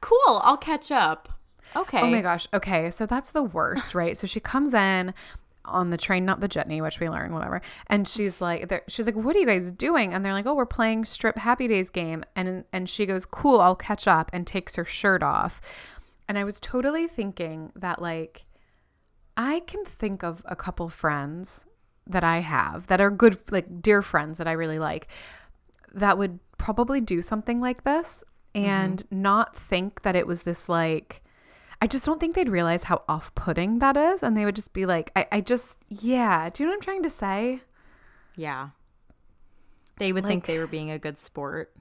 Cool, 0.00 0.40
I'll 0.44 0.56
catch 0.56 0.92
up. 0.92 1.28
Okay. 1.74 2.00
Oh 2.00 2.06
my 2.06 2.20
gosh. 2.20 2.46
Okay. 2.54 2.92
So 2.92 3.04
that's 3.06 3.32
the 3.32 3.42
worst, 3.42 3.92
right? 3.96 4.16
So 4.16 4.28
she 4.28 4.38
comes 4.38 4.72
in 4.72 5.14
on 5.64 5.90
the 5.90 5.96
train, 5.96 6.24
not 6.24 6.38
the 6.38 6.48
Jitney, 6.48 6.80
which 6.80 7.00
we 7.00 7.08
learn, 7.08 7.34
whatever. 7.34 7.60
And 7.88 8.06
she's 8.06 8.40
like, 8.40 8.84
she's 8.86 9.06
like, 9.06 9.16
what 9.16 9.34
are 9.34 9.40
you 9.40 9.46
guys 9.46 9.72
doing? 9.72 10.14
And 10.14 10.24
they're 10.24 10.32
like, 10.32 10.46
oh, 10.46 10.54
we're 10.54 10.64
playing 10.64 11.04
Strip 11.04 11.36
Happy 11.38 11.66
Days 11.66 11.90
game. 11.90 12.22
And 12.36 12.64
and 12.72 12.88
she 12.88 13.04
goes, 13.04 13.24
cool, 13.24 13.60
I'll 13.60 13.74
catch 13.74 14.06
up, 14.06 14.30
and 14.32 14.46
takes 14.46 14.76
her 14.76 14.84
shirt 14.84 15.24
off. 15.24 15.60
And 16.28 16.38
I 16.38 16.44
was 16.44 16.60
totally 16.60 17.08
thinking 17.08 17.72
that 17.74 18.00
like, 18.00 18.44
I 19.36 19.60
can 19.66 19.84
think 19.84 20.22
of 20.22 20.42
a 20.44 20.54
couple 20.54 20.88
friends 20.88 21.66
that 22.06 22.24
I 22.24 22.38
have 22.38 22.86
that 22.88 23.00
are 23.00 23.10
good, 23.10 23.38
like 23.50 23.82
dear 23.82 24.02
friends 24.02 24.38
that 24.38 24.48
I 24.48 24.52
really 24.52 24.78
like, 24.78 25.08
that 25.94 26.18
would 26.18 26.38
probably 26.58 27.00
do 27.00 27.22
something 27.22 27.60
like 27.60 27.84
this 27.84 28.24
and 28.54 28.98
mm-hmm. 28.98 29.22
not 29.22 29.56
think 29.56 30.02
that 30.02 30.16
it 30.16 30.26
was 30.26 30.42
this 30.42 30.68
like 30.68 31.22
I 31.82 31.88
just 31.88 32.06
don't 32.06 32.20
think 32.20 32.36
they'd 32.36 32.48
realize 32.48 32.84
how 32.84 33.02
off 33.08 33.34
putting 33.34 33.80
that 33.80 33.96
is. 33.96 34.22
And 34.22 34.36
they 34.36 34.44
would 34.44 34.54
just 34.54 34.72
be 34.72 34.86
like, 34.86 35.10
I, 35.16 35.26
I 35.32 35.40
just, 35.40 35.78
yeah. 35.88 36.48
Do 36.48 36.62
you 36.62 36.68
know 36.68 36.70
what 36.70 36.76
I'm 36.76 36.80
trying 36.80 37.02
to 37.02 37.10
say? 37.10 37.62
Yeah. 38.36 38.68
They 39.96 40.12
would 40.12 40.24
think 40.24 40.46
they 40.46 40.60
were 40.60 40.68
being 40.68 40.92
a 40.92 40.98
good 41.00 41.18
sport. 41.18 41.74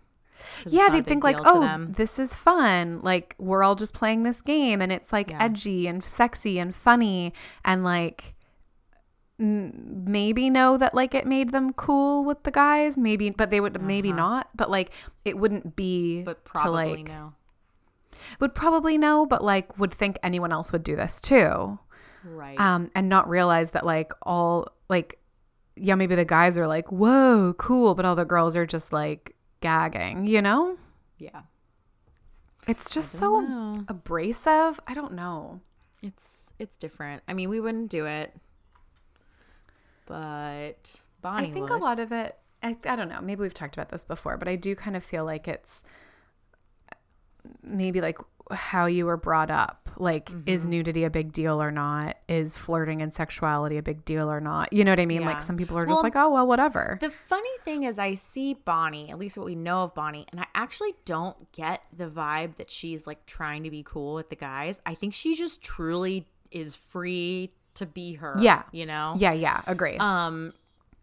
yeah, 0.65 0.89
they'd 0.89 1.05
think 1.05 1.23
like, 1.23 1.37
oh, 1.45 1.85
this 1.87 2.17
is 2.17 2.33
fun. 2.33 3.01
Like, 3.03 3.35
we're 3.37 3.61
all 3.61 3.75
just 3.75 3.93
playing 3.93 4.23
this 4.23 4.41
game 4.41 4.81
and 4.81 4.91
it's 4.91 5.13
like 5.13 5.29
Yeah. 5.29 5.43
edgy 5.43 5.85
and 5.85 6.03
sexy 6.03 6.57
and 6.57 6.73
funny. 6.73 7.31
And 7.63 7.83
like, 7.83 8.33
m- 9.41 10.05
maybe 10.07 10.49
know 10.49 10.77
that 10.77 10.93
like 10.93 11.13
it 11.15 11.25
made 11.25 11.51
them 11.51 11.73
cool 11.73 12.23
with 12.23 12.43
the 12.43 12.51
guys. 12.51 12.95
Maybe, 12.95 13.29
but 13.31 13.49
they 13.49 13.59
would 13.59 13.81
maybe 13.81 14.13
not. 14.13 14.49
But 14.55 14.69
like, 14.69 14.91
it 15.25 15.37
wouldn't 15.37 15.75
be 15.75 16.21
but 16.21 16.45
to 16.45 16.51
probably 16.51 16.97
like, 16.97 17.07
no. 17.07 17.33
would 18.39 18.53
probably 18.55 18.97
know, 18.97 19.25
but 19.25 19.43
like, 19.43 19.77
would 19.79 19.91
think 19.91 20.17
anyone 20.23 20.51
else 20.53 20.71
would 20.71 20.83
do 20.83 20.95
this 20.95 21.19
too. 21.19 21.79
Right. 22.23 22.59
um, 22.59 22.91
and 22.93 23.09
not 23.09 23.27
realize 23.27 23.71
that 23.71 23.83
like 23.83 24.13
all 24.21 24.67
like 24.89 25.17
yeah 25.75 25.95
maybe 25.95 26.13
the 26.13 26.23
guys 26.23 26.55
are 26.55 26.67
like 26.67 26.91
whoa 26.91 27.55
cool 27.57 27.95
but 27.95 28.05
all 28.05 28.15
the 28.15 28.25
girls 28.25 28.55
are 28.55 28.67
just 28.67 28.93
like 28.93 29.33
gagging 29.59 30.27
you 30.27 30.39
know 30.39 30.77
yeah. 31.17 31.41
it's 32.67 32.93
just 32.93 33.13
so 33.13 33.39
know. 33.39 33.85
abrasive 33.87 34.79
i 34.85 34.93
don't 34.93 35.13
know 35.13 35.61
It's 36.03 36.53
it's 36.59 36.77
different. 36.77 37.23
I 37.27 37.33
mean, 37.33 37.49
we 37.49 37.59
wouldn't 37.59 37.89
do 37.89 38.05
it. 38.05 38.33
But 40.11 41.01
Bonnie 41.21 41.47
i 41.47 41.51
think 41.51 41.69
would. 41.69 41.79
a 41.79 41.83
lot 41.83 41.99
of 41.99 42.11
it 42.11 42.37
I, 42.61 42.75
I 42.85 42.95
don't 42.95 43.09
know 43.09 43.21
maybe 43.21 43.41
we've 43.41 43.53
talked 43.53 43.75
about 43.75 43.89
this 43.89 44.03
before 44.03 44.37
but 44.37 44.47
i 44.47 44.55
do 44.55 44.75
kind 44.75 44.95
of 44.97 45.03
feel 45.03 45.23
like 45.23 45.47
it's 45.47 45.83
maybe 47.63 48.01
like 48.01 48.17
how 48.51 48.85
you 48.85 49.05
were 49.05 49.17
brought 49.17 49.49
up. 49.49 49.89
Like, 49.97 50.29
is 50.45 50.61
Mm-hmm. 50.61 50.69
nudity 50.69 51.03
a 51.05 51.09
big 51.09 51.31
deal 51.31 51.61
or 51.61 51.71
not? 51.71 52.17
Is 52.27 52.57
flirting 52.57 53.01
and 53.01 53.13
sexuality 53.13 53.77
a 53.77 53.81
big 53.81 54.03
deal 54.05 54.29
or 54.29 54.39
not? 54.39 54.71
You 54.73 54.83
know 54.83 54.91
what 54.91 54.99
I 54.99 55.05
mean? 55.05 55.21
Yeah. 55.21 55.27
Like, 55.27 55.41
some 55.41 55.57
people 55.57 55.77
are 55.77 55.85
just 55.85 56.03
like, 56.03 56.15
oh, 56.15 56.31
well, 56.31 56.47
whatever. 56.47 56.97
The 56.99 57.09
funny 57.09 57.49
thing 57.63 57.83
is, 57.83 57.99
I 57.99 58.13
see 58.13 58.53
Bonnie, 58.53 59.09
at 59.09 59.17
least 59.17 59.37
what 59.37 59.45
we 59.45 59.55
know 59.55 59.83
of 59.83 59.93
Bonnie, 59.95 60.25
and 60.31 60.39
I 60.41 60.45
actually 60.55 60.95
don't 61.05 61.51
get 61.51 61.83
the 61.95 62.07
vibe 62.07 62.55
that 62.55 62.71
she's 62.71 63.07
like 63.07 63.25
trying 63.25 63.63
to 63.63 63.69
be 63.71 63.83
cool 63.83 64.15
with 64.15 64.29
the 64.29 64.35
guys. 64.35 64.81
I 64.85 64.95
think 64.95 65.13
she 65.13 65.35
just 65.35 65.61
truly 65.61 66.27
is 66.51 66.75
free 66.75 67.51
to 67.75 67.85
be 67.85 68.13
her. 68.15 68.35
Yeah. 68.39 68.63
You 68.71 68.85
know? 68.85 69.13
yeah, 69.17 69.33
yeah, 69.33 69.61
agree. 69.67 69.97
Um, 69.97 70.53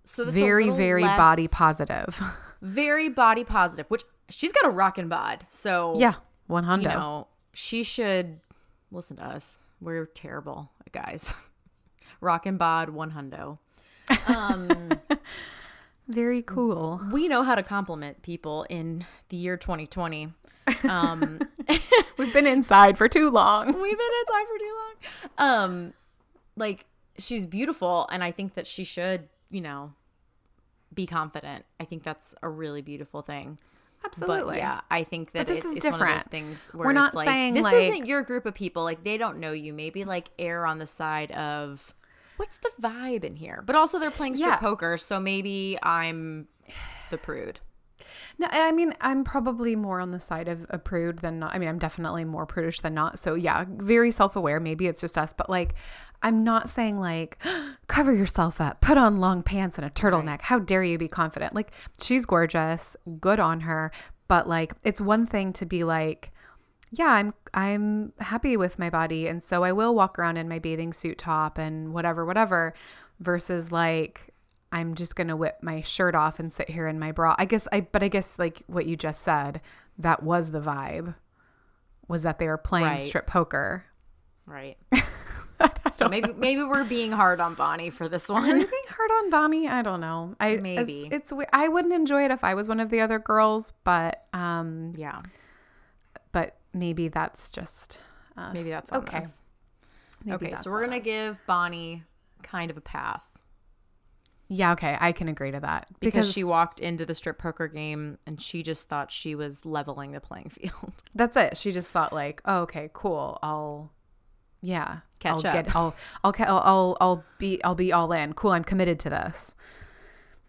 so 0.05 0.25
very, 0.25 0.71
very 0.71 1.03
less- 1.03 1.17
body 1.19 1.49
positive. 1.49 2.21
very 2.63 3.09
body 3.09 3.45
positive, 3.45 3.87
which 3.89 4.03
she's 4.29 4.53
got 4.53 4.67
a 4.67 4.71
rockin' 4.71 5.09
bod. 5.09 5.47
So, 5.51 5.95
yeah, 5.99 6.15
one 6.47 6.65
you 6.65 6.71
hundo. 6.71 6.85
know, 6.95 7.29
she 7.53 7.83
should 7.83 8.41
listen 8.91 9.17
to 9.19 9.25
us. 9.25 9.61
We're 9.81 10.07
terrible 10.07 10.71
guys. 10.93 11.33
Rockin' 12.21 12.57
bod, 12.57 12.89
one 12.91 13.13
hundo. 13.13 13.59
Um, 14.27 14.91
very 16.09 16.43
cool. 16.43 17.01
we 17.13 17.29
know 17.29 17.43
how 17.45 17.55
to 17.55 17.63
compliment 17.63 18.23
people 18.23 18.65
in 18.69 19.05
the 19.29 19.37
year 19.37 19.57
2020. 19.57 20.33
Um, 20.89 21.39
We've 22.19 22.33
been 22.33 22.47
inside 22.47 22.99
for 22.99 23.09
too 23.09 23.31
long. 23.31 23.67
we've 23.67 23.75
been 23.75 24.11
inside 24.21 24.47
for 24.49 24.59
too 24.59 24.77
long. 24.77 24.95
Um, 25.39 25.93
like 26.59 26.87
she's 27.19 27.47
beautiful, 27.47 28.09
and 28.13 28.23
I 28.23 28.31
think 28.33 28.55
that 28.55 28.67
she 28.67 28.85
should, 28.85 29.29
you 29.51 29.61
know, 29.61 29.93
be 30.95 31.07
confident. 31.07 31.65
I 31.81 31.85
think 31.85 32.03
that's 32.03 32.35
a 32.43 32.49
really 32.49 32.83
beautiful 32.83 33.23
thing. 33.23 33.59
Absolutely. 34.05 34.53
But 34.55 34.57
yeah, 34.59 34.81
I 34.91 35.03
think 35.03 35.33
that 35.33 35.41
But 35.41 35.47
this 35.49 35.59
it's, 35.59 35.67
is 35.67 35.77
it's 35.79 35.85
one 35.87 35.95
of 35.95 35.99
those 36.01 36.07
different. 36.25 36.31
things 36.31 36.71
where 36.73 36.87
We're 36.87 36.93
not 36.93 37.09
it's 37.09 37.17
like, 37.17 37.27
saying, 37.29 37.55
this 37.55 37.65
like- 37.65 37.75
isn't 37.75 38.07
your 38.07 38.23
group 38.23 38.47
of 38.47 38.55
people. 38.55 38.85
Like 38.85 39.03
they 39.03 39.17
don't 39.17 39.39
know 39.39 39.51
you. 39.53 39.73
Maybe 39.73 40.05
like 40.05 40.31
err 40.39 40.65
on 40.67 40.79
the 40.79 40.87
side 40.87 41.33
of 41.33 41.95
what's 42.37 42.59
the 42.59 42.71
vibe 42.81 43.25
in 43.25 43.35
here. 43.37 43.63
But 43.67 43.75
also 43.75 43.99
they're 43.99 44.13
playing 44.13 44.37
strip 44.37 44.51
Yeah. 44.51 44.57
poker, 44.59 44.97
so 44.97 45.19
maybe 45.19 45.77
I'm 45.83 46.47
the 47.11 47.19
prude. 47.19 47.59
No, 48.39 48.47
I 48.51 48.73
mean, 48.73 48.95
I'm 49.01 49.25
probably 49.25 49.77
more 49.77 50.01
on 50.01 50.13
the 50.13 50.21
side 50.21 50.49
of 50.49 50.67
a 50.71 50.79
prude 50.79 51.19
than 51.19 51.39
not. 51.39 51.55
I 51.55 51.59
mean, 51.59 51.69
I'm 51.69 51.79
definitely 51.79 52.25
more 52.25 52.47
prudish 52.47 52.81
than 52.81 52.95
not. 52.95 53.19
So, 53.19 53.35
yeah, 53.35 53.65
very 53.69 54.11
self 54.11 54.37
aware. 54.37 54.61
Maybe 54.61 54.87
it's 54.87 55.01
just 55.01 55.19
us, 55.19 55.33
but 55.33 55.51
like, 55.51 55.75
I'm 56.23 56.45
not 56.45 56.69
saying 56.69 56.99
like, 56.99 57.39
cover 57.87 58.13
yourself 58.13 58.61
up, 58.61 58.81
put 58.81 58.97
on 58.97 59.21
long 59.21 59.43
pants 59.43 59.79
and 59.79 59.87
a 59.87 59.91
turtleneck. 59.91 60.43
How 60.43 60.59
dare 60.59 60.85
you 60.85 60.99
be 60.99 61.09
confident? 61.09 61.55
Like, 61.55 61.73
she's 62.01 62.27
gorgeous, 62.27 62.97
good 63.21 63.41
on 63.41 63.61
her. 63.61 63.91
But 64.29 64.49
like, 64.49 64.73
it's 64.85 65.01
one 65.01 65.27
thing 65.27 65.53
to 65.55 65.67
be 65.67 65.85
like, 65.85 66.33
yeah, 66.91 67.09
I'm 67.09 67.35
I'm 67.53 68.13
happy 68.19 68.57
with 68.57 68.79
my 68.79 68.91
body 68.91 69.27
and 69.27 69.43
so 69.43 69.63
I 69.63 69.73
will 69.73 69.95
walk 69.95 70.19
around 70.19 70.37
in 70.37 70.49
my 70.49 70.59
bathing 70.59 70.93
suit 70.93 71.19
top 71.19 71.59
and 71.59 71.93
whatever 71.93 72.25
whatever 72.25 72.73
versus 73.21 73.71
like 73.73 74.28
I'm 74.71 74.95
just 74.95 75.17
going 75.17 75.29
to 75.29 75.37
whip 75.37 75.59
my 75.63 75.81
shirt 75.81 76.15
off 76.15 76.39
and 76.39 76.53
sit 76.53 76.69
here 76.71 76.87
in 76.87 76.99
my 76.99 77.11
bra. 77.13 77.35
I 77.39 77.45
guess 77.47 77.67
I 77.73 77.81
but 77.83 78.03
I 78.03 78.09
guess 78.09 78.39
like 78.39 78.63
what 78.67 78.87
you 78.87 78.97
just 78.97 79.23
said, 79.23 79.61
that 79.99 80.23
was 80.23 80.51
the 80.51 80.61
vibe. 80.61 81.15
Was 82.07 82.23
that 82.23 82.39
they 82.39 82.47
were 82.49 82.59
playing 82.59 82.87
Right. 82.87 83.03
strip 83.03 83.27
poker. 83.27 83.85
Right. 84.47 84.77
so 85.93 86.09
maybe 86.09 86.33
maybe 86.33 86.63
we're 86.63 86.85
being 86.85 87.13
hard 87.13 87.41
on 87.41 87.55
Bonnie 87.55 87.91
for 87.91 88.09
this 88.09 88.31
Are 88.31 88.41
you 88.41 88.47
one. 88.49 88.59
being 88.59 88.83
hard 88.89 89.11
on 89.25 89.31
Bonnie? 89.31 89.69
I 89.69 89.83
don't 89.83 90.01
know. 90.01 90.35
I 90.41 90.57
Maybe. 90.57 91.09
it's, 91.11 91.33
it's 91.33 91.43
I 91.53 91.69
wouldn't 91.69 91.93
enjoy 91.95 92.25
it 92.25 92.31
if 92.31 92.45
I 92.45 92.55
was 92.55 92.69
one 92.69 92.81
of 92.81 92.91
the 92.91 93.01
other 93.01 93.19
girls, 93.19 93.73
but 93.85 94.25
um 94.33 94.93
yeah. 94.97 95.21
but 96.33 96.57
maybe 96.73 97.09
that's 97.09 97.51
just 97.51 98.01
us. 98.37 98.55
Maybe 98.55 98.71
that's 98.71 98.93
okay. 98.93 99.23
Maybe 100.25 100.35
Okay, 100.35 100.51
that's 100.51 100.65
so 100.65 100.71
we're 100.71 100.85
gonna 100.85 100.99
us. 100.99 101.05
give 101.05 101.41
Bonnie 101.47 102.05
kind 102.43 102.71
of 102.71 102.77
a 102.77 102.81
pass 102.81 103.39
Yeah, 104.51 104.73
okay, 104.73 104.97
I 104.99 105.13
can 105.13 105.29
agree 105.29 105.51
to 105.51 105.61
that 105.61 105.89
because 106.01 106.33
she 106.33 106.43
walked 106.43 106.81
into 106.81 107.05
the 107.05 107.15
strip 107.15 107.39
poker 107.39 107.69
game 107.69 108.17
and 108.27 108.41
she 108.41 108.63
just 108.63 108.89
thought 108.89 109.13
she 109.13 109.35
was 109.35 109.67
leveling 109.67 110.13
the 110.13 110.21
playing 110.21 110.49
field. 110.51 110.93
That's 111.15 111.37
it. 111.37 111.59
She 111.59 111.71
just 111.71 111.91
thought 111.91 112.13
like, 112.13 112.41
oh, 112.47 112.61
okay, 112.63 112.89
cool. 112.95 113.39
I'll, 113.43 113.93
yeah, 114.63 115.01
Catch 115.19 115.45
I'll 115.45 115.47
up. 115.47 115.53
Get, 115.53 115.77
I'll, 115.77 115.95
I'll, 116.25 116.35
I'll, 116.39 116.63
I'll, 116.65 116.97
I'll 117.01 117.25
be, 117.39 117.63
I'll 117.63 117.75
be 117.75 117.93
all 117.93 118.11
in. 118.13 118.33
Cool. 118.33 118.53
I'm 118.53 118.65
committed 118.65 118.99
to 119.01 119.11
this. 119.11 119.55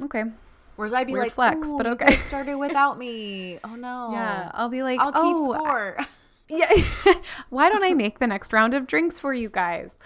Okay. 0.02 0.24
Whereas 0.78 0.93
I'd 0.93 1.08
be 1.08 1.14
Weird 1.14 1.26
like, 1.26 1.34
flex, 1.34 1.74
but 1.76 1.86
okay." 1.86 2.16
started 2.16 2.56
without 2.56 2.97
me. 2.97 3.60
Oh 3.66 3.76
no. 3.76 4.12
Yeah. 4.14 4.50
I'll 4.54 4.70
be 4.70 4.82
like, 4.82 4.97
I'll 5.02 5.12
keep 5.12 5.36
oh, 5.38 5.54
score. 5.54 5.97
yeah. 6.47 6.72
Why 7.50 7.68
don't 7.68 7.84
I 7.84 7.93
make 7.93 8.20
the 8.20 8.28
next 8.28 8.54
round 8.54 8.74
of 8.74 8.88
drinks 8.88 9.20
for 9.20 9.34
you 9.34 9.50
guys? 9.50 9.97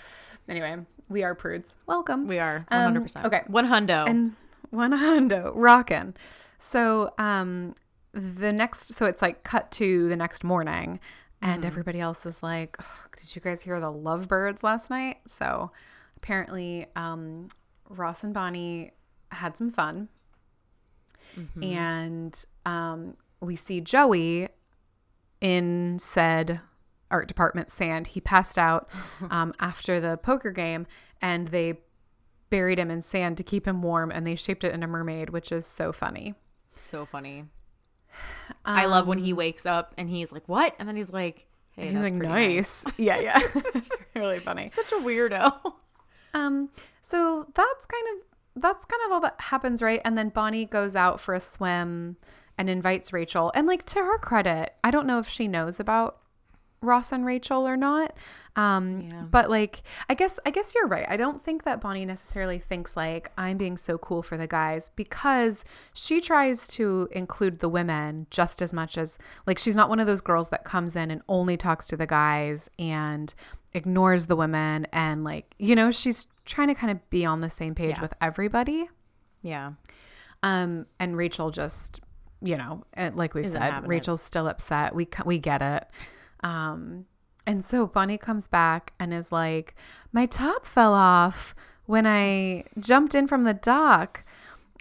Anyway, 0.50 0.78
we 1.10 1.24
are 1.24 1.36
prudes. 1.36 1.76
Welcome. 1.86 2.28
we 2.28 2.40
are 2.40 2.66
one 2.70 2.82
hundred 2.82 2.98
Um, 2.98 3.04
percent. 3.04 3.26
okay. 3.26 3.42
one 3.48 3.66
hundo. 3.68 4.08
and 4.08 4.36
one 4.70 4.92
hundo 4.92 5.52
rockin'. 5.56 6.16
So 6.60 7.14
um 7.18 7.76
the 8.14 8.52
next 8.54 8.90
so 8.94 9.06
it's 9.06 9.22
like 9.22 9.44
cut 9.44 9.72
to 9.72 10.08
the 10.10 10.16
next 10.16 10.44
morning 10.44 11.00
and 11.42 11.66
everybody 11.66 12.00
else 12.00 12.26
is 12.26 12.42
like 12.44 12.78
"Ugh, 12.80 13.10
did 13.18 13.36
you 13.36 13.42
guys 13.42 13.64
hear 13.64 13.80
the 13.80 13.92
lovebirds 13.92 14.64
last 14.64 14.90
night 14.90 15.18
so 15.28 15.72
apparently 16.18 16.86
um 16.96 17.48
ross 17.90 18.24
and 18.24 18.34
bonnie 18.34 18.92
had 19.32 19.58
some 19.58 19.72
fun 19.72 20.10
and 21.62 22.46
um 22.66 23.18
we 23.42 23.56
see 23.56 23.82
joey 23.82 24.48
in 25.42 25.98
said 26.00 26.62
art 27.14 27.28
department 27.30 27.72
sand 27.72 28.08
he 28.08 28.20
passed 28.20 28.58
out 28.60 28.90
um, 29.30 29.54
after 29.60 30.00
the 30.02 30.18
poker 30.18 30.52
game 30.52 30.86
and 31.22 31.48
they 31.50 31.80
buried 32.50 32.78
him 32.80 32.92
in 32.92 33.02
sand 33.02 33.38
to 33.38 33.44
keep 33.44 33.66
him 33.68 33.82
warm 33.82 34.12
and 34.12 34.26
they 34.28 34.36
shaped 34.36 34.64
it 34.64 34.74
in 34.74 34.84
a 34.84 34.88
mermaid 34.88 35.30
which 35.30 35.52
is 35.52 35.66
so 35.66 35.92
funny 35.94 36.36
so 36.76 37.06
funny. 37.06 37.46
I 38.66 38.86
love 38.88 39.08
when 39.08 39.20
Um, 39.20 39.24
he 39.24 39.32
wakes 39.34 39.66
up 39.66 39.94
and 39.98 40.10
he's 40.10 40.32
like, 40.32 40.48
"What?" 40.48 40.76
and 40.80 40.88
then 40.90 40.96
he's 40.96 41.14
like, 41.14 41.46
"Hey, 41.76 41.86
he's 41.86 41.94
that's 41.94 42.12
like 42.12 42.20
pretty 42.20 42.34
nice. 42.56 42.84
yeah 42.98 43.20
yeah 43.20 43.40
it's 43.76 43.90
really 44.16 44.40
funny 44.40 44.68
Such 44.68 44.92
a 44.92 44.96
weirdo. 45.04 45.54
um 46.34 46.70
so 47.02 47.46
that's 47.54 47.86
kind 47.86 48.04
of 48.18 48.62
that's 48.62 48.86
kind 48.86 49.02
of 49.06 49.12
all 49.12 49.20
that 49.22 49.36
happens 49.40 49.82
right 49.82 50.02
and 50.06 50.18
then 50.18 50.30
bonnie 50.30 50.66
goes 50.66 50.96
out 50.96 51.20
for 51.20 51.34
a 51.34 51.40
swim 51.40 52.18
and 52.58 52.70
invites 52.70 53.12
rachel 53.14 53.52
and 53.56 53.66
like 53.68 53.84
to 53.86 54.00
her 54.00 54.18
credit 54.20 54.74
i 54.84 54.92
don't 54.92 55.08
know 55.08 55.18
if 55.20 55.28
she 55.28 55.48
knows 55.48 55.80
about 55.80 56.20
ross 56.84 57.12
and 57.12 57.26
rachel 57.26 57.68
or 57.68 57.76
not 57.78 58.16
um 58.56 59.02
Yeah. 59.10 59.22
but 59.24 59.50
like 59.50 59.82
i 60.10 60.14
guess 60.14 60.40
i 60.46 60.52
guess 60.52 60.76
you're 60.76 60.88
right 60.88 61.06
i 61.10 61.18
don't 61.18 61.42
think 61.42 61.64
that 61.64 61.82
bonnie 61.82 62.06
necessarily 62.06 62.60
thinks 62.60 62.96
like 62.96 63.32
i'm 63.38 63.58
being 63.58 63.78
so 63.78 63.98
cool 63.98 64.22
for 64.22 64.38
the 64.38 64.46
guys 64.48 64.90
because 64.90 65.64
she 65.94 66.20
tries 66.22 66.68
to 66.70 67.08
include 67.12 67.60
the 67.60 67.70
women 67.70 68.28
just 68.30 68.62
as 68.62 68.74
much 68.74 68.98
as 68.98 69.18
like 69.48 69.58
she's 69.58 69.76
not 69.76 69.90
one 69.90 70.00
of 70.00 70.06
those 70.08 70.22
girls 70.22 70.50
that 70.50 70.64
comes 70.66 70.96
in 70.96 71.10
and 71.10 71.22
only 71.28 71.58
talks 71.58 71.88
to 71.88 71.98
the 71.98 72.06
guys 72.06 72.70
and 72.78 73.34
ignores 73.74 74.28
the 74.28 74.36
women 74.36 74.86
and 74.94 75.24
like 75.24 75.56
you 75.58 75.76
know 75.76 75.90
she's 75.90 76.28
trying 76.46 76.68
to 76.68 76.76
kind 76.76 76.92
of 76.92 77.10
be 77.10 77.26
on 77.26 77.42
the 77.42 77.50
same 77.50 77.74
page 77.74 77.96
Yeah. 77.96 78.02
with 78.02 78.14
everybody 78.22 78.88
Yeah. 79.42 79.72
um 80.44 80.86
and 81.00 81.18
rachel 81.18 81.50
just 81.50 82.02
you 82.42 82.58
know 82.58 82.84
uh, 82.98 83.10
like 83.16 83.34
we've 83.34 83.46
Isn't 83.46 83.62
said 83.62 83.72
having 83.72 83.88
it. 83.90 83.94
rachel's 83.94 84.22
still 84.22 84.48
upset 84.48 84.94
we 84.94 85.08
we 85.26 85.38
get 85.40 85.62
it 85.62 85.88
um 86.44 87.06
and 87.46 87.64
so 87.66 87.88
bonnie 87.88 88.18
comes 88.18 88.48
back 88.48 88.94
and 89.00 89.14
is 89.14 89.32
like 89.32 89.76
my 90.12 90.26
top 90.26 90.66
fell 90.66 90.94
off 90.94 91.56
when 91.86 92.06
i 92.08 92.64
jumped 92.80 93.16
in 93.16 93.28
from 93.28 93.44
the 93.44 93.54
dock. 93.54 94.24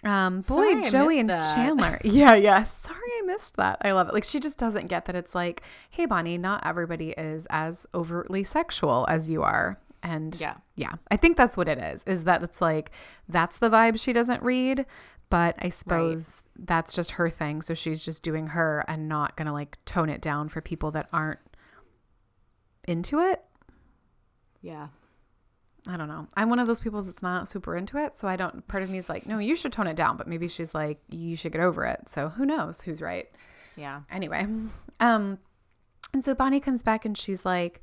Um 0.05 0.37
boy 0.41 0.41
Sorry 0.81 0.89
joey 0.89 1.19
and 1.19 1.29
that. 1.29 1.55
chandler. 1.55 1.97
Yeah 2.03 2.35
yeah. 2.35 2.63
Sorry 2.63 2.97
i 3.19 3.21
missed 3.25 3.55
that. 3.55 3.77
I 3.81 3.91
love 3.93 4.09
it. 4.09 4.13
Like 4.13 4.25
she 4.25 4.39
just 4.41 4.57
doesn't 4.57 4.87
get 4.87 5.05
that 5.05 5.15
it's 5.15 5.33
like 5.33 5.61
hey 5.89 6.05
bonnie 6.05 6.37
not 6.37 6.65
everybody 6.65 7.11
is 7.11 7.47
as 7.49 7.87
overtly 7.95 8.43
sexual 8.43 9.05
as 9.09 9.29
you 9.29 9.43
are. 9.43 9.79
And 10.05 10.37
Yeah. 10.41 10.55
yeah 10.75 10.93
i 11.09 11.15
think 11.15 11.37
that's 11.37 11.55
what 11.55 11.69
it 11.69 11.77
is 11.79 12.03
is 12.03 12.25
that 12.25 12.43
it's 12.43 12.59
like 12.61 12.91
that's 13.29 13.59
the 13.59 13.69
vibe 13.69 13.97
she 13.97 14.11
doesn't 14.11 14.43
read 14.43 14.85
but 15.29 15.55
i 15.59 15.69
suppose 15.69 16.43
that's 16.59 16.91
just 16.91 17.11
her 17.11 17.29
thing. 17.29 17.61
So 17.61 17.73
she's 17.73 18.03
just 18.03 18.21
doing 18.23 18.47
her 18.47 18.83
and 18.89 19.07
not 19.07 19.37
gonna 19.37 19.53
like 19.53 19.77
tone 19.85 20.09
it 20.09 20.21
down 20.21 20.49
for 20.49 20.59
people 20.59 20.91
that 20.91 21.07
aren't 21.13 21.39
into 22.87 23.19
it? 23.19 23.41
Yeah. 24.61 24.87
i 25.87 25.97
don't 25.97 26.07
know. 26.07 26.27
I'm 26.37 26.49
one 26.49 26.59
of 26.59 26.67
those 26.67 26.79
people 26.79 27.01
that's 27.01 27.21
not 27.21 27.49
super 27.49 27.75
into 27.75 27.97
it 27.97 28.17
so 28.17 28.27
i 28.27 28.35
don't 28.35 28.65
part 28.67 28.83
of 28.83 28.89
me 28.89 28.97
is 28.97 29.09
like 29.09 29.25
no 29.27 29.37
you 29.39 29.55
should 29.55 29.73
tone 29.73 29.87
it 29.87 29.95
down 29.97 30.15
but 30.17 30.27
maybe 30.27 30.47
she's 30.47 30.73
like 30.73 30.99
you 31.09 31.35
should 31.35 31.51
get 31.51 31.61
over 31.61 31.85
it. 31.85 32.07
So 32.07 32.29
who 32.29 32.45
knows 32.45 32.81
who's 32.81 33.01
right. 33.01 33.27
Yeah. 33.75 34.01
anyway 34.11 34.47
um 34.99 35.39
and 36.13 36.23
so 36.23 36.33
bonnie 36.35 36.59
comes 36.59 36.83
back 36.83 37.05
and 37.05 37.17
she's 37.17 37.43
like 37.45 37.81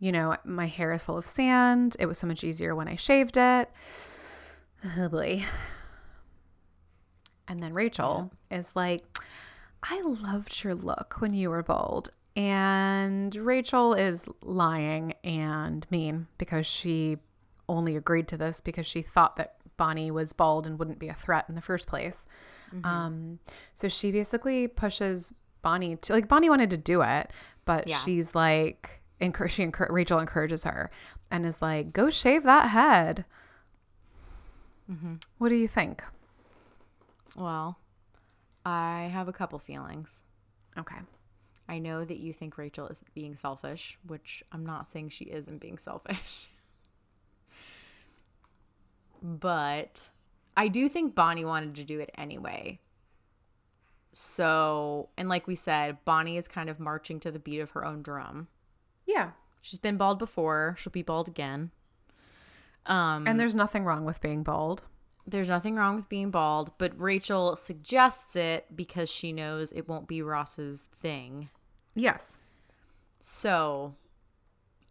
you 0.00 0.12
know 0.12 0.36
my 0.44 0.66
hair 0.66 0.92
is 0.92 1.02
full 1.02 1.16
of 1.18 1.26
sand. 1.26 1.96
It 1.98 2.06
was 2.06 2.18
so 2.18 2.26
much 2.26 2.44
easier 2.44 2.74
when 2.74 2.88
i 2.88 2.96
shaved 2.96 3.36
it. 3.36 3.70
Oh 4.98 5.08
boy 5.08 5.42
and 7.48 7.60
then 7.60 7.72
rachel 7.72 8.30
is 8.50 8.76
like 8.76 9.02
i 9.82 10.00
loved 10.02 10.62
your 10.62 10.74
look 10.74 11.16
when 11.20 11.32
you 11.32 11.48
were 11.50 11.62
bald 11.62 12.10
And 12.40 13.34
Rachel 13.34 13.94
is 13.94 14.24
lying 14.42 15.12
and 15.24 15.84
mean 15.90 16.28
because 16.38 16.66
she 16.66 17.18
only 17.68 17.96
agreed 17.96 18.28
to 18.28 18.36
this 18.36 18.60
because 18.60 18.86
she 18.86 19.02
thought 19.02 19.34
that 19.36 19.56
Bonnie 19.76 20.12
was 20.12 20.32
bald 20.32 20.64
and 20.66 20.78
wouldn't 20.78 21.00
be 21.00 21.08
a 21.08 21.14
threat 21.14 21.46
in 21.48 21.56
the 21.56 21.60
first 21.60 21.88
place. 21.88 22.26
Um, 22.84 23.40
so 23.74 23.88
she 23.88 24.12
basically 24.12 24.68
pushes 24.68 25.32
Bonnie 25.62 25.96
to 25.96 26.12
like 26.12 26.28
Bonnie 26.28 26.48
wanted 26.48 26.70
to 26.70 26.76
do 26.76 27.02
it, 27.02 27.32
but 27.64 27.88
Yeah. 27.88 27.96
she's 27.96 28.34
like, 28.36 29.02
encourage, 29.20 29.52
she 29.52 29.66
encour- 29.66 29.90
Rachel 29.90 30.20
encourages 30.20 30.62
her 30.62 30.92
and 31.32 31.44
is 31.44 31.60
like, 31.60 31.92
go 31.92 32.08
shave 32.08 32.44
that 32.44 32.68
head. 32.68 33.24
What 35.38 35.48
do 35.50 35.54
you 35.56 35.68
think? 35.68 36.02
Well, 37.36 37.78
I 38.64 39.10
have 39.12 39.26
a 39.28 39.32
couple 39.32 39.58
feelings. 39.58 40.22
Okay. 40.78 40.98
I 41.68 41.78
know 41.78 42.04
that 42.04 42.18
you 42.18 42.32
think 42.32 42.56
Rachel 42.56 42.86
is 42.88 43.04
being 43.14 43.36
selfish, 43.36 43.98
which 44.06 44.42
I'm 44.52 44.64
not 44.64 44.88
saying 44.88 45.10
she 45.10 45.26
isn't 45.26 45.60
being 45.60 45.76
selfish. 45.78 46.48
but 49.22 50.10
I 50.56 50.68
do 50.68 50.88
think 50.88 51.14
Bonnie 51.14 51.44
wanted 51.44 51.74
to 51.76 51.84
do 51.84 52.00
it 52.00 52.10
anyway. 52.16 52.80
So, 54.12 55.10
and 55.16 55.28
like 55.28 55.46
we 55.46 55.54
said, 55.54 55.98
Bonnie 56.04 56.36
is 56.36 56.48
kind 56.48 56.70
of 56.70 56.80
marching 56.80 57.20
to 57.20 57.30
the 57.30 57.38
beat 57.38 57.60
of 57.60 57.70
her 57.70 57.84
own 57.84 58.02
drum. 58.02 58.48
Yeah. 59.06 59.32
She's 59.60 59.78
been 59.78 59.96
bald 59.96 60.18
before, 60.18 60.76
she'll 60.78 60.90
be 60.92 61.02
bald 61.02 61.28
again. 61.28 61.70
Um 62.86 63.26
And 63.26 63.38
there's 63.38 63.54
nothing 63.54 63.84
wrong 63.84 64.04
with 64.04 64.20
being 64.20 64.42
bald. 64.42 64.82
there's 65.26 65.50
nothing 65.50 65.74
wrong 65.76 65.96
with 65.96 66.08
being 66.08 66.30
bald, 66.30 66.72
but 66.78 66.98
Rachel 66.98 67.54
suggests 67.56 68.34
it 68.34 68.74
because 68.74 69.10
she 69.10 69.30
knows 69.30 69.72
it 69.72 69.86
won't 69.86 70.08
be 70.08 70.22
Ross's 70.22 70.84
thing. 70.84 71.50
Yes. 71.94 72.36
So 73.20 73.94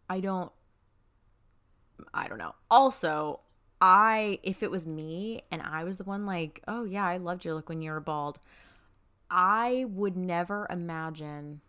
I 0.08 0.20
don't 0.20 0.52
I 2.14 2.28
don't 2.28 2.38
know. 2.38 2.54
Also, 2.70 3.40
I 3.80 4.38
if 4.42 4.62
it 4.62 4.70
was 4.70 4.86
me 4.86 5.42
and 5.50 5.62
I 5.62 5.84
was 5.84 5.98
the 5.98 6.04
one 6.04 6.26
like, 6.26 6.62
"Oh 6.68 6.84
yeah, 6.84 7.06
I 7.06 7.16
loved 7.16 7.44
your 7.44 7.54
look 7.54 7.68
when 7.68 7.82
you 7.82 7.90
were 7.90 8.00
bald." 8.00 8.38
I 9.30 9.84
would 9.88 10.16
never 10.16 10.66
imagine 10.70 11.60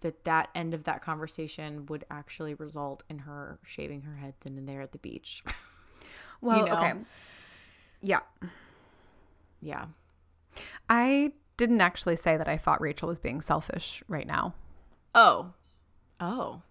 that 0.00 0.24
that 0.24 0.48
end 0.54 0.74
of 0.74 0.84
that 0.84 1.00
conversation 1.00 1.86
would 1.86 2.04
actually 2.10 2.54
result 2.54 3.04
in 3.08 3.20
her 3.20 3.60
shaving 3.64 4.02
her 4.02 4.16
head 4.16 4.34
then 4.40 4.58
and 4.58 4.68
there 4.68 4.82
at 4.82 4.92
the 4.92 4.98
beach. 4.98 5.42
Well, 6.40 6.66
know? 6.66 6.72
okay. 6.74 6.92
Yeah. 8.00 8.20
yeah. 9.60 9.86
I 10.88 11.32
didn't 11.58 11.82
actually 11.82 12.16
say 12.16 12.38
that 12.38 12.48
I 12.48 12.56
thought 12.56 12.80
Rachel 12.80 13.08
was 13.08 13.18
being 13.18 13.42
selfish 13.42 14.02
right 14.08 14.26
now. 14.26 14.54
Oh. 15.14 15.52
Oh. 16.20 16.62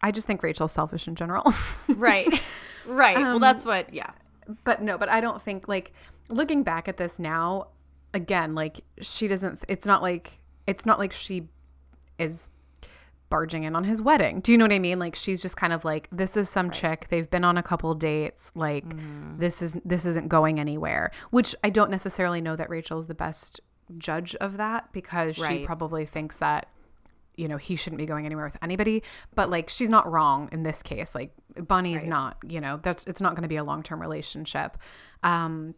I 0.00 0.12
just 0.12 0.26
think 0.28 0.42
Rachel's 0.42 0.72
selfish 0.72 1.08
in 1.08 1.16
general. 1.16 1.52
Right. 1.88 2.28
right. 2.86 3.16
well, 3.16 3.34
Um, 3.36 3.40
that's 3.42 3.64
what 3.64 3.92
yeah. 3.92 4.12
but 4.64 4.80
no, 4.80 4.96
but 4.96 5.08
I 5.08 5.20
don't 5.20 5.42
think 5.42 5.66
like 5.66 5.92
looking 6.28 6.62
back 6.62 6.86
at 6.88 6.96
this 6.96 7.18
now, 7.18 7.66
again, 8.14 8.54
like 8.54 8.80
she 9.00 9.26
doesn't 9.26 9.64
it's 9.68 9.86
not 9.86 10.00
like 10.02 10.38
it's 10.66 10.86
not 10.86 10.98
like 11.00 11.12
she 11.12 11.48
is 12.18 12.48
barging 13.28 13.64
in 13.64 13.76
on 13.76 13.84
his 13.84 14.00
wedding. 14.02 14.40
Do 14.40 14.50
you 14.52 14.58
know 14.58 14.64
what 14.64 14.72
I 14.72 14.78
mean? 14.78 14.98
Like 14.98 15.14
she's 15.14 15.40
just 15.42 15.56
kind 15.56 15.72
of 15.72 15.84
like 15.84 16.08
this 16.10 16.36
is 16.36 16.48
some 16.48 16.70
chick. 16.70 17.06
They've 17.10 17.28
been 17.30 17.44
on 17.44 17.56
a 17.58 17.62
couple 17.62 17.94
dates. 17.94 18.50
Like 18.54 18.84
this 19.38 19.60
is 19.62 19.76
this 19.84 20.04
isn't 20.06 20.28
going 20.28 20.58
anywhere. 20.58 21.10
Which 21.30 21.54
I 21.62 21.70
don't 21.70 21.90
necessarily 21.90 22.40
know 22.40 22.56
that 22.56 22.70
Rachel's 22.70 23.06
the 23.08 23.14
best 23.14 23.60
judge 23.98 24.34
of 24.36 24.56
that 24.56 24.92
because 24.92 25.36
she 25.36 25.64
probably 25.66 26.06
thinks 26.06 26.38
that 26.38 26.68
you 27.36 27.48
know 27.48 27.56
he 27.56 27.76
shouldn't 27.76 27.98
be 27.98 28.06
going 28.06 28.26
anywhere 28.26 28.44
with 28.44 28.56
anybody. 28.62 29.02
But 29.34 29.50
like 29.50 29.68
she's 29.68 29.90
not 29.90 30.10
wrong 30.10 30.48
in 30.52 30.62
this 30.62 30.82
case. 30.82 31.14
Like 31.14 31.32
bonnie 31.56 31.94
is 31.94 32.02
Right. 32.02 32.08
not 32.08 32.36
you 32.46 32.60
know 32.60 32.80
that's 32.82 33.04
it's 33.04 33.20
not 33.20 33.34
going 33.34 33.42
to 33.42 33.48
be 33.48 33.56
a 33.56 33.64
long-term 33.64 34.00
relationship. 34.00 34.76
Um 35.22 35.74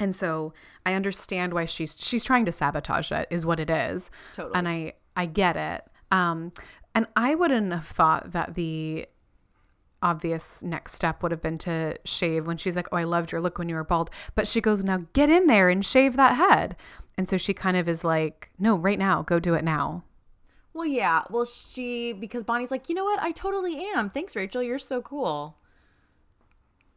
and 0.00 0.14
so 0.14 0.52
i 0.86 0.94
understand 0.94 1.52
why 1.52 1.66
she's 1.66 1.96
she's 1.98 2.24
trying 2.24 2.44
to 2.46 2.52
sabotage 2.52 3.12
it 3.12 3.26
is 3.30 3.44
what 3.46 3.60
it 3.60 3.70
is. 3.70 4.10
Totally. 4.34 4.54
and 4.56 4.68
i 4.68 4.92
i 5.16 5.26
get 5.26 5.56
it. 5.56 5.82
Um 6.10 6.52
and 6.94 7.06
i 7.16 7.34
wouldn't 7.34 7.72
have 7.72 7.86
thought 7.86 8.32
that 8.32 8.54
the 8.54 9.06
obvious 10.02 10.62
next 10.62 10.92
step 10.94 11.22
would 11.22 11.30
have 11.32 11.42
been 11.42 11.58
to 11.58 11.96
shave 12.04 12.46
when 12.46 12.56
she's 12.56 12.76
like 12.76 12.88
oh 12.92 12.96
i 12.96 13.04
loved 13.04 13.32
your 13.32 13.40
look 13.40 13.58
when 13.58 13.68
you 13.68 13.74
were 13.74 13.84
bald 13.84 14.10
but 14.34 14.46
she 14.46 14.60
goes 14.60 14.82
now 14.82 14.98
get 15.12 15.30
in 15.30 15.46
there 15.46 15.68
and 15.68 15.84
shave 15.86 16.16
that 16.16 16.36
head 16.36 16.76
and 17.16 17.28
so 17.28 17.36
she 17.36 17.54
kind 17.54 17.76
of 17.76 17.88
is 17.88 18.02
like 18.04 18.50
no 18.58 18.74
right 18.76 18.98
now 18.98 19.22
go 19.22 19.38
do 19.38 19.54
it 19.54 19.64
now 19.64 20.02
Well, 20.74 20.86
yeah. 20.86 21.22
Well, 21.28 21.44
she 21.44 22.14
because 22.14 22.44
Bonnie's 22.44 22.70
like, 22.70 22.88
you 22.88 22.94
know 22.94 23.04
what? 23.04 23.20
I 23.20 23.30
totally 23.32 23.84
am. 23.94 24.08
Thanks, 24.08 24.34
Rachel. 24.34 24.62
You're 24.62 24.78
so 24.78 25.02
cool. 25.02 25.58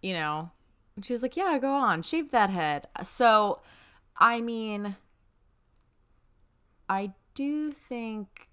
You 0.02 0.14
know, 0.14 0.52
and 0.96 1.22
like, 1.22 1.36
yeah, 1.36 1.58
go 1.60 1.74
on, 1.74 2.02
shave 2.02 2.32
that 2.32 2.50
head. 2.50 2.88
So, 3.04 3.60
I 4.18 4.40
mean, 4.40 4.96
I 6.88 7.12
do 7.34 7.70
think, 7.72 8.48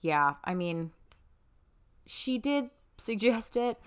yeah. 0.00 0.34
I 0.42 0.54
mean, 0.54 0.90
she 2.06 2.38
did 2.38 2.70
suggest 2.96 3.56
it, 3.56 3.78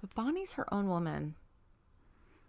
but 0.00 0.14
Bonnie's 0.14 0.54
her 0.54 0.72
own 0.72 0.88
woman. 0.88 1.34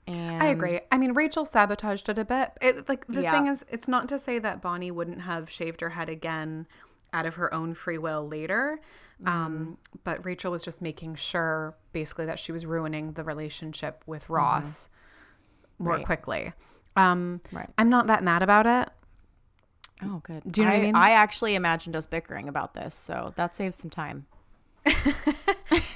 And 0.05 0.41
I 0.41 0.47
agree. 0.47 0.79
I 0.91 0.97
mean, 0.97 1.13
Rachel 1.13 1.43
sabotaged 1.43 2.07
it 2.07 2.17
a 2.17 2.23
bit. 2.23 2.51
It, 2.61 2.87
like 2.87 3.05
the 3.07 3.23
Yeah. 3.23 3.31
thing 3.31 3.47
is, 3.47 3.65
it's 3.69 3.87
not 3.89 4.07
to 4.09 4.17
say 4.19 4.39
that 4.39 4.61
Bonnie 4.61 4.91
wouldn't 4.91 5.21
have 5.23 5.49
shaved 5.49 5.81
her 5.81 5.89
head 5.89 6.09
again 6.09 6.65
out 7.11 7.25
of 7.25 7.35
her 7.35 7.53
own 7.53 7.73
free 7.73 7.97
will 7.97 8.25
later. 8.27 8.79
Mm-hmm. 9.21 9.27
Um, 9.27 9.77
but 10.05 10.23
Rachel 10.23 10.51
was 10.51 10.63
just 10.63 10.81
making 10.81 11.15
sure, 11.15 11.75
basically, 11.91 12.25
that 12.25 12.39
she 12.39 12.51
was 12.53 12.65
ruining 12.65 13.13
the 13.13 13.23
relationship 13.23 14.03
with 14.05 14.29
Ross 14.29 14.89
more 15.77 15.93
Mm-hmm. 15.93 15.97
Right. 15.99 16.05
quickly. 16.05 16.53
Um, 16.95 17.41
Right. 17.51 17.69
I'm 17.77 17.89
not 17.89 18.07
that 18.07 18.23
mad 18.23 18.41
about 18.43 18.65
it. 18.65 18.89
Oh, 20.03 20.19
good. 20.23 20.43
Do 20.49 20.61
you 20.61 20.67
know 20.67 20.73
what 20.73 20.79
I 20.79 20.83
mean? 20.83 20.95
I 20.95 21.11
actually 21.11 21.55
imagined 21.55 21.95
us 21.95 22.05
bickering 22.07 22.47
about 22.47 22.73
this, 22.75 22.95
so 22.95 23.33
that 23.35 23.55
saves 23.55 23.77
some 23.77 23.89
time. 23.89 24.25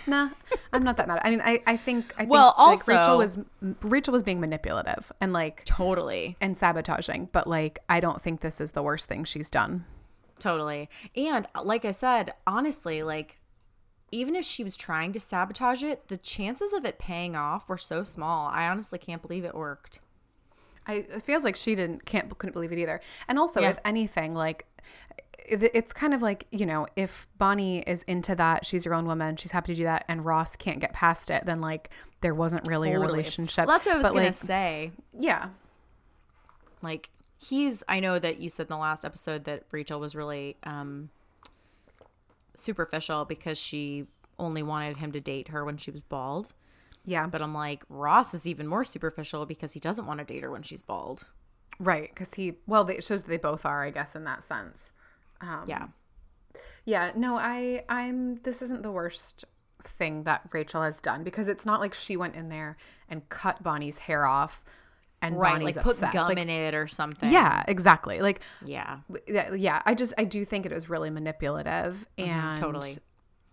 Nah, 0.08 0.30
I'm 0.74 0.84
not 0.84 0.98
that 0.98 1.08
mad. 1.08 1.22
I 1.24 1.30
mean, 1.30 1.42
I, 1.42 1.62
I 1.68 1.78
think 1.78 2.14
I 2.16 2.22
think 2.22 2.32
Well, 2.32 2.56
like, 2.58 2.88
Rachel 2.88 3.18
was 3.18 3.38
Rachel 3.82 4.12
was 4.12 4.24
being 4.24 4.40
manipulative 4.40 5.12
and 5.22 5.34
like 5.34 5.64
Totally. 5.66 6.38
and 6.42 6.58
sabotaging, 6.58 7.30
but 7.32 7.48
like 7.48 7.80
I 7.90 8.00
don't 8.00 8.22
think 8.22 8.42
this 8.42 8.60
is 8.60 8.72
the 8.72 8.84
worst 8.84 9.08
thing 9.08 9.24
she's 9.24 9.50
done. 9.50 9.86
Totally. 10.40 10.90
And 11.16 11.46
uh, 11.54 11.64
like 11.64 11.86
I 11.86 11.92
said, 11.92 12.34
honestly, 12.48 13.04
like 13.04 13.40
even 14.12 14.36
if 14.36 14.44
she 14.44 14.64
was 14.64 14.76
trying 14.76 15.14
to 15.14 15.20
sabotage 15.20 15.84
it, 15.84 16.08
the 16.10 16.18
chances 16.18 16.74
of 16.74 16.84
it 16.84 17.00
paying 17.00 17.36
off 17.36 17.70
were 17.70 17.78
so 17.78 18.04
small. 18.04 18.48
I 18.50 18.68
honestly 18.68 19.00
can't 19.00 19.22
believe 19.22 19.46
it 19.46 19.56
worked. 19.56 20.00
I 20.88 20.94
it 20.96 21.22
feels 21.24 21.44
like 21.44 21.56
she 21.56 21.76
didn't 21.76 22.06
can't 22.06 22.36
couldn't 22.38 22.54
believe 22.54 22.72
it 22.72 22.80
either. 22.80 23.02
And 23.28 23.38
also, 23.40 23.62
Yeah. 23.62 23.70
if 23.72 23.80
anything, 23.86 24.34
like 24.34 24.66
it's 25.46 25.92
kind 25.92 26.14
of 26.14 26.22
like 26.22 26.48
you 26.52 26.66
know, 26.66 26.88
if 26.96 27.28
Bonnie 27.38 27.80
is 27.82 28.04
into 28.04 28.36
that, 28.36 28.66
she's 28.66 28.84
her 28.86 28.94
own 28.94 29.06
woman, 29.06 29.36
she's 29.36 29.52
happy 29.52 29.74
to 29.74 29.78
do 29.78 29.84
that, 29.84 30.06
and 30.08 30.24
Ross 30.26 30.56
can't 30.56 30.80
get 30.80 30.94
past 30.94 31.30
it, 31.30 31.46
then 31.46 31.62
like 31.62 31.90
there 32.22 32.34
wasn't 32.36 32.68
really 32.68 32.92
a 32.94 33.00
relationship. 33.00 33.68
Well, 33.68 33.76
that's 33.78 33.86
what 33.86 33.94
I 33.94 33.98
was 33.98 34.04
but 34.04 34.14
gonna 34.14 34.26
like, 34.26 34.34
say. 34.34 34.92
yeah, 35.20 35.50
Like 36.82 37.10
he's 37.40 37.84
I 37.90 38.00
know 38.00 38.20
that 38.20 38.40
you 38.40 38.50
said 38.50 38.64
in 38.64 38.70
the 38.70 38.78
last 38.78 39.04
episode 39.04 39.44
that 39.46 39.64
Rachel 39.72 40.00
was 40.00 40.16
really 40.16 40.58
um 40.64 41.10
superficial 42.56 43.26
because 43.26 43.58
she 43.58 44.06
only 44.38 44.64
wanted 44.64 44.98
him 44.98 45.12
to 45.12 45.20
date 45.20 45.50
her 45.50 45.64
when 45.66 45.78
she 45.78 45.92
was 45.92 46.02
bald. 46.04 46.54
Yeah, 47.06 47.28
But 47.28 47.42
I'm 47.42 47.54
like, 47.54 47.84
Ross 47.90 48.34
is 48.34 48.46
even 48.48 48.68
more 48.68 48.84
superficial 48.84 49.46
because 49.46 49.74
he 49.74 49.80
doesn't 49.80 50.06
want 50.06 50.20
to 50.20 50.26
date 50.26 50.44
her 50.44 50.52
when 50.52 50.62
she's 50.64 50.82
bald. 50.84 51.26
right, 51.80 52.10
because 52.10 52.34
he 52.36 52.54
well, 52.68 52.88
it 52.90 53.04
shows 53.04 53.24
that 53.24 53.30
they 53.30 53.38
both 53.38 53.66
are, 53.66 53.84
I 53.84 53.90
guess, 53.92 54.16
in 54.16 54.24
that 54.26 54.44
sense. 54.44 54.92
Um, 55.42 55.64
Yeah. 55.68 55.88
Yeah, 56.86 57.12
no, 57.16 57.38
I 57.38 57.84
I'm 57.90 58.36
this 58.44 58.62
isn't 58.62 58.84
the 58.84 58.92
worst 58.92 59.46
thing 59.84 60.24
that 60.26 60.42
Rachel 60.52 60.82
has 60.84 61.02
done 61.02 61.24
because 61.24 61.48
it's 61.48 61.66
not 61.66 61.80
like 61.80 61.94
she 61.94 62.16
went 62.18 62.36
in 62.36 62.50
there 62.50 62.78
and 63.10 63.28
cut 63.30 63.64
Bonnie's 63.64 64.00
hair 64.00 64.26
off 64.26 64.64
and 65.24 65.40
Right. 65.40 65.54
Bonnie's 65.54 65.76
like 65.78 65.84
put 65.86 65.94
upset. 65.94 66.14
gum 66.14 66.28
Like, 66.28 66.38
in 66.40 66.50
it 66.50 66.74
or 66.76 66.88
something. 66.88 67.32
Yeah, 67.32 67.64
exactly. 67.68 68.22
Like 68.22 68.42
Yeah. 68.64 69.00
yeah, 69.28 69.82
I 69.86 69.94
just 69.96 70.14
I 70.18 70.24
do 70.26 70.44
think 70.46 70.66
it 70.66 70.72
was 70.72 70.90
really 70.90 71.10
manipulative 71.10 72.06
and 72.18 72.30
Mm-hmm, 72.58 72.64
totally. 72.64 72.98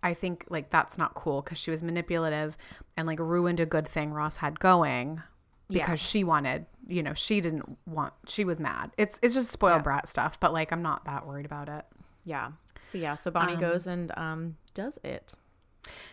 I 0.02 0.14
think 0.14 0.44
like 0.48 0.70
that's 0.70 0.96
not 0.98 1.14
cool 1.14 1.42
cuz 1.42 1.58
she 1.58 1.70
was 1.70 1.82
manipulative 1.82 2.56
and 2.96 3.06
like 3.06 3.18
ruined 3.18 3.60
a 3.60 3.66
good 3.66 3.86
thing 3.88 4.12
Ross 4.12 4.36
had 4.36 4.60
going 4.60 5.22
Yeah. 5.68 5.82
because 5.82 5.98
she 6.00 6.22
wanted, 6.24 6.66
you 6.86 7.02
know, 7.02 7.14
she 7.14 7.40
didn't 7.40 7.78
want 7.86 8.14
she 8.26 8.44
was 8.44 8.58
mad. 8.60 8.92
It's 8.96 9.18
it's 9.22 9.34
just 9.34 9.50
spoiled 9.50 9.78
Yeah. 9.80 9.82
brat 9.82 10.08
stuff, 10.08 10.38
but 10.38 10.52
like 10.52 10.72
I'm 10.72 10.82
not 10.82 11.04
that 11.06 11.26
worried 11.26 11.46
about 11.46 11.68
it. 11.68 11.84
Yeah. 12.24 12.52
So 12.84 12.96
yeah, 12.98 13.16
so 13.16 13.30
Bonnie 13.30 13.56
goes 13.56 13.86
and 13.86 14.12
um 14.16 14.56
does 14.74 14.98
it. 15.02 15.34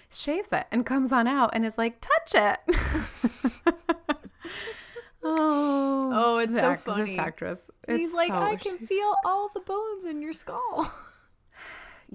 shaves 0.10 0.52
it 0.54 0.66
and 0.72 0.86
comes 0.86 1.12
on 1.12 1.28
out 1.28 1.52
and 1.54 1.66
is 1.66 1.78
like, 1.78 2.00
touch 2.02 2.34
it. 2.34 2.60
oh, 5.24 6.12
Oh, 6.14 6.38
it's 6.38 6.54
so 6.54 6.72
act- 6.72 6.84
funny. 6.84 7.06
This 7.12 7.18
actress. 7.18 7.70
He's 7.88 8.14
like, 8.14 8.30
so- 8.30 8.36
I 8.42 8.56
can 8.56 8.78
feel 8.78 9.16
all 9.26 9.50
the 9.54 9.60
bones 9.60 10.06
in 10.06 10.22
your 10.22 10.34
skull. 10.34 10.92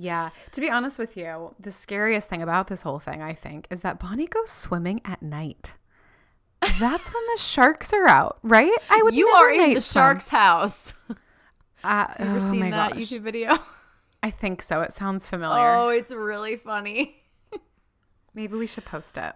Yeah. 0.01 0.31
To 0.53 0.61
be 0.63 0.71
honest 0.71 0.99
with 0.99 1.15
you, 1.17 1.55
the 1.61 1.71
scariest 1.71 2.31
thing 2.31 2.43
about 2.43 2.69
this 2.69 2.83
whole 2.83 2.99
thing, 2.99 3.21
I 3.23 3.35
think, 3.35 3.67
is 3.71 3.83
that 3.83 4.01
Bonnie 4.01 4.27
goes 4.27 4.51
swimming 4.51 5.03
at 5.05 5.21
night. 5.23 5.75
That's 6.63 7.13
when 7.13 7.23
the 7.35 7.39
sharks 7.39 7.93
are 7.93 8.07
out, 8.09 8.39
right? 8.43 8.73
I 8.89 9.03
would. 9.03 9.15
you 9.15 9.29
are 9.29 9.51
in 9.51 9.75
the 9.75 9.81
swim. 9.81 10.03
shark's 10.03 10.29
house. 10.29 10.95
Uh, 11.83 12.13
Ever 12.19 12.37
oh 12.37 12.41
seen 12.41 12.61
my 12.61 12.71
that 12.71 12.93
gosh. 12.93 13.01
YouTube 13.01 13.23
video? 13.23 13.57
I 14.23 14.31
think 14.31 14.61
so. 14.61 14.83
It 14.83 14.93
sounds 14.93 15.27
familiar. 15.27 15.75
Oh, 15.75 15.89
it's 15.89 16.13
really 16.13 16.57
funny. 16.57 17.17
Maybe 18.35 18.55
we 18.55 18.67
should 18.67 18.85
post 18.85 19.17
it. 19.17 19.33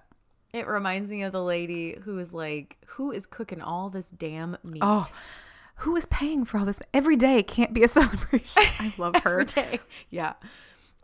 It 0.52 0.66
reminds 0.66 1.08
me 1.08 1.22
of 1.22 1.32
the 1.32 1.42
lady 1.42 1.96
who 2.02 2.18
is 2.18 2.34
like, 2.34 2.76
who 2.84 3.12
is 3.12 3.24
cooking 3.24 3.62
all 3.62 3.88
this 3.88 4.10
damn 4.10 4.58
meat? 4.62 4.82
Oh, 4.84 5.10
who 5.76 5.96
is 5.96 6.06
paying 6.06 6.44
for 6.44 6.58
all 6.58 6.64
this? 6.64 6.80
Every 6.92 7.16
day 7.16 7.42
can't 7.42 7.72
be 7.74 7.82
a 7.82 7.88
celebration. 8.00 8.62
I 8.78 8.92
love 8.98 9.16
her. 9.24 9.40
every 9.40 9.44
day. 9.46 9.80
Yeah. 10.10 10.34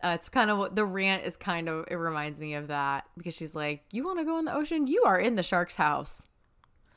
Uh, 0.03 0.09
it's 0.15 0.29
kind 0.29 0.49
of 0.49 0.57
what 0.57 0.75
the 0.75 0.83
rant 0.85 1.23
is 1.25 1.37
kind 1.37 1.69
of, 1.69 1.85
it 1.91 1.95
reminds 1.95 2.41
me 2.41 2.55
of 2.55 2.67
that 2.69 3.05
because 3.17 3.35
she's 3.35 3.53
like, 3.53 3.83
You 3.91 4.03
want 4.03 4.17
to 4.19 4.25
go 4.25 4.39
in 4.39 4.45
the 4.45 4.53
ocean? 4.55 4.87
You 4.87 5.03
are 5.05 5.19
in 5.19 5.35
the 5.35 5.43
shark's 5.43 5.75
house. 5.75 6.27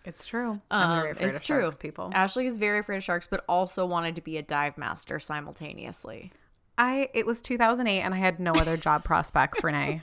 It's 0.07 0.25
true. 0.27 0.51
Um, 0.51 0.63
I'm 0.71 1.01
very 1.01 1.11
afraid 1.13 1.27
it's 1.27 1.37
of 1.37 1.43
true. 1.43 1.61
sharks, 1.63 1.77
people. 1.79 2.11
Ashley 2.15 2.47
is 2.47 2.57
very 2.59 2.79
afraid 2.79 2.99
of 2.99 3.05
sharks, 3.05 3.27
but 3.27 3.45
also 3.49 3.85
wanted 3.87 4.15
to 4.17 4.21
be 4.23 4.37
a 4.37 4.43
dive 4.43 4.77
master 4.79 5.19
simultaneously. 5.19 6.31
I 6.77 7.09
it 7.15 7.25
was 7.25 7.41
2008 7.41 8.01
and 8.03 8.13
I 8.15 8.19
had 8.19 8.41
no 8.41 8.53
other 8.53 8.77
job 8.77 9.05
prospects, 9.05 9.63
Renee. 9.65 10.03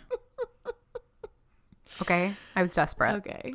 Okay, 2.01 2.33
I 2.55 2.61
was 2.61 2.73
desperate. 2.73 3.15
Okay. 3.17 3.53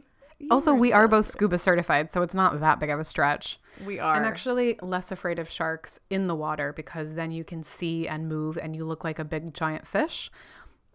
Also, 0.50 0.72
You're 0.72 0.80
we 0.80 0.92
are 0.92 1.08
both 1.08 1.26
scuba 1.26 1.58
certified, 1.58 2.12
so 2.12 2.22
it's 2.22 2.34
not 2.34 2.60
that 2.60 2.78
big 2.78 2.90
of 2.90 3.00
a 3.00 3.04
stretch. 3.04 3.58
We 3.86 3.98
are. 3.98 4.14
I'm 4.14 4.24
actually 4.24 4.78
less 4.82 5.10
afraid 5.10 5.38
of 5.38 5.50
sharks 5.50 5.98
in 6.10 6.26
the 6.26 6.34
water 6.34 6.72
because 6.72 7.14
then 7.14 7.30
you 7.32 7.42
can 7.42 7.62
see 7.62 8.06
and 8.06 8.28
move 8.28 8.58
and 8.58 8.76
you 8.76 8.84
look 8.84 9.02
like 9.02 9.18
a 9.18 9.24
big 9.24 9.54
giant 9.54 9.86
fish 9.86 10.30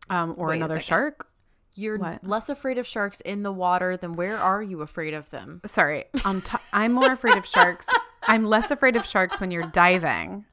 um, 0.09 0.35
or 0.37 0.47
Wait 0.49 0.57
another 0.57 0.79
shark. 0.79 1.27
You're 1.73 1.97
What? 1.97 2.25
less 2.27 2.49
afraid 2.49 2.77
of 2.77 2.85
sharks 2.85 3.21
in 3.21 3.43
the 3.43 3.51
water 3.51 3.95
than 3.97 4.13
where 4.13 4.37
are 4.37 4.61
you 4.61 4.81
afraid 4.81 5.13
of 5.13 5.29
them? 5.31 5.61
Sorry, 5.65 6.05
on 6.25 6.41
to- 6.41 6.59
I'm 6.73 6.91
more 6.93 7.11
afraid 7.11 7.37
of 7.37 7.45
sharks. 7.45 7.89
I'm 8.27 8.45
less 8.45 8.71
afraid 8.71 8.95
of 8.95 9.05
sharks 9.05 9.39
when 9.41 9.51
you're 9.51 9.63
diving 9.67 10.45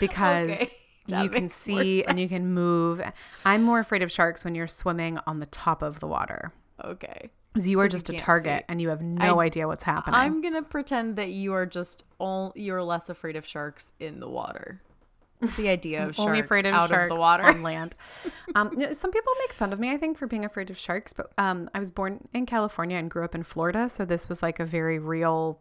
because 0.00 0.50
Okay, 0.50 0.70
that 1.08 1.22
you 1.22 1.28
can 1.30 1.48
see 1.48 2.02
and 2.04 2.18
you 2.18 2.28
can 2.28 2.52
move. 2.52 3.00
I'm 3.44 3.62
more 3.62 3.78
afraid 3.78 4.02
of 4.02 4.10
sharks 4.10 4.44
when 4.44 4.54
you're 4.54 4.66
swimming 4.66 5.18
on 5.26 5.38
the 5.40 5.46
top 5.46 5.82
of 5.82 6.00
the 6.00 6.06
water. 6.06 6.52
Okay. 6.82 7.30
Because 7.54 7.68
you 7.68 7.78
are 7.80 7.84
'Cause 7.86 7.94
you 7.94 7.98
just 8.00 8.10
a 8.10 8.16
target 8.18 8.58
see. 8.58 8.64
and 8.68 8.82
you 8.82 8.88
have 8.88 9.00
no 9.00 9.40
I- 9.40 9.44
idea 9.44 9.66
what's 9.68 9.84
happening. 9.84 10.16
I'm 10.16 10.42
going 10.42 10.54
to 10.54 10.62
pretend 10.62 11.14
that 11.16 11.30
you 11.30 11.52
are 11.54 11.64
just 11.66 12.02
all 12.18 12.52
you're 12.56 12.82
less 12.82 13.08
afraid 13.08 13.36
of 13.36 13.46
sharks 13.46 13.92
in 14.00 14.18
the 14.20 14.28
water. 14.28 14.82
The 15.56 15.68
idea 15.68 16.00
of 16.06 16.14
sharks 16.16 16.26
only 16.26 16.40
afraid 16.40 16.64
of 16.66 16.74
out 16.74 16.88
sharks 16.88 17.04
of 17.04 17.08
the 17.10 17.20
water? 17.20 17.44
on 17.44 17.62
land. 17.62 17.94
Um, 18.56 18.70
you 18.72 18.78
know, 18.78 18.92
some 18.92 19.10
people 19.10 19.32
make 19.40 19.52
fun 19.52 19.72
of 19.72 19.80
me, 19.80 19.92
I 19.92 19.96
think, 19.96 20.16
for 20.16 20.26
being 20.26 20.44
afraid 20.44 20.70
of 20.70 20.76
sharks, 20.78 21.12
but 21.12 21.32
um, 21.38 21.68
I 21.74 21.78
was 21.80 21.90
born 21.90 22.28
in 22.32 22.46
California 22.46 22.96
and 22.98 23.10
grew 23.10 23.24
up 23.24 23.34
in 23.34 23.42
Florida, 23.42 23.88
so 23.88 24.04
this 24.04 24.28
was 24.28 24.42
like 24.42 24.60
a 24.60 24.64
very 24.64 24.98
real 24.98 25.60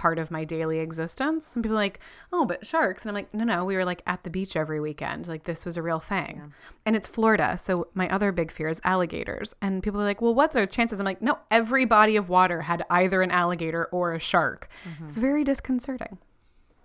part 0.00 0.18
of 0.18 0.30
my 0.30 0.44
daily 0.44 0.78
existence. 0.78 1.46
Some 1.46 1.62
people 1.62 1.76
are 1.76 1.86
like, 1.88 2.00
oh, 2.32 2.44
but 2.46 2.66
sharks, 2.66 3.02
and 3.04 3.10
I'm 3.10 3.14
like, 3.20 3.34
no, 3.34 3.44
no, 3.44 3.64
we 3.66 3.74
were 3.76 3.84
like 3.84 4.02
at 4.06 4.24
the 4.24 4.30
beach 4.30 4.56
every 4.56 4.80
weekend, 4.80 5.28
like 5.28 5.44
this 5.44 5.66
was 5.66 5.76
a 5.76 5.82
real 5.82 6.00
thing, 6.00 6.52
and 6.86 6.96
it's 6.96 7.06
Florida, 7.06 7.58
so 7.58 7.88
my 7.92 8.08
other 8.08 8.32
big 8.32 8.50
fear 8.50 8.68
is 8.70 8.80
alligators, 8.82 9.54
and 9.60 9.82
people 9.82 10.00
are 10.00 10.04
like, 10.04 10.22
well, 10.22 10.34
what 10.34 10.56
are 10.56 10.60
the 10.62 10.66
chances? 10.66 10.98
I'm 11.00 11.04
like, 11.04 11.20
no, 11.20 11.38
every 11.50 11.84
body 11.84 12.16
of 12.16 12.28
water 12.28 12.62
had 12.62 12.82
either 12.88 13.20
an 13.20 13.30
alligator 13.30 13.84
or 13.92 14.14
a 14.14 14.18
shark. 14.18 14.68
It's 15.04 15.16
very 15.18 15.44
disconcerting. 15.44 16.16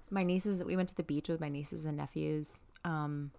my 0.10 0.24
nieces 0.24 0.64
we 0.64 0.76
went 0.76 0.90
to 0.90 0.96
the 0.96 1.04
beach 1.14 1.28
with 1.30 1.40
my 1.40 1.50
nieces 1.50 1.86
and 1.86 1.98
nephews 1.98 2.64
um 2.84 3.32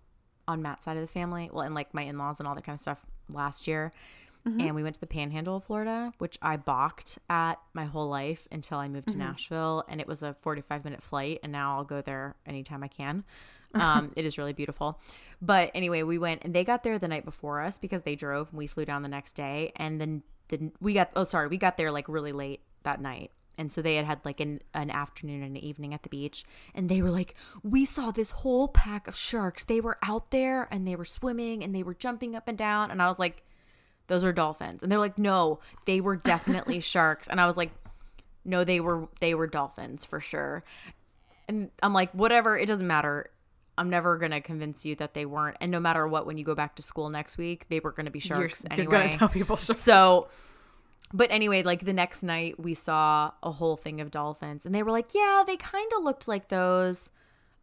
on 0.48 0.62
Matt's 0.62 0.84
side 0.84 0.96
of 0.96 1.02
the 1.08 1.12
family 1.20 1.44
well 1.52 1.64
and 1.68 1.74
like 1.74 1.92
my 1.94 2.02
in-laws 2.10 2.38
and 2.40 2.46
all 2.48 2.54
that 2.54 2.64
kind 2.64 2.76
of 2.76 2.80
stuff 2.80 3.00
last 3.28 3.66
year 3.70 3.92
and 4.46 4.74
we 4.74 4.82
went 4.82 4.94
to 4.94 5.00
the 5.00 5.06
panhandle 5.06 5.56
of 5.56 5.64
Florida 5.64 6.12
which 6.18 6.38
I 6.40 6.56
balked 6.56 7.18
at 7.28 7.58
my 7.74 7.84
whole 7.84 8.08
life 8.08 8.46
until 8.50 8.78
I 8.78 8.88
moved 8.88 9.08
to 9.08 9.18
Nashville 9.18 9.84
and 9.88 10.00
it 10.00 10.06
was 10.06 10.22
a 10.22 10.34
45 10.40 10.84
minute 10.84 11.02
flight 11.02 11.40
and 11.42 11.52
now 11.52 11.76
I'll 11.76 11.84
go 11.84 12.00
there 12.00 12.36
anytime 12.46 12.82
I 12.82 12.88
can 12.88 13.24
um 13.74 14.12
it 14.16 14.24
is 14.24 14.38
really 14.38 14.52
beautiful 14.52 15.00
but 15.42 15.70
anyway 15.74 16.02
we 16.02 16.18
went 16.18 16.44
and 16.44 16.54
they 16.54 16.64
got 16.64 16.82
there 16.82 16.98
the 16.98 17.08
night 17.08 17.24
before 17.24 17.60
us 17.60 17.78
because 17.78 18.02
they 18.02 18.14
drove 18.14 18.50
and 18.50 18.58
we 18.58 18.66
flew 18.66 18.84
down 18.84 19.02
the 19.02 19.08
next 19.08 19.34
day 19.34 19.72
and 19.76 20.00
then 20.00 20.22
the 20.48 20.70
we 20.80 20.94
got 20.94 21.10
oh 21.16 21.24
sorry 21.24 21.48
we 21.48 21.58
got 21.58 21.76
there 21.76 21.90
like 21.90 22.08
really 22.08 22.32
late 22.32 22.60
that 22.84 23.00
night 23.00 23.32
and 23.58 23.72
so 23.72 23.82
they 23.82 23.96
had 23.96 24.04
had 24.04 24.24
like 24.24 24.40
an, 24.40 24.60
an 24.74 24.90
afternoon 24.90 25.42
and 25.42 25.56
an 25.56 25.62
evening 25.62 25.94
at 25.94 26.02
the 26.02 26.08
beach. 26.08 26.44
And 26.74 26.88
they 26.88 27.00
were 27.02 27.10
like, 27.10 27.34
We 27.62 27.84
saw 27.84 28.10
this 28.10 28.30
whole 28.30 28.68
pack 28.68 29.08
of 29.08 29.16
sharks. 29.16 29.64
They 29.64 29.80
were 29.80 29.98
out 30.02 30.30
there 30.30 30.68
and 30.70 30.86
they 30.86 30.96
were 30.96 31.04
swimming 31.04 31.64
and 31.64 31.74
they 31.74 31.82
were 31.82 31.94
jumping 31.94 32.36
up 32.36 32.48
and 32.48 32.58
down. 32.58 32.90
And 32.90 33.00
I 33.00 33.08
was 33.08 33.18
like, 33.18 33.42
Those 34.08 34.24
are 34.24 34.32
dolphins. 34.32 34.82
And 34.82 34.90
they're 34.92 34.98
like, 34.98 35.18
No, 35.18 35.58
they 35.84 36.00
were 36.00 36.16
definitely 36.16 36.80
sharks. 36.92 37.26
And 37.28 37.40
I 37.40 37.46
was 37.46 37.56
like, 37.56 37.70
No, 38.44 38.64
they 38.64 38.80
were 38.80 39.08
they 39.20 39.34
were 39.34 39.46
dolphins 39.46 40.04
for 40.04 40.20
sure. 40.20 40.62
And 41.48 41.70
I'm 41.82 41.92
like, 41.92 42.10
whatever, 42.12 42.58
it 42.58 42.66
doesn't 42.66 42.86
matter. 42.86 43.30
I'm 43.78 43.90
never 43.90 44.16
gonna 44.16 44.40
convince 44.40 44.84
you 44.86 44.96
that 44.96 45.14
they 45.14 45.26
weren't. 45.26 45.56
And 45.60 45.70
no 45.70 45.78
matter 45.80 46.06
what, 46.08 46.26
when 46.26 46.38
you 46.38 46.44
go 46.44 46.54
back 46.54 46.76
to 46.76 46.82
school 46.82 47.08
next 47.10 47.36
week, 47.36 47.68
they 47.68 47.78
were 47.80 47.92
gonna 47.92 48.10
be 48.10 48.18
You're, 48.20 48.48
sharks 48.48 48.64
you're 48.76 48.86
gonna 48.86 49.08
tell 49.08 49.28
people 49.28 49.56
sharks. 49.56 49.78
So, 49.80 50.28
but 51.12 51.30
anyway, 51.30 51.62
like 51.62 51.84
the 51.84 51.92
next 51.92 52.22
night, 52.22 52.58
we 52.58 52.74
saw 52.74 53.32
a 53.42 53.52
whole 53.52 53.76
thing 53.76 54.00
of 54.00 54.10
dolphins, 54.10 54.64
and 54.66 54.74
they 54.74 54.82
were 54.82 54.90
like, 54.90 55.14
"Yeah, 55.14 55.44
they 55.46 55.56
kind 55.56 55.90
of 55.96 56.02
looked 56.04 56.26
like 56.26 56.48
those, 56.48 57.10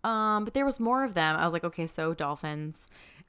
um, 0.04 0.46
but 0.46 0.54
there 0.54 0.66
was 0.66 0.80
more 0.80 1.04
of 1.04 1.14
them." 1.14 1.36
I 1.36 1.44
was 1.46 1.52
like, 1.54 1.64
"Okay, 1.66 1.88
so 1.88 2.14
dolphins, 2.14 2.88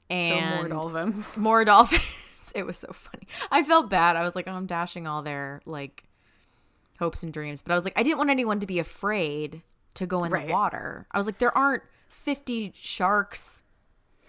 So 0.09 0.15
and 0.15 0.55
more 0.59 0.67
dolphins. 0.69 1.25
more 1.37 1.65
dolphins." 1.65 2.24
it 2.55 2.65
was 2.65 2.77
so 2.77 2.91
funny. 2.91 3.27
I 3.51 3.63
felt 3.63 3.89
bad. 3.89 4.15
I 4.15 4.23
was 4.23 4.35
like, 4.35 4.47
"Oh, 4.47 4.53
I'm 4.53 4.65
dashing 4.67 5.07
all 5.07 5.21
their 5.21 5.61
like 5.65 6.03
hopes 6.99 7.23
and 7.23 7.31
dreams," 7.33 7.61
but 7.61 7.71
I 7.71 7.75
was 7.75 7.83
like, 7.85 7.93
I 7.95 8.03
didn't 8.03 8.17
want 8.17 8.29
anyone 8.29 8.59
to 8.59 8.65
be 8.67 8.79
afraid 8.79 9.61
to 9.95 10.05
go 10.05 10.23
in 10.23 10.31
Right. 10.31 10.47
the 10.47 10.53
water. 10.53 11.07
I 11.11 11.17
was 11.17 11.25
like, 11.25 11.37
there 11.39 11.55
aren't 11.57 11.83
50 12.09 12.73
sharks 12.75 13.63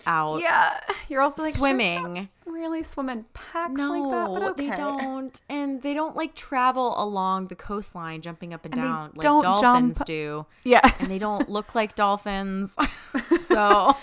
out 0.06 0.40
Yeah, 0.40 0.78
you're 1.08 1.20
also 1.22 1.42
like 1.42 1.54
swimming. 1.54 2.28
really 2.44 2.82
swim 2.84 3.08
in 3.08 3.24
packs 3.34 3.72
No, 3.74 3.90
like 3.92 4.12
that, 4.12 4.40
but 4.40 4.50
okay. 4.50 4.68
they 4.70 4.76
don't, 4.76 5.40
and 5.48 5.82
they 5.82 5.94
don't 5.94 6.14
like 6.14 6.34
travel 6.36 6.94
along 7.02 7.48
the 7.48 7.56
coastline, 7.56 8.20
jumping 8.22 8.54
up 8.54 8.64
and, 8.64 8.74
And 8.74 8.82
down 8.84 9.10
like 9.16 9.22
dolphins 9.42 9.96
jump- 9.98 10.06
do, 10.06 10.46
Yeah. 10.62 10.82
and 11.00 11.10
they 11.10 11.18
don't 11.18 11.48
look 11.48 11.74
like 11.74 11.96
dolphins. 11.96 12.76
so 13.48 13.96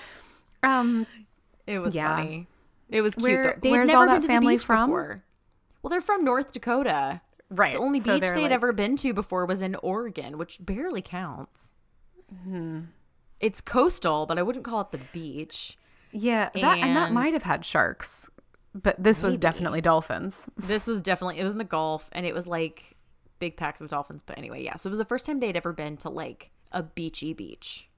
Um. 0.63 1.05
it 1.67 1.79
was 1.79 1.95
Yeah. 1.95 2.15
funny. 2.17 2.47
It 2.89 3.01
was 3.01 3.15
cute. 3.15 3.23
Where- 3.23 3.43
though. 3.43 3.59
They'd 3.61 3.71
where's 3.71 3.87
never 3.87 3.99
all 3.99 4.05
been 4.05 4.15
that 4.15 4.21
to 4.21 4.27
family 4.27 4.55
the 4.55 4.59
beach 4.59 4.65
from? 4.65 4.89
before. 4.89 5.23
Well, 5.81 5.89
they're 5.89 6.01
from 6.01 6.23
North 6.23 6.51
Dakota. 6.53 7.21
Right. 7.49 7.73
The 7.73 7.79
only 7.79 7.99
so 7.99 8.13
beach 8.13 8.21
they're, 8.23 8.33
they'd 8.35 8.41
like- 8.43 8.51
ever 8.51 8.71
been 8.73 8.95
to 8.97 9.13
before 9.13 9.45
was 9.45 9.61
in 9.61 9.75
Oregon, 9.75 10.37
which 10.37 10.57
barely 10.59 11.01
counts. 11.01 11.73
Hmm. 12.43 12.81
It's 13.39 13.61
coastal, 13.61 14.25
but 14.25 14.39
I 14.39 14.43
wouldn't 14.43 14.63
call 14.65 14.81
it 14.81 14.91
the 14.91 14.99
beach. 15.11 15.77
Yeah, 16.11 16.49
that 16.53 16.77
and 16.79 16.95
that 16.95 17.11
might 17.11 17.33
have 17.33 17.43
had 17.43 17.65
sharks, 17.65 18.29
but 18.73 18.95
this 19.03 19.21
was 19.21 19.37
definitely 19.37 19.81
dolphins. 19.81 20.45
This 20.55 20.85
was 20.87 21.01
definitely 21.01 21.39
it 21.39 21.43
was 21.43 21.51
in 21.53 21.57
the 21.57 21.63
Gulf 21.63 22.07
and 22.13 22.25
it 22.25 22.33
was 22.35 22.45
like 22.47 22.95
big 23.39 23.57
packs 23.57 23.81
of 23.81 23.87
dolphins. 23.89 24.21
But 24.23 24.37
anyway, 24.37 24.63
yeah. 24.63 24.75
So 24.77 24.87
it 24.87 24.91
was 24.91 24.99
the 24.99 25.05
first 25.05 25.25
time 25.25 25.39
they'd 25.39 25.57
ever 25.57 25.73
been 25.73 25.97
to 25.97 26.09
like 26.09 26.51
a 26.71 26.83
beachy 26.83 27.33
beach. 27.33 27.89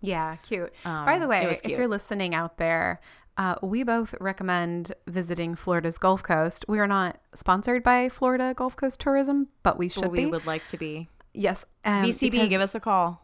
Yeah, 0.00 0.36
cute. 0.36 0.72
By 0.84 1.18
the 1.18 1.24
Um, 1.24 1.30
way, 1.30 1.46
if 1.50 1.66
you're 1.68 1.88
listening 1.88 2.34
out 2.34 2.58
there, 2.58 3.00
uh, 3.36 3.56
we 3.62 3.82
both 3.82 4.14
recommend 4.20 4.92
visiting 5.06 5.54
Florida's 5.54 5.98
Gulf 5.98 6.22
Coast. 6.22 6.64
We 6.68 6.78
are 6.78 6.86
not 6.86 7.18
sponsored 7.34 7.82
by 7.82 8.08
Florida 8.08 8.54
Gulf 8.56 8.76
Coast 8.76 9.00
Tourism, 9.00 9.48
but 9.62 9.78
we 9.78 9.88
should 9.88 10.12
we 10.12 10.18
be. 10.20 10.26
would 10.26 10.46
like 10.46 10.66
to 10.68 10.76
be. 10.76 11.08
yes, 11.32 11.64
um, 11.84 12.04
VCB, 12.04 12.48
give 12.48 12.60
us 12.60 12.74
a 12.74 12.80
call. 12.80 13.20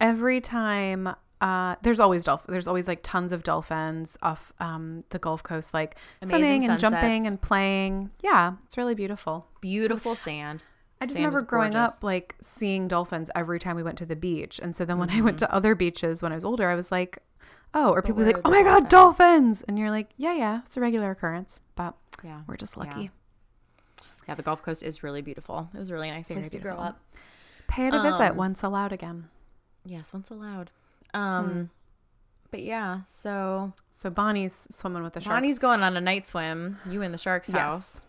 every 0.00 0.40
time 0.40 1.14
uh, 1.40 1.76
there's 1.82 2.00
always 2.00 2.24
dolphin. 2.24 2.50
There's 2.52 2.66
always 2.66 2.88
like 2.88 3.00
tons 3.02 3.32
of 3.32 3.42
dolphins 3.42 4.16
off 4.22 4.52
um, 4.60 5.04
the 5.10 5.18
Gulf 5.18 5.42
Coast, 5.42 5.74
like 5.74 5.96
Amazing 6.22 6.38
swimming 6.62 6.70
and 6.70 6.80
jumping 6.80 7.26
and 7.26 7.40
playing. 7.40 8.10
Yeah, 8.22 8.54
it's 8.64 8.76
really 8.78 8.94
beautiful. 8.94 9.46
Beautiful 9.60 10.16
sand. 10.16 10.64
I 11.00 11.06
just 11.06 11.16
Sand 11.16 11.26
remember 11.26 11.44
growing 11.46 11.72
gorgeous. 11.72 11.98
up 11.98 12.02
like 12.02 12.34
seeing 12.40 12.88
dolphins 12.88 13.28
every 13.34 13.58
time 13.58 13.76
we 13.76 13.82
went 13.82 13.98
to 13.98 14.06
the 14.06 14.16
beach. 14.16 14.58
And 14.62 14.74
so 14.74 14.84
then 14.86 14.98
when 14.98 15.10
I 15.10 15.14
Mm-hmm. 15.14 15.24
went 15.24 15.38
to 15.40 15.52
other 15.54 15.74
beaches 15.74 16.22
when 16.22 16.32
I 16.32 16.34
was 16.36 16.44
older, 16.44 16.68
I 16.70 16.74
was 16.76 16.90
like, 16.90 17.18
oh, 17.74 17.90
or 17.90 18.02
people 18.02 18.22
like, 18.24 18.38
oh 18.44 18.50
my 18.50 18.62
God, 18.62 18.88
dolphins. 18.88 19.62
And 19.66 19.78
you're 19.78 19.90
like, 19.90 20.10
yeah, 20.16 20.32
yeah, 20.34 20.60
it's 20.66 20.76
a 20.76 20.80
regular 20.80 21.10
occurrence, 21.10 21.60
but 21.76 21.94
Yeah. 22.22 22.42
we're 22.46 22.56
just 22.56 22.76
lucky. 22.76 23.10
Yeah, 24.28 24.34
the 24.34 24.42
Gulf 24.42 24.62
Coast 24.62 24.82
is 24.82 25.02
really 25.02 25.20
beautiful. 25.22 25.68
It 25.74 25.78
was 25.78 25.90
a 25.90 25.92
really 25.92 26.10
nice 26.10 26.28
place 26.28 26.48
to 26.50 26.58
grow 26.58 26.76
up. 26.76 27.00
Pay 27.66 27.88
it 27.88 27.94
a 27.94 28.00
visit 28.00 28.30
Um, 28.30 28.36
once 28.36 28.62
allowed 28.62 28.92
again. 28.92 29.28
Yes, 29.84 30.12
once 30.12 30.30
allowed. 30.30 30.70
Um 31.12 31.46
Hmm. 31.48 31.62
but 32.50 32.62
yeah, 32.62 33.02
so 33.02 33.72
So 33.90 34.10
Bonnie's 34.10 34.66
swimming 34.70 35.02
with 35.02 35.12
the 35.12 35.20
sharks. 35.20 35.34
Bonnie's 35.34 35.58
going 35.58 35.82
on 35.82 35.96
a 35.96 36.00
night 36.00 36.26
swim. 36.26 36.78
You 36.88 37.02
in 37.02 37.12
the 37.12 37.18
shark's 37.18 37.48
Yes. 37.48 37.56
house. 37.58 38.00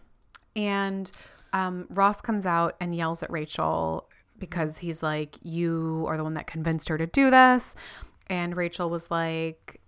And 0.56 1.12
um, 1.54 1.86
Ross 1.90 2.22
comes 2.22 2.46
out 2.46 2.76
and 2.80 2.96
yells 2.96 3.22
at 3.24 3.30
Rachel 3.30 4.08
because 4.40 4.78
he's 4.80 5.02
like, 5.04 5.36
You 5.42 6.06
are 6.08 6.18
the 6.18 6.24
one 6.24 6.34
that 6.36 6.48
convinced 6.48 6.88
her 6.90 6.98
to 6.98 7.08
do 7.08 7.30
this. 7.30 7.76
And 8.28 8.56
Rachel 8.56 8.90
was 8.90 9.12
like, 9.12 9.82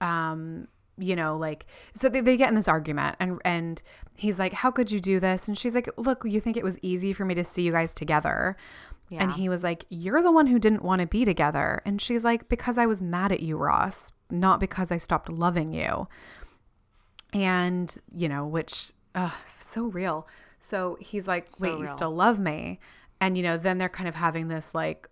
um, 0.00 0.68
you 0.96 1.16
know, 1.16 1.36
like 1.36 1.66
so 1.94 2.08
they, 2.08 2.20
they 2.20 2.36
get 2.36 2.48
in 2.48 2.54
this 2.54 2.68
argument 2.68 3.16
and 3.18 3.40
and 3.44 3.82
he's 4.14 4.38
like, 4.38 4.52
How 4.52 4.70
could 4.70 4.90
you 4.90 5.00
do 5.00 5.18
this? 5.20 5.48
And 5.48 5.58
she's 5.58 5.74
like, 5.74 5.88
Look, 5.96 6.24
you 6.24 6.40
think 6.40 6.56
it 6.56 6.64
was 6.64 6.78
easy 6.82 7.12
for 7.12 7.24
me 7.24 7.34
to 7.34 7.44
see 7.44 7.62
you 7.62 7.72
guys 7.72 7.92
together. 7.92 8.56
Yeah. 9.08 9.22
And 9.22 9.32
he 9.32 9.48
was 9.48 9.62
like, 9.62 9.84
You're 9.88 10.22
the 10.22 10.32
one 10.32 10.46
who 10.46 10.58
didn't 10.58 10.82
want 10.82 11.00
to 11.00 11.06
be 11.06 11.24
together. 11.24 11.82
And 11.84 12.00
she's 12.00 12.24
like, 12.24 12.48
Because 12.48 12.78
I 12.78 12.86
was 12.86 13.02
mad 13.02 13.32
at 13.32 13.40
you, 13.40 13.56
Ross, 13.56 14.12
not 14.30 14.60
because 14.60 14.90
I 14.90 14.98
stopped 14.98 15.30
loving 15.30 15.72
you. 15.72 16.08
And, 17.32 17.96
you 18.14 18.28
know, 18.28 18.46
which, 18.46 18.92
uh, 19.14 19.32
so 19.58 19.84
real. 19.84 20.28
So 20.60 20.96
he's 21.00 21.26
like, 21.26 21.48
Wait, 21.60 21.78
you 21.78 21.86
still 21.86 22.14
love 22.14 22.38
me? 22.38 22.78
And, 23.20 23.36
you 23.36 23.42
know, 23.42 23.56
then 23.56 23.78
they're 23.78 23.88
kind 23.88 24.08
of 24.08 24.14
having 24.14 24.48
this 24.48 24.74
like 24.74 25.08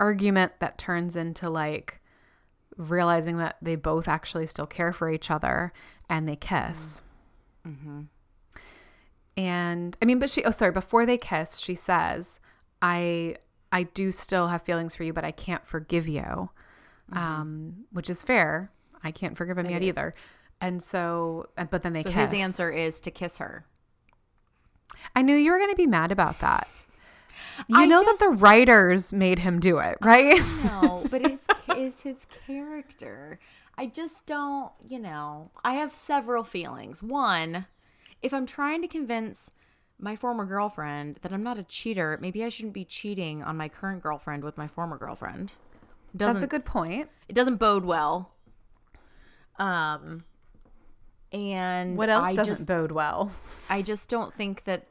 argument 0.00 0.52
that 0.60 0.78
turns 0.78 1.16
into 1.16 1.50
like 1.50 2.00
realizing 2.76 3.38
that 3.38 3.56
they 3.60 3.74
both 3.76 4.06
actually 4.08 4.46
still 4.46 4.66
care 4.66 4.92
for 4.92 5.10
each 5.10 5.30
other 5.30 5.72
and 6.08 6.28
they 6.28 6.36
kiss. 6.36 7.02
And 9.36 9.96
I 10.02 10.04
mean, 10.04 10.18
but 10.18 10.30
she, 10.30 10.42
oh, 10.44 10.50
sorry, 10.50 10.72
before 10.72 11.06
they 11.06 11.16
kiss, 11.18 11.58
she 11.58 11.74
says, 11.74 12.40
I, 12.82 13.36
I 13.70 13.84
do 13.84 14.10
still 14.10 14.48
have 14.48 14.62
feelings 14.62 14.94
for 14.94 15.04
you, 15.04 15.12
but 15.12 15.24
I 15.24 15.30
can't 15.30 15.64
forgive 15.66 16.08
you. 16.08 16.50
Um, 17.12 17.84
which 17.92 18.10
is 18.10 18.22
fair. 18.22 18.70
I 19.02 19.12
can't 19.12 19.36
forgive 19.36 19.56
him 19.58 19.70
yet 19.70 19.80
is. 19.82 19.88
either. 19.88 20.14
And 20.60 20.82
so, 20.82 21.46
uh, 21.56 21.64
but 21.64 21.82
then 21.82 21.92
they 21.94 22.02
So 22.02 22.10
kiss. 22.10 22.32
his 22.32 22.40
answer 22.40 22.70
is 22.70 23.00
to 23.02 23.10
kiss 23.10 23.38
her. 23.38 23.64
I 25.14 25.22
knew 25.22 25.34
you 25.34 25.52
were 25.52 25.58
going 25.58 25.70
to 25.70 25.76
be 25.76 25.86
mad 25.86 26.12
about 26.12 26.40
that. 26.40 26.68
You 27.66 27.78
I 27.78 27.84
know 27.86 28.02
that 28.02 28.18
the 28.18 28.36
writers 28.40 29.12
made 29.12 29.40
him 29.40 29.60
do 29.60 29.78
it, 29.78 29.98
right? 30.00 30.40
No, 30.64 31.04
but 31.10 31.22
it's 31.22 31.46
it's 31.68 32.02
his 32.02 32.26
character. 32.46 33.38
I 33.76 33.86
just 33.86 34.26
don't, 34.26 34.72
you 34.88 34.98
know. 34.98 35.50
I 35.62 35.74
have 35.74 35.92
several 35.92 36.42
feelings. 36.42 37.02
One, 37.02 37.66
if 38.22 38.34
I'm 38.34 38.44
trying 38.46 38.82
to 38.82 38.88
convince 38.88 39.52
my 40.00 40.16
former 40.16 40.44
girlfriend 40.44 41.18
that 41.22 41.32
I'm 41.32 41.42
not 41.42 41.58
a 41.58 41.62
cheater, 41.62 42.18
maybe 42.20 42.42
I 42.44 42.48
shouldn't 42.48 42.74
be 42.74 42.84
cheating 42.84 43.42
on 43.42 43.56
my 43.56 43.68
current 43.68 44.02
girlfriend 44.02 44.42
with 44.42 44.58
my 44.58 44.66
former 44.66 44.96
girlfriend. 44.96 45.52
Doesn't 46.16 46.34
That's 46.34 46.44
a 46.44 46.48
good 46.48 46.64
point. 46.64 47.08
it 47.28 47.34
doesn't 47.34 47.56
bode 47.56 47.84
well. 47.84 48.32
Um 49.58 50.20
and 51.32 51.96
What 51.96 52.08
else 52.08 52.26
I 52.26 52.34
doesn't 52.34 52.52
just 52.52 52.66
bode 52.66 52.92
well? 52.92 53.32
I 53.68 53.82
just 53.82 54.08
don't 54.08 54.32
think 54.34 54.64
that 54.64 54.86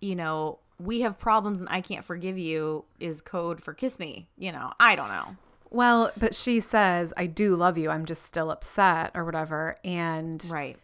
you 0.00 0.14
know, 0.16 0.58
we 0.78 1.00
have 1.02 1.18
problems 1.18 1.60
and 1.60 1.68
I 1.68 1.80
can't 1.80 2.04
forgive 2.04 2.36
you 2.38 2.84
is 3.00 3.20
code 3.20 3.60
for 3.62 3.72
kiss 3.74 3.98
me, 3.98 4.28
you 4.36 4.52
know. 4.52 4.72
I 4.80 4.94
don't 4.96 5.08
know. 5.08 5.36
Well, 5.70 6.12
but 6.16 6.34
she 6.34 6.60
says, 6.60 7.12
"I 7.16 7.26
do 7.26 7.56
love 7.56 7.76
you. 7.78 7.90
I'm 7.90 8.04
just 8.04 8.22
still 8.22 8.50
upset 8.50 9.10
or 9.14 9.24
whatever." 9.24 9.76
And 9.84 10.44
Right. 10.50 10.78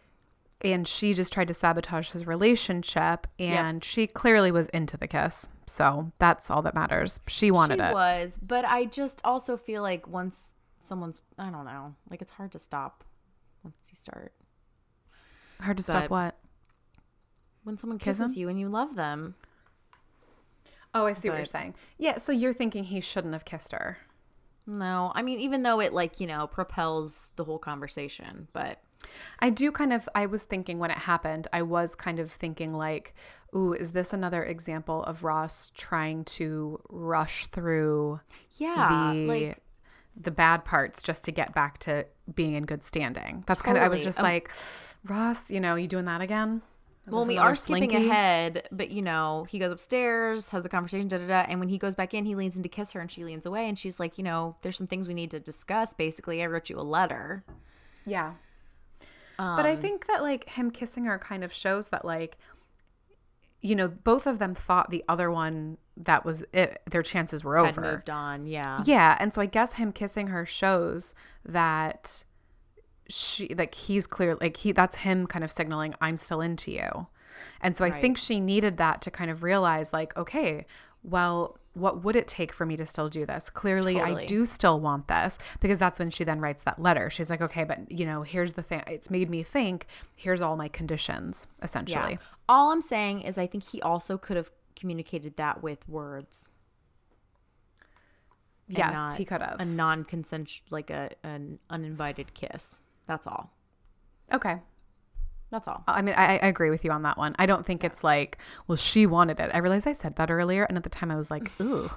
and 0.61 0.87
she 0.87 1.13
just 1.13 1.31
tried 1.33 1.47
to 1.47 1.53
sabotage 1.53 2.11
his 2.11 2.27
relationship 2.27 3.25
and 3.39 3.83
she 3.83 4.05
clearly 4.07 4.51
was 4.51 4.69
into 4.69 4.95
the 4.97 5.07
kiss. 5.07 5.47
So, 5.65 6.11
that's 6.19 6.51
all 6.51 6.61
that 6.63 6.75
matters. 6.75 7.19
She 7.27 7.49
wanted 7.51 7.79
she 7.79 7.85
it. 7.85 7.93
was, 7.93 8.37
but 8.41 8.65
I 8.65 8.85
just 8.85 9.21
also 9.23 9.55
feel 9.57 9.81
like 9.81 10.07
once 10.07 10.51
someone's, 10.79 11.21
I 11.37 11.49
don't 11.49 11.65
know, 11.65 11.95
like 12.09 12.21
it's 12.21 12.33
hard 12.33 12.51
to 12.51 12.59
stop 12.59 13.03
once 13.63 13.75
you 13.91 13.95
start. 13.95 14.33
Hard 15.61 15.77
to 15.77 15.83
stop 15.83 16.09
what? 16.09 16.35
When 17.63 17.77
someone 17.77 17.99
kisses 17.99 18.37
you 18.37 18.49
and 18.49 18.59
you 18.59 18.67
love 18.67 18.95
them, 18.95 19.35
Oh, 20.93 21.05
I 21.05 21.13
see 21.13 21.29
what 21.29 21.37
you're 21.37 21.45
saying. 21.45 21.75
Yeah, 21.97 22.17
so 22.17 22.31
you're 22.31 22.53
thinking 22.53 22.83
he 22.85 23.01
shouldn't 23.01 23.33
have 23.33 23.45
kissed 23.45 23.71
her. 23.71 23.97
no, 24.67 25.11
I 25.15 25.21
mean, 25.21 25.39
even 25.39 25.63
though 25.63 25.79
it 25.79 25.93
like 25.93 26.19
you 26.19 26.27
know 26.27 26.47
propels 26.47 27.29
the 27.35 27.43
whole 27.45 27.59
conversation, 27.59 28.47
but 28.53 28.79
I 29.39 29.49
do 29.49 29.71
kind 29.71 29.91
of 29.93 30.07
I 30.13 30.25
was 30.27 30.43
thinking 30.43 30.79
when 30.79 30.91
it 30.91 30.97
happened, 30.99 31.47
I 31.53 31.61
was 31.63 31.95
kind 31.95 32.19
of 32.19 32.31
thinking 32.31 32.73
like, 32.73 33.13
ooh, 33.55 33.73
is 33.73 33.93
this 33.93 34.13
another 34.13 34.43
example 34.43 35.03
of 35.03 35.23
Ross 35.23 35.71
trying 35.75 36.23
to 36.25 36.79
rush 36.89 37.47
through 37.47 38.19
yeah, 38.57 39.13
the 39.13 39.27
like 39.27 39.57
the 40.15 40.31
bad 40.31 40.65
parts 40.65 41.01
just 41.01 41.23
to 41.23 41.31
get 41.31 41.53
back 41.53 41.77
to 41.79 42.05
being 42.35 42.53
in 42.53 42.65
good 42.65 42.83
standing. 42.83 43.43
That's 43.47 43.61
kind 43.61 43.77
of 43.77 43.83
I 43.83 43.87
was 43.87 44.03
just 44.03 44.19
Um, 44.19 44.23
like, 44.23 44.51
Ross, 45.05 45.49
you 45.49 45.59
know, 45.61 45.75
you 45.75 45.87
doing 45.87 46.05
that 46.05 46.21
again? 46.21 46.61
Well, 47.11 47.25
we 47.25 47.37
are 47.37 47.55
skipping 47.55 47.93
ahead, 47.95 48.67
but 48.71 48.91
you 48.91 49.01
know, 49.01 49.45
he 49.49 49.59
goes 49.59 49.71
upstairs, 49.71 50.49
has 50.49 50.63
the 50.63 50.69
conversation, 50.69 51.07
da 51.07 51.17
da 51.17 51.27
da, 51.27 51.39
and 51.47 51.59
when 51.59 51.69
he 51.69 51.77
goes 51.77 51.95
back 51.95 52.13
in, 52.13 52.25
he 52.25 52.35
leans 52.35 52.57
in 52.57 52.63
to 52.63 52.69
kiss 52.69 52.91
her, 52.93 52.99
and 53.01 53.11
she 53.11 53.23
leans 53.23 53.45
away, 53.45 53.67
and 53.69 53.77
she's 53.77 53.99
like, 53.99 54.17
you 54.17 54.23
know, 54.23 54.55
there's 54.61 54.77
some 54.77 54.87
things 54.87 55.07
we 55.07 55.13
need 55.13 55.31
to 55.31 55.39
discuss. 55.39 55.93
Basically, 55.93 56.41
I 56.41 56.45
wrote 56.47 56.69
you 56.69 56.79
a 56.79 56.81
letter. 56.81 57.43
Yeah. 58.05 58.33
but 59.37 59.65
I 59.65 59.73
Um, 59.73 59.77
think 59.81 60.07
that 60.07 60.21
like 60.21 60.49
him 60.49 60.71
kissing 60.71 61.05
her 61.05 61.17
kind 61.19 61.43
of 61.43 61.51
shows 61.53 61.89
that 61.89 62.05
like 62.05 62.37
you 63.63 63.75
know, 63.75 63.87
both 63.87 64.25
of 64.25 64.39
them 64.39 64.55
thought 64.55 64.89
the 64.89 65.03
other 65.07 65.29
one 65.29 65.77
that 65.95 66.25
was 66.25 66.43
it, 66.51 66.81
their 66.89 67.03
chances 67.03 67.43
were 67.43 67.59
over. 67.59 67.79
moved 67.81 68.09
on, 68.09 68.47
yeah, 68.47 68.81
Yeah, 68.85 69.15
and 69.19 69.31
so 69.33 69.39
I 69.39 69.45
guess 69.45 69.73
him 69.73 69.91
kissing 69.91 70.27
her 70.27 70.47
shows 70.47 71.13
that 71.45 72.23
she 73.11 73.53
like 73.55 73.75
he's 73.75 74.07
clear 74.07 74.35
like 74.35 74.57
he 74.57 74.71
that's 74.71 74.97
him 74.97 75.27
kind 75.27 75.43
of 75.43 75.51
signaling 75.51 75.93
I'm 76.01 76.17
still 76.17 76.41
into 76.41 76.71
you. 76.71 77.07
And 77.61 77.77
so 77.77 77.85
I 77.85 77.91
think 77.91 78.17
she 78.17 78.39
needed 78.39 78.77
that 78.77 79.01
to 79.03 79.11
kind 79.11 79.31
of 79.31 79.43
realize 79.43 79.93
like 79.93 80.15
okay, 80.17 80.65
well 81.03 81.57
what 81.73 82.03
would 82.03 82.17
it 82.17 82.27
take 82.27 82.51
for 82.51 82.65
me 82.65 82.75
to 82.75 82.85
still 82.85 83.07
do 83.07 83.25
this? 83.25 83.49
Clearly 83.49 84.01
I 84.01 84.25
do 84.25 84.45
still 84.45 84.79
want 84.79 85.07
this 85.07 85.37
because 85.59 85.79
that's 85.79 85.99
when 85.99 86.09
she 86.09 86.23
then 86.23 86.41
writes 86.41 86.63
that 86.63 86.81
letter. 86.81 87.09
She's 87.09 87.29
like 87.29 87.41
okay, 87.41 87.63
but 87.63 87.91
you 87.91 88.05
know, 88.05 88.23
here's 88.23 88.53
the 88.53 88.63
thing. 88.63 88.83
It's 88.87 89.09
made 89.09 89.29
me 89.29 89.43
think, 89.43 89.87
here's 90.15 90.41
all 90.41 90.55
my 90.57 90.67
conditions 90.67 91.47
essentially. 91.61 92.13
Yeah. 92.13 92.27
All 92.49 92.71
I'm 92.71 92.81
saying 92.81 93.21
is, 93.21 93.37
I 93.37 93.47
think 93.47 93.63
he 93.63 93.81
also 93.81 94.17
could 94.17 94.35
have 94.35 94.51
communicated 94.75 95.37
that 95.37 95.63
with 95.63 95.87
words. 95.87 96.51
Yes, 98.67 99.17
he 99.17 99.25
could 99.25 99.41
have. 99.41 99.57
a 99.59 99.65
non-consent, 99.65 100.61
like 100.69 100.89
a 100.89 101.11
an 101.23 101.59
uninvited 101.69 102.33
kiss. 102.33 102.81
That's 103.11 103.27
all. 103.27 103.51
okay. 104.33 104.59
That's 105.49 105.67
all. 105.67 105.83
I 105.85 106.01
mean, 106.01 106.15
I, 106.15 106.37
I 106.37 106.47
agree 106.47 106.69
with 106.69 106.85
you 106.85 106.91
on 106.91 107.01
that 107.01 107.17
one. 107.17 107.35
I 107.37 107.45
don't 107.45 107.65
think 107.65 107.83
it's 107.83 108.05
like, 108.05 108.37
well, 108.67 108.77
she 108.77 109.05
wanted 109.05 109.37
it. 109.41 109.51
I 109.53 109.57
realized 109.57 109.85
I 109.85 109.91
said 109.91 110.15
that 110.15 110.31
earlier, 110.31 110.63
and 110.63 110.77
at 110.77 110.83
the 110.83 110.89
time 110.89 111.11
I 111.11 111.17
was 111.17 111.29
like, 111.29 111.51
ooh, 111.61 111.89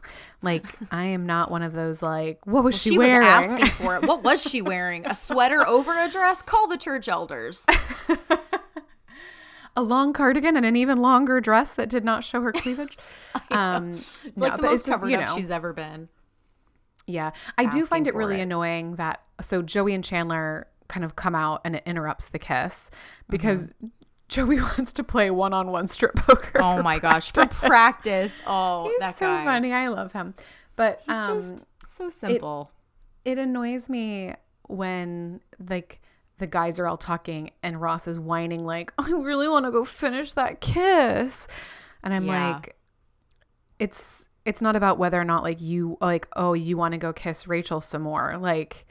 like 0.42 0.66
I 0.90 1.04
am 1.04 1.24
not 1.24 1.52
one 1.52 1.62
of 1.62 1.72
those 1.72 2.02
like, 2.02 2.44
what 2.48 2.64
was 2.64 2.76
she, 2.76 2.90
She 2.90 2.98
wearing? 2.98 3.20
was 3.24 3.52
asking 3.52 3.66
for 3.66 3.94
it. 3.94 4.02
What 4.08 4.24
was 4.24 4.42
she 4.42 4.60
wearing? 4.72 5.06
A 5.06 5.14
sweater 5.14 5.64
over 5.64 5.96
a 5.96 6.10
dress? 6.10 6.42
Call 6.42 6.66
the 6.66 6.76
church 6.76 7.08
elders. 7.08 7.64
a 9.76 9.82
long 9.82 10.12
cardigan 10.12 10.56
and 10.56 10.66
an 10.66 10.74
even 10.74 10.98
longer 10.98 11.40
dress 11.40 11.70
that 11.74 11.88
did 11.88 12.04
not 12.04 12.24
show 12.24 12.42
her 12.42 12.50
cleavage. 12.50 12.98
um, 13.52 13.92
It's 13.94 14.24
no, 14.36 14.46
like 14.48 14.56
the 14.56 14.62
most 14.62 14.74
it's 14.78 14.86
just, 14.86 14.98
covered 14.98 15.10
you 15.10 15.18
up 15.18 15.26
know, 15.26 15.36
she's 15.36 15.52
ever 15.52 15.72
been. 15.72 16.08
Yeah. 17.06 17.30
I 17.58 17.66
do 17.66 17.84
find 17.86 18.08
it 18.08 18.14
really 18.16 18.40
it. 18.40 18.42
annoying 18.42 18.96
that 18.96 19.20
so 19.40 19.62
Joey 19.62 19.94
and 19.94 20.02
Chandler 20.04 20.66
kind 20.88 21.04
of 21.04 21.16
come 21.16 21.34
out 21.34 21.60
and 21.64 21.76
it 21.76 21.82
interrupts 21.86 22.28
the 22.28 22.38
kiss 22.38 22.90
because 23.28 23.72
Joey 24.28 24.60
wants 24.60 24.92
to 24.94 25.04
play 25.04 25.30
one-on-one 25.30 25.88
strip 25.88 26.14
poker. 26.16 26.60
Oh 26.62 26.82
my 26.82 26.98
gosh, 26.98 27.32
for 27.32 27.46
practice. 27.46 28.32
Oh, 28.46 28.88
He's 28.90 28.98
that 29.00 29.14
so 29.14 29.26
guy. 29.26 29.44
funny. 29.44 29.72
I 29.72 29.88
love 29.88 30.12
him. 30.12 30.34
But 30.76 31.02
He's 31.06 31.16
um, 31.16 31.38
just 31.40 31.66
so 31.86 32.10
simple. 32.10 32.70
it 33.24 33.38
annoys 33.38 33.88
me 33.88 34.34
when 34.68 35.40
like 35.68 36.00
the 36.38 36.46
guys 36.46 36.78
are 36.80 36.86
all 36.86 36.96
talking 36.96 37.50
and 37.62 37.80
Ross 37.80 38.08
is 38.08 38.18
whining 38.18 38.64
like, 38.64 38.92
I 38.98 39.08
really 39.10 39.48
want 39.48 39.66
to 39.66 39.70
go 39.70 39.84
finish 39.84 40.32
that 40.32 40.60
kiss. 40.60 41.46
And 42.02 42.12
I'm 42.12 42.26
Yeah. 42.26 42.54
like, 42.56 42.76
it's 43.78 44.28
it's 44.44 44.60
not 44.60 44.76
about 44.76 44.98
whether 44.98 45.18
or 45.18 45.24
not 45.24 45.42
like 45.42 45.60
you 45.60 45.96
like, 46.00 46.28
oh, 46.36 46.52
you 46.52 46.76
want 46.76 46.92
to 46.92 46.98
go 46.98 47.12
kiss 47.12 47.46
Rachel 47.48 47.80
some 47.80 48.02
more. 48.02 48.36
Like 48.38 48.86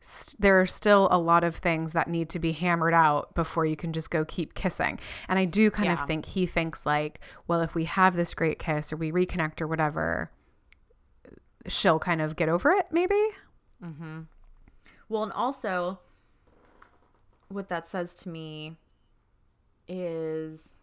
st- 0.00 0.40
there 0.40 0.60
are 0.60 0.66
still 0.66 1.08
a 1.10 1.18
lot 1.18 1.44
of 1.44 1.56
things 1.56 1.92
that 1.92 2.08
need 2.08 2.28
to 2.30 2.38
be 2.38 2.52
hammered 2.52 2.94
out 2.94 3.34
before 3.34 3.66
you 3.66 3.76
can 3.76 3.92
just 3.92 4.10
go 4.10 4.24
keep 4.24 4.54
kissing. 4.54 4.98
And 5.28 5.38
I 5.38 5.44
do 5.44 5.70
kind 5.70 5.86
Yeah. 5.86 6.00
of 6.00 6.06
think 6.06 6.26
he 6.26 6.46
thinks 6.46 6.84
like, 6.86 7.20
well, 7.46 7.60
if 7.60 7.74
we 7.74 7.84
have 7.84 8.16
this 8.16 8.34
great 8.34 8.58
kiss 8.58 8.92
or 8.92 8.96
we 8.96 9.12
reconnect 9.12 9.60
or 9.60 9.66
whatever, 9.66 10.30
she'll 11.68 11.98
kind 11.98 12.20
of 12.22 12.36
get 12.36 12.48
over 12.48 12.70
it 12.72 12.86
maybe. 12.90 13.20
Hmm. 13.82 14.20
Well, 15.08 15.22
and 15.24 15.32
also, 15.32 15.98
what 17.48 17.68
that 17.68 17.86
says 17.88 18.14
to 18.16 18.28
me 18.28 18.76
is, 19.88 20.74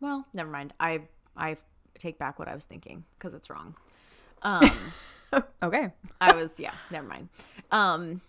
well, 0.00 0.26
never 0.32 0.50
mind. 0.50 0.72
I 0.80 1.02
I 1.36 1.56
take 1.98 2.18
back 2.18 2.38
what 2.38 2.48
I 2.48 2.54
was 2.54 2.64
thinking 2.64 3.04
because 3.18 3.34
it's 3.34 3.50
wrong. 3.50 3.74
Um, 4.42 4.70
Okay. 5.62 5.92
I 6.20 6.34
was 6.34 6.58
yeah, 6.58 6.72
never 6.90 7.06
mind. 7.06 7.28
Um, 7.70 8.20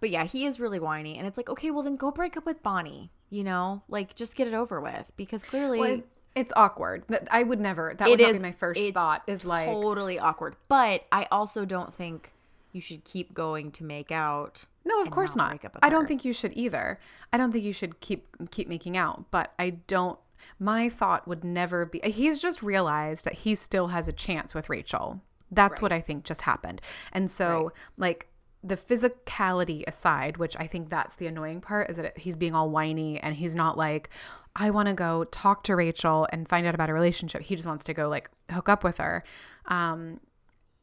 but 0.00 0.10
yeah, 0.10 0.24
he 0.24 0.44
is 0.44 0.60
really 0.60 0.78
whiny, 0.80 1.16
and 1.18 1.26
it's 1.26 1.36
like, 1.36 1.48
okay, 1.48 1.70
well 1.70 1.82
then 1.82 1.96
go 1.96 2.10
break 2.10 2.36
up 2.36 2.46
with 2.46 2.62
Bonnie. 2.62 3.10
You 3.30 3.44
know, 3.44 3.82
like 3.88 4.14
just 4.16 4.36
get 4.36 4.48
it 4.48 4.54
over 4.54 4.80
with 4.80 5.12
because 5.16 5.44
clearly, 5.44 5.78
Well, 5.78 6.02
It's 6.34 6.52
awkward. 6.56 7.04
I 7.30 7.42
would 7.42 7.60
never. 7.60 7.94
That 7.96 8.08
would 8.08 8.20
is 8.20 8.38
be 8.38 8.42
my 8.42 8.52
first 8.52 8.80
thought. 8.94 9.22
Is 9.26 9.44
like, 9.44 9.66
totally 9.66 10.18
awkward. 10.18 10.56
But 10.68 11.04
I 11.12 11.26
also 11.30 11.64
don't 11.64 11.92
think 11.92 12.32
you 12.72 12.80
should 12.80 13.04
keep 13.04 13.34
going 13.34 13.70
to 13.72 13.84
make 13.84 14.10
out. 14.12 14.64
no, 14.84 15.02
of 15.02 15.10
course 15.10 15.36
not 15.36 15.44
not. 15.44 15.50
break 15.50 15.64
up 15.64 15.74
with 15.74 15.84
I 15.84 15.90
don't 15.90 16.06
think 16.06 16.24
you 16.24 16.32
should 16.32 16.52
either. 16.54 16.98
I 17.32 17.36
don't 17.36 17.52
think 17.52 17.64
you 17.64 17.72
should 17.72 18.00
keep 18.00 18.26
keep 18.50 18.68
making 18.68 18.96
out. 18.96 19.30
But 19.30 19.52
I 19.58 19.70
don't. 19.70 20.18
My 20.58 20.88
thought 20.88 21.26
would 21.26 21.44
never 21.44 21.84
be. 21.84 22.00
He's 22.04 22.40
just 22.40 22.62
realized 22.62 23.24
that 23.24 23.34
he 23.34 23.54
still 23.54 23.88
has 23.88 24.08
a 24.08 24.12
chance 24.12 24.54
with 24.54 24.70
Rachel. 24.70 25.20
That's 25.50 25.80
what 25.80 25.92
I 25.92 26.00
think 26.00 26.24
just 26.24 26.42
happened. 26.42 26.80
And 27.12 27.30
so, 27.30 27.72
like 27.96 28.28
the 28.62 28.76
physicality 28.76 29.84
aside, 29.86 30.36
which 30.36 30.56
I 30.58 30.66
think 30.66 30.90
that's 30.90 31.16
the 31.16 31.26
annoying 31.26 31.60
part, 31.60 31.90
is 31.90 31.96
that 31.96 32.18
he's 32.18 32.36
being 32.36 32.54
all 32.54 32.70
whiny 32.70 33.20
and 33.20 33.36
he's 33.36 33.54
not 33.54 33.78
like, 33.78 34.10
I 34.56 34.70
want 34.70 34.88
to 34.88 34.94
go 34.94 35.24
talk 35.24 35.62
to 35.64 35.76
Rachel 35.76 36.26
and 36.32 36.48
find 36.48 36.66
out 36.66 36.74
about 36.74 36.90
a 36.90 36.92
relationship. 36.92 37.42
He 37.42 37.54
just 37.54 37.66
wants 37.66 37.84
to 37.84 37.94
go 37.94 38.08
like 38.08 38.30
hook 38.50 38.68
up 38.68 38.82
with 38.82 38.98
her. 38.98 39.22
Um, 39.66 40.20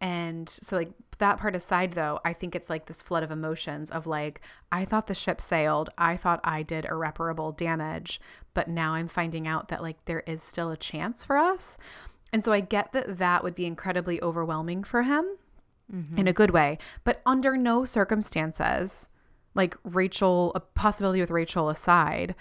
and 0.02 0.50
so, 0.50 0.76
like, 0.76 0.92
that 1.20 1.38
part 1.38 1.56
aside, 1.56 1.94
though, 1.94 2.20
I 2.26 2.34
think 2.34 2.56
it's 2.56 2.70
like 2.70 2.86
this 2.86 3.02
flood 3.02 3.24
of 3.24 3.32
emotions 3.32 3.90
of 3.90 4.06
like, 4.06 4.42
I 4.72 4.86
thought 4.86 5.08
the 5.08 5.16
ship 5.16 5.40
sailed. 5.40 5.90
I 5.98 6.18
thought 6.18 6.42
I 6.44 6.64
did 6.64 6.86
irreparable 6.86 7.54
damage, 7.54 8.20
but 8.54 8.68
now 8.68 8.94
I'm 8.94 9.08
finding 9.08 9.48
out 9.48 9.70
that 9.70 9.82
like 9.82 10.04
there 10.06 10.22
is 10.22 10.44
still 10.44 10.72
a 10.72 10.78
chance 10.78 11.24
for 11.24 11.38
us. 11.38 11.78
And 12.34 12.44
so 12.44 12.52
I 12.52 12.60
get 12.60 12.92
that 12.94 13.18
that 13.18 13.44
would 13.44 13.56
be 13.56 13.66
incredibly 13.66 14.22
overwhelming 14.22 14.84
for 14.84 15.04
him 15.04 15.26
mm-hmm. 15.94 16.18
in 16.18 16.28
a 16.28 16.34
good 16.34 16.52
way, 16.52 16.78
but 17.04 17.22
under 17.26 17.56
no 17.56 17.86
circumstances, 17.86 19.08
like 19.54 19.78
Rachel, 19.84 20.52
a 20.56 20.60
possibility 20.60 21.22
with 21.22 21.32
Rachel 21.32 21.70
aside, 21.70 22.36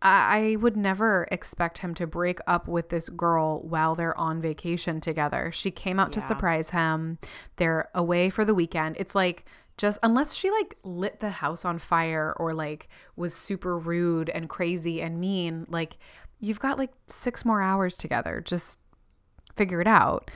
I 0.00 0.28
I 0.38 0.56
would 0.56 0.76
never 0.76 1.26
expect 1.32 1.78
him 1.78 1.94
to 1.94 2.06
break 2.06 2.38
up 2.46 2.68
with 2.68 2.90
this 2.90 3.08
girl 3.08 3.60
while 3.62 3.94
they're 3.96 4.16
on 4.16 4.40
vacation 4.40 5.00
together. 5.00 5.50
She 5.52 5.70
came 5.72 5.98
out 5.98 6.12
to 6.12 6.20
surprise 6.20 6.70
him. 6.70 7.18
They're 7.56 7.88
away 7.94 8.30
for 8.30 8.44
the 8.44 8.54
weekend. 8.54 8.96
It's 8.98 9.16
like 9.16 9.44
just 9.76 9.98
unless 10.02 10.34
she 10.34 10.50
like 10.50 10.76
lit 10.84 11.18
the 11.18 11.30
house 11.30 11.64
on 11.64 11.78
fire 11.78 12.34
or 12.36 12.54
like 12.54 12.88
was 13.16 13.34
super 13.34 13.76
rude 13.76 14.28
and 14.28 14.48
crazy 14.48 15.02
and 15.02 15.18
mean, 15.20 15.66
like 15.68 15.98
you've 16.38 16.60
got 16.60 16.78
like 16.78 16.92
6 17.08 17.44
more 17.44 17.60
hours 17.60 17.96
together. 17.96 18.40
Just 18.44 18.78
figure 19.58 19.80
it 19.82 19.86
out. 19.86 20.30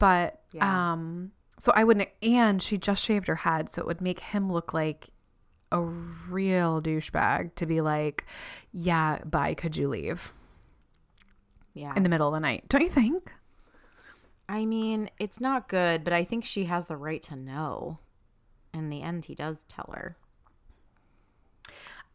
But 0.00 0.40
Yeah. 0.52 0.92
um 0.92 1.30
so 1.58 1.72
I 1.76 1.84
wouldn't 1.84 2.08
and 2.22 2.60
she 2.60 2.76
just 2.78 3.04
shaved 3.04 3.28
her 3.28 3.36
head, 3.36 3.72
so 3.72 3.80
it 3.82 3.86
would 3.86 4.00
make 4.00 4.18
him 4.20 4.52
look 4.52 4.74
like 4.74 5.10
a 5.70 5.80
real 5.80 6.82
douchebag 6.82 7.54
to 7.56 7.66
be 7.66 7.80
like, 7.80 8.24
yeah, 8.72 9.18
bye, 9.24 9.54
could 9.54 9.76
you 9.76 9.88
leave 9.88 10.32
Yeah. 11.74 11.92
in 11.96 12.02
the 12.02 12.08
middle 12.08 12.28
of 12.28 12.34
the 12.34 12.40
night? 12.40 12.64
Don't 12.68 12.82
you 12.82 12.88
think? 12.88 13.32
I 14.48 14.66
mean, 14.66 15.10
it's 15.18 15.40
not 15.40 15.68
good, 15.68 16.04
but 16.04 16.12
I 16.12 16.22
think 16.24 16.44
she 16.44 16.64
has 16.64 16.86
the 16.86 16.96
right 16.96 17.22
to 17.22 17.36
know. 17.36 17.98
In 18.74 18.90
the 18.90 19.00
end, 19.02 19.24
he 19.26 19.34
does 19.34 19.64
tell 19.64 19.90
her. 19.94 20.16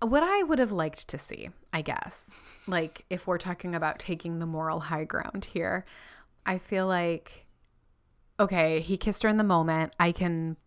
What 0.02 0.24
I 0.24 0.44
would 0.44 0.60
have 0.60 0.72
liked 0.72 1.08
to 1.10 1.18
see, 1.18 1.50
I 1.74 1.82
guess, 1.82 2.26
like 2.68 3.04
if 3.10 3.28
we're 3.28 3.38
talking 3.38 3.76
about 3.76 4.00
taking 4.00 4.40
the 4.40 4.46
moral 4.46 4.80
high 4.82 5.04
ground 5.04 5.46
here, 5.46 5.86
I 6.46 6.58
feel 6.58 6.88
like, 6.88 7.46
okay, 8.40 8.80
he 8.80 8.98
kissed 8.98 9.24
her 9.24 9.30
in 9.30 9.38
the 9.38 9.44
moment. 9.44 9.94
I 10.00 10.12
can, 10.12 10.58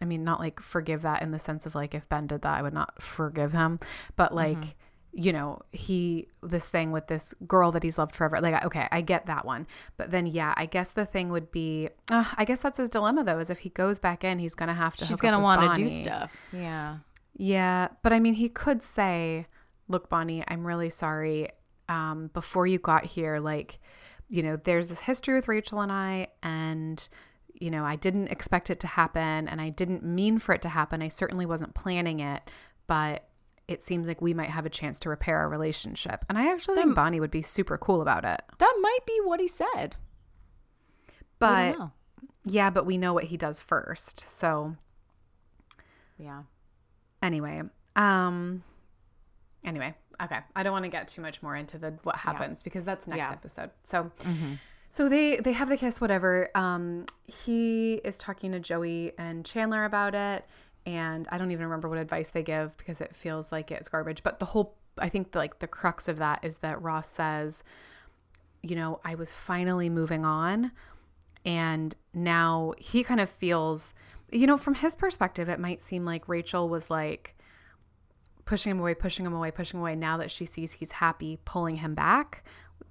I 0.00 0.04
mean, 0.04 0.24
not 0.24 0.40
like 0.40 0.60
forgive 0.60 1.02
that 1.02 1.22
in 1.22 1.30
the 1.30 1.38
sense 1.38 1.66
of 1.66 1.74
like 1.74 1.94
if 1.94 2.08
Ben 2.08 2.26
did 2.26 2.42
that, 2.42 2.58
I 2.58 2.62
would 2.62 2.74
not 2.74 3.02
forgive 3.02 3.52
him, 3.52 3.78
but 4.16 4.34
like, 4.34 4.76
you 5.14 5.32
know, 5.32 5.60
he, 5.72 6.28
this 6.42 6.68
thing 6.68 6.90
with 6.90 7.06
this 7.06 7.34
girl 7.46 7.70
that 7.72 7.82
he's 7.82 7.98
loved 7.98 8.14
forever. 8.14 8.40
Like, 8.40 8.64
okay, 8.64 8.88
I 8.90 9.02
get 9.02 9.26
that 9.26 9.44
one. 9.44 9.66
But 9.96 10.10
then, 10.10 10.26
yeah, 10.26 10.54
I 10.56 10.66
guess 10.66 10.92
the 10.92 11.04
thing 11.04 11.28
would 11.28 11.50
be, 11.52 11.90
uh, 12.10 12.24
I 12.36 12.44
guess 12.44 12.62
that's 12.62 12.78
his 12.78 12.88
dilemma 12.88 13.22
though, 13.22 13.38
is 13.38 13.50
if 13.50 13.60
he 13.60 13.68
goes 13.68 14.00
back 14.00 14.24
in, 14.24 14.38
he's 14.38 14.54
going 14.54 14.68
to 14.68 14.74
have 14.74 14.96
to, 14.96 15.04
She's 15.04 15.16
going 15.16 15.34
to 15.34 15.40
want 15.40 15.76
to 15.76 15.82
do 15.82 15.90
stuff. 15.90 16.34
Yeah. 16.52 16.98
Yeah, 17.36 17.88
but 18.02 18.12
I 18.12 18.20
mean, 18.20 18.34
he 18.34 18.48
could 18.48 18.82
say, 18.82 19.46
"Look, 19.88 20.08
Bonnie, 20.08 20.44
I'm 20.48 20.66
really 20.66 20.90
sorry. 20.90 21.48
Um, 21.88 22.30
before 22.32 22.66
you 22.66 22.78
got 22.78 23.04
here, 23.04 23.40
like, 23.40 23.78
you 24.32 24.42
know, 24.42 24.56
there's 24.56 24.88
this 24.88 25.00
history 25.00 25.34
with 25.34 25.46
Rachel 25.46 25.82
and 25.82 25.92
I, 25.92 26.28
and 26.42 27.06
you 27.52 27.70
know, 27.70 27.84
I 27.84 27.96
didn't 27.96 28.28
expect 28.28 28.70
it 28.70 28.80
to 28.80 28.86
happen, 28.86 29.46
and 29.46 29.60
I 29.60 29.68
didn't 29.68 30.02
mean 30.02 30.38
for 30.38 30.54
it 30.54 30.62
to 30.62 30.70
happen. 30.70 31.02
I 31.02 31.08
certainly 31.08 31.46
wasn't 31.46 31.74
planning 31.74 32.20
it, 32.20 32.42
but." 32.86 33.28
It 33.68 33.84
seems 33.84 34.08
like 34.08 34.20
we 34.20 34.34
might 34.34 34.50
have 34.50 34.66
a 34.66 34.68
chance 34.68 34.98
to 35.00 35.08
repair 35.08 35.38
our 35.38 35.48
relationship. 35.48 36.24
And 36.28 36.36
I 36.36 36.52
actually 36.52 36.74
think 36.76 36.96
Bonnie 36.96 37.20
would 37.20 37.30
be 37.30 37.42
super 37.42 37.78
cool 37.78 38.02
about 38.02 38.24
it. 38.24 38.42
That 38.58 38.78
might 38.82 39.06
be 39.06 39.18
what 39.22 39.38
he 39.40 39.46
said. 39.48 39.94
But 41.38 41.78
yeah, 42.44 42.70
but 42.70 42.84
we 42.84 42.98
know 42.98 43.14
what 43.14 43.24
he 43.24 43.36
does 43.36 43.60
first. 43.60 44.28
So 44.28 44.76
Yeah. 46.18 46.42
anyway 47.22 47.62
um 47.94 48.64
anyway 49.64 49.94
okay. 50.22 50.38
I 50.54 50.62
don't 50.62 50.72
want 50.72 50.84
to 50.84 50.88
get 50.90 51.08
too 51.08 51.20
much 51.22 51.42
more 51.42 51.56
into 51.56 51.78
the 51.78 51.94
what 52.04 52.14
happens 52.16 52.62
because 52.62 52.84
that's 52.84 53.06
next 53.08 53.18
Yeah. 53.18 53.24
Mm-hmm. 53.26 53.32
episode. 53.32 53.70
So 53.82 54.10
so 54.90 55.08
they 55.08 55.36
they 55.38 55.52
have 55.52 55.68
the 55.68 55.76
kiss 55.76 56.00
whatever. 56.00 56.48
Um 56.54 57.06
he 57.26 57.94
is 58.04 58.16
talking 58.18 58.52
to 58.52 58.60
joey 58.60 59.12
and 59.18 59.44
chandler 59.44 59.84
about 59.84 60.14
it 60.14 60.46
and 60.84 61.26
i 61.32 61.38
don't 61.38 61.50
even 61.50 61.64
remember 61.64 61.88
what 61.88 61.98
advice 61.98 62.30
they 62.30 62.42
give 62.42 62.76
because 62.76 63.00
it 63.00 63.14
feels 63.16 63.50
like 63.52 63.70
it's 63.70 63.88
garbage. 63.88 64.22
But 64.22 64.38
the 64.38 64.46
whole 64.46 64.76
i 64.98 65.08
think 65.08 65.34
like 65.34 65.58
the 65.60 65.66
crux 65.66 66.06
of 66.08 66.18
that 66.18 66.44
is 66.44 66.58
that 66.58 66.80
ross 66.82 67.08
says 67.08 67.64
you 68.62 68.76
know 68.76 69.00
i 69.04 69.14
was 69.14 69.32
finally 69.32 69.88
moving 69.88 70.24
on 70.24 70.70
and 71.44 71.96
now 72.14 72.74
he 72.78 73.02
kind 73.02 73.18
of 73.20 73.28
feels 73.30 73.94
you 74.30 74.46
know 74.46 74.56
from 74.58 74.74
his 74.74 74.94
perspective 74.94 75.48
it 75.48 75.58
might 75.58 75.80
seem 75.80 76.04
like 76.04 76.28
rachel 76.28 76.68
was 76.68 76.90
like 76.90 77.34
pushing 78.44 78.70
him 78.70 78.80
away 78.80 78.94
pushing 78.94 79.24
him 79.26 79.32
away 79.32 79.50
pushing 79.50 79.80
away 79.80 79.94
now 79.94 80.16
that 80.16 80.30
she 80.30 80.44
sees 80.46 80.72
he's 80.72 80.92
happy 80.92 81.38
pulling 81.44 81.76
him 81.76 81.94
back 81.94 82.44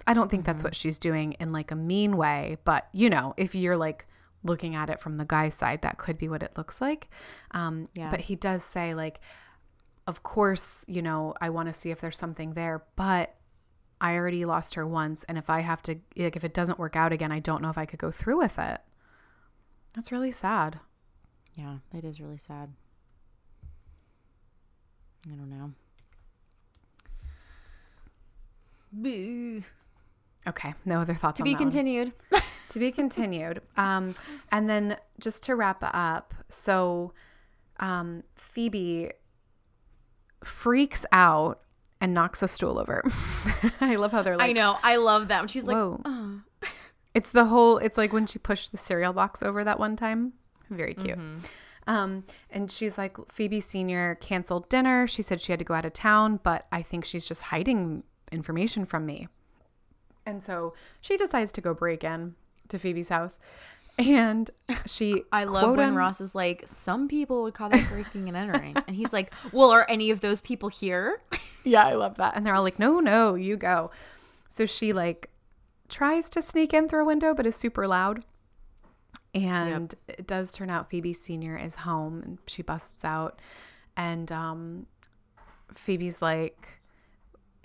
i 0.08 0.14
don't 0.14 0.32
think 0.32 0.46
that's 0.46 0.64
what 0.64 0.76
she's 0.76 0.98
doing 0.98 1.34
in 1.34 1.52
like 1.52 1.72
a 1.72 1.76
mean 1.76 2.16
way 2.18 2.58
but 2.64 2.88
you 2.94 3.10
know 3.10 3.34
if 3.38 3.54
you're 3.54 3.78
like 3.78 4.06
looking 4.44 4.74
at 4.76 4.90
it 4.90 5.00
from 5.00 5.18
the 5.18 5.26
guy's 5.26 5.54
side 5.54 5.82
that 5.82 5.98
could 5.98 6.18
be 6.18 6.28
what 6.30 6.42
it 6.42 6.52
looks 6.58 6.82
like 6.82 7.10
um 7.52 7.88
Yeah. 7.94 8.10
but 8.10 8.22
he 8.22 8.36
does 8.36 8.64
say 8.64 8.94
like 8.94 9.20
of 10.08 10.24
course 10.24 10.84
you 10.88 11.02
know 11.02 11.36
i 11.42 11.50
want 11.50 11.68
to 11.68 11.74
see 11.74 11.92
if 11.92 12.02
there's 12.02 12.18
something 12.18 12.54
there 12.54 12.84
but 12.96 13.36
I 14.04 14.16
already 14.16 14.46
lost 14.46 14.74
her 14.74 14.88
once, 14.88 15.24
and 15.26 15.38
if 15.38 15.48
I 15.48 15.60
have 15.60 15.84
to, 15.84 16.00
like, 16.18 16.36
if 16.36 16.44
it 16.44 16.56
doesn't 16.56 16.80
work 16.80 16.96
out 16.96 17.14
again, 17.14 17.32
I 17.32 17.38
don't 17.38 17.62
know 17.62 17.70
if 17.70 17.78
I 17.78 17.86
could 17.86 18.00
go 18.00 18.10
through 18.10 18.40
with 18.40 18.58
it. 18.58 18.82
That's 19.94 20.12
really 20.12 20.32
sad. 20.32 20.80
Yeah. 21.54 21.78
It 21.94 22.04
is 22.04 22.20
really 22.20 22.40
sad. 22.40 22.72
I 25.28 25.36
don't 25.36 25.50
know. 25.50 25.72
Boo. 28.92 29.64
Okay, 30.48 30.74
no 30.86 31.00
other 31.00 31.14
thoughts 31.14 31.38
To 31.38 31.44
on 31.44 31.46
be 31.46 31.56
continued. 31.56 32.14
to 32.70 32.80
be 32.80 32.92
continued. 32.92 33.62
Um, 33.78 34.16
and 34.52 34.70
then 34.70 34.98
just 35.20 35.44
to 35.44 35.56
wrap 35.56 35.80
up, 35.82 36.34
so 36.50 37.14
um, 37.80 38.24
Phoebe 38.36 39.12
freaks 40.44 41.06
out 41.12 41.62
and 42.02 42.14
knocks 42.14 42.42
a 42.42 42.48
stool 42.48 42.80
over. 42.80 43.04
I 43.82 43.96
love 43.96 44.12
how 44.12 44.24
they're 44.24 44.38
like, 44.38 44.50
I 44.50 44.54
know. 44.54 44.78
I 44.82 44.96
love 44.96 45.28
that. 45.28 45.50
She's 45.50 45.64
like, 45.64 45.78
oh. 45.78 46.42
It's 47.14 47.32
the 47.32 47.46
whole. 47.46 47.78
It's 47.78 47.98
like 47.98 48.14
when 48.14 48.26
she 48.26 48.40
pushed 48.40 48.72
the 48.72 48.78
cereal 48.78 49.14
box 49.14 49.44
over 49.44 49.64
that 49.64 49.80
one 49.80 49.96
time. 49.96 50.34
Very 50.70 50.94
cute. 50.94 51.20
Mm-hmm. 51.20 51.40
Um, 51.92 52.24
and 52.50 52.72
she's 52.72 52.98
like, 52.98 53.18
Phoebe 53.30 53.60
Senior 53.60 54.16
canceled 54.16 54.70
dinner. 54.70 55.08
She 55.08 55.22
said 55.22 55.42
she 55.42 55.52
had 55.52 55.60
to 55.60 55.66
go 55.66 55.74
out 55.74 55.84
of 55.84 55.92
town, 55.92 56.40
but 56.42 56.66
I 56.72 56.82
think 56.82 57.04
she's 57.04 57.26
just 57.26 57.42
hiding 57.44 58.04
information 58.32 58.86
from 58.86 59.06
me. 59.06 59.28
And 60.26 60.42
so 60.42 60.74
she 61.02 61.18
decides 61.18 61.52
to 61.52 61.60
go 61.60 61.74
break 61.74 62.06
in 62.06 62.36
to 62.70 62.80
Phoebe's 62.80 63.10
house, 63.10 63.40
and 63.98 64.50
she. 64.86 65.24
I 65.34 65.44
love 65.44 65.76
when 65.76 65.90
un- 65.90 65.96
Ross 65.96 66.22
is 66.22 66.34
like, 66.34 66.64
some 66.66 67.10
people 67.10 67.44
would 67.44 67.56
call 67.56 67.70
that 67.70 67.90
breaking 67.90 68.30
and 68.30 68.38
entering. 68.38 68.78
And 68.88 68.96
he's 68.96 69.12
like, 69.12 69.34
well, 69.52 69.72
are 69.72 69.86
any 69.90 70.12
of 70.12 70.22
those 70.22 70.40
people 70.42 70.70
here? 70.70 71.22
Yeah, 71.64 71.86
I 71.86 71.94
love 71.94 72.16
that. 72.16 72.36
And 72.36 72.44
they're 72.44 72.56
all 72.56 72.64
like, 72.64 72.80
no, 72.80 73.00
no, 73.00 73.36
you 73.36 73.56
go. 73.56 73.92
So 74.48 74.66
she 74.66 74.94
like 74.94 75.30
tries 75.90 76.28
to 76.32 76.42
sneak 76.42 76.74
in 76.74 76.90
through 76.90 77.04
a 77.04 77.06
window, 77.06 77.36
but 77.36 77.46
is 77.46 77.56
super 77.56 77.88
loud. 77.88 78.26
And 79.34 79.94
it 80.08 80.28
does 80.28 80.52
turn 80.52 80.70
out 80.70 80.90
Phoebe 80.90 81.14
Senior 81.14 81.58
is 81.58 81.76
home 81.76 82.22
and 82.22 82.38
she 82.48 82.62
busts 82.62 83.06
out. 83.06 83.40
And 83.96 84.32
um, 84.32 84.88
Phoebe's 85.74 86.22
like, 86.22 86.68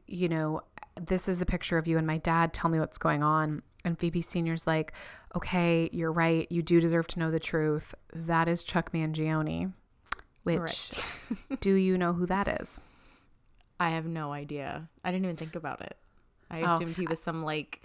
you 0.07 0.29
know, 0.29 0.61
this 1.01 1.27
is 1.29 1.39
the 1.41 1.47
picture 1.47 1.77
of 1.79 1.87
you 1.89 1.99
and 1.99 2.07
my 2.07 2.19
dad. 2.19 2.53
Tell 2.53 2.71
me 2.71 2.79
what's 2.79 2.99
going 2.99 3.23
on. 3.23 3.63
And 3.85 3.99
Phoebe 3.99 4.23
Senior's 4.23 4.67
like, 4.67 4.93
okay, 5.35 5.89
you're 5.93 6.13
right. 6.13 6.47
You 6.51 6.63
do 6.63 6.81
deserve 6.81 7.07
to 7.09 7.19
know 7.19 7.31
the 7.31 7.41
truth. 7.41 7.95
That 8.13 8.49
is 8.49 8.63
Chuck 8.65 8.93
Mangione. 8.93 9.73
Which, 10.45 10.59
Right. 10.61 11.05
do 11.61 11.75
you 11.75 11.99
know 11.99 12.13
who 12.13 12.27
that 12.27 12.61
is? 12.61 12.79
I 13.81 13.91
have 13.91 14.07
no 14.07 14.33
idea. 14.33 14.89
I 15.05 15.11
didn't 15.11 15.25
even 15.25 15.37
think 15.37 15.57
about 15.57 15.81
it. 15.83 15.97
I 16.51 16.63
Oh. 16.63 16.67
assumed 16.77 16.97
he 16.97 17.07
was 17.07 17.21
some 17.21 17.43
like 17.43 17.83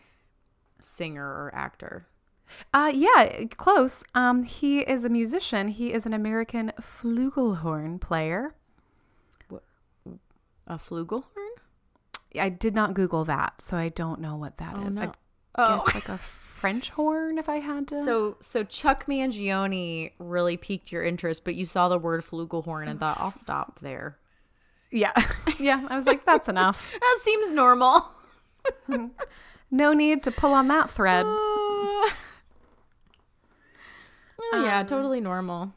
singer 0.79 1.25
or 1.25 1.51
actor. 1.55 2.05
Uh, 2.73 2.91
yeah, 2.93 3.45
close. 3.57 4.03
Um, 4.13 4.43
he 4.43 4.79
is 4.79 5.03
a 5.03 5.09
musician. 5.09 5.69
He 5.69 5.93
is 5.93 6.05
an 6.05 6.13
American 6.13 6.71
flugelhorn 6.81 7.99
player. 8.01 8.55
A 10.67 10.77
flugelhorn? 10.77 11.23
I 12.39 12.49
did 12.49 12.75
not 12.75 12.93
Google 12.93 13.25
that, 13.25 13.61
so 13.61 13.75
I 13.77 13.89
don't 13.89 14.21
know 14.21 14.35
what 14.37 14.57
that 14.57 14.77
is. 14.77 14.97
Oh, 14.97 15.01
I 15.01 15.05
no. 15.05 15.11
Oh. 15.55 15.79
guess 15.85 15.95
like 15.95 16.09
a 16.09 16.17
French 16.17 16.89
horn, 16.91 17.37
if 17.37 17.49
I 17.49 17.57
had 17.57 17.87
to. 17.89 18.03
So 18.05 18.37
so 18.39 18.63
Chuck 18.63 19.05
Mangione 19.07 20.11
really 20.19 20.55
piqued 20.55 20.91
your 20.91 21.03
interest, 21.03 21.43
but 21.43 21.55
you 21.55 21.65
saw 21.65 21.89
the 21.89 21.97
word 21.97 22.21
flugelhorn 22.21 22.87
and 22.87 22.99
thought, 22.99 23.17
I'll 23.19 23.33
stop 23.33 23.79
there. 23.81 24.17
yeah, 24.91 25.11
yeah. 25.59 25.85
I 25.89 25.95
was 25.97 26.05
like, 26.05 26.23
that's 26.25 26.47
enough. 26.47 26.91
That 26.99 27.19
seems 27.23 27.51
normal. 27.51 28.05
No 29.73 29.93
need 29.93 30.23
to 30.23 30.31
pull 30.31 30.53
on 30.53 30.67
that 30.67 30.89
thread. 30.89 31.25
Oh 34.51 34.59
Um, 34.59 34.65
yeah, 34.65 34.83
totally 34.83 35.21
normal. 35.21 35.73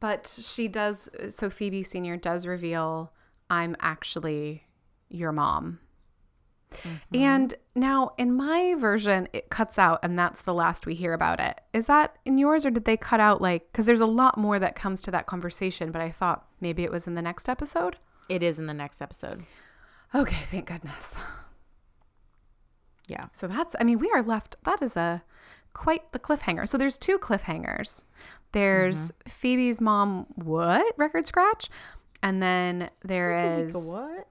But 0.00 0.26
she 0.42 0.68
does. 0.68 1.08
So 1.28 1.48
Phoebe 1.50 1.82
Senior 1.82 2.16
does 2.16 2.46
reveal, 2.46 3.12
"I'm 3.48 3.76
actually 3.80 4.64
your 5.08 5.32
mom." 5.32 5.78
And 7.12 7.54
now 7.74 8.12
in 8.16 8.34
my 8.34 8.74
version, 8.78 9.28
it 9.34 9.50
cuts 9.50 9.78
out, 9.78 9.98
and 10.02 10.18
that's 10.18 10.40
the 10.40 10.54
last 10.54 10.86
we 10.86 10.94
hear 10.94 11.12
about 11.12 11.38
it. 11.38 11.60
Is 11.74 11.86
that 11.86 12.16
in 12.24 12.38
yours, 12.38 12.64
or 12.64 12.70
did 12.70 12.86
they 12.86 12.96
cut 12.96 13.20
out 13.20 13.42
like? 13.42 13.70
Because 13.70 13.84
there's 13.84 14.00
a 14.00 14.06
lot 14.06 14.38
more 14.38 14.58
that 14.58 14.74
comes 14.74 15.02
to 15.02 15.10
that 15.10 15.26
conversation, 15.26 15.92
but 15.92 16.00
I 16.00 16.10
thought 16.10 16.46
maybe 16.60 16.82
it 16.82 16.90
was 16.90 17.06
in 17.06 17.14
the 17.14 17.20
next 17.20 17.48
episode. 17.48 17.96
It 18.28 18.42
is 18.42 18.58
in 18.58 18.66
the 18.66 18.74
next 18.74 19.02
episode. 19.02 19.42
Okay, 20.14 20.46
thank 20.50 20.66
goodness. 20.66 21.14
Yeah. 23.08 23.24
So 23.32 23.46
that's, 23.48 23.74
I 23.78 23.84
mean, 23.84 23.98
we 23.98 24.10
are 24.10 24.22
left, 24.22 24.56
that 24.64 24.80
is 24.80 24.96
a 24.96 25.22
quite 25.74 26.12
the 26.12 26.18
cliffhanger. 26.18 26.66
So 26.68 26.78
there's 26.78 26.98
two 26.98 27.18
cliffhangers. 27.18 28.04
There's 28.52 29.12
Phoebe's 29.26 29.80
mom, 29.80 30.26
what? 30.34 30.94
Record 30.98 31.26
scratch? 31.26 31.68
And 32.22 32.42
then 32.42 32.90
there 33.02 33.60
is 33.62 33.74
what? 33.74 34.28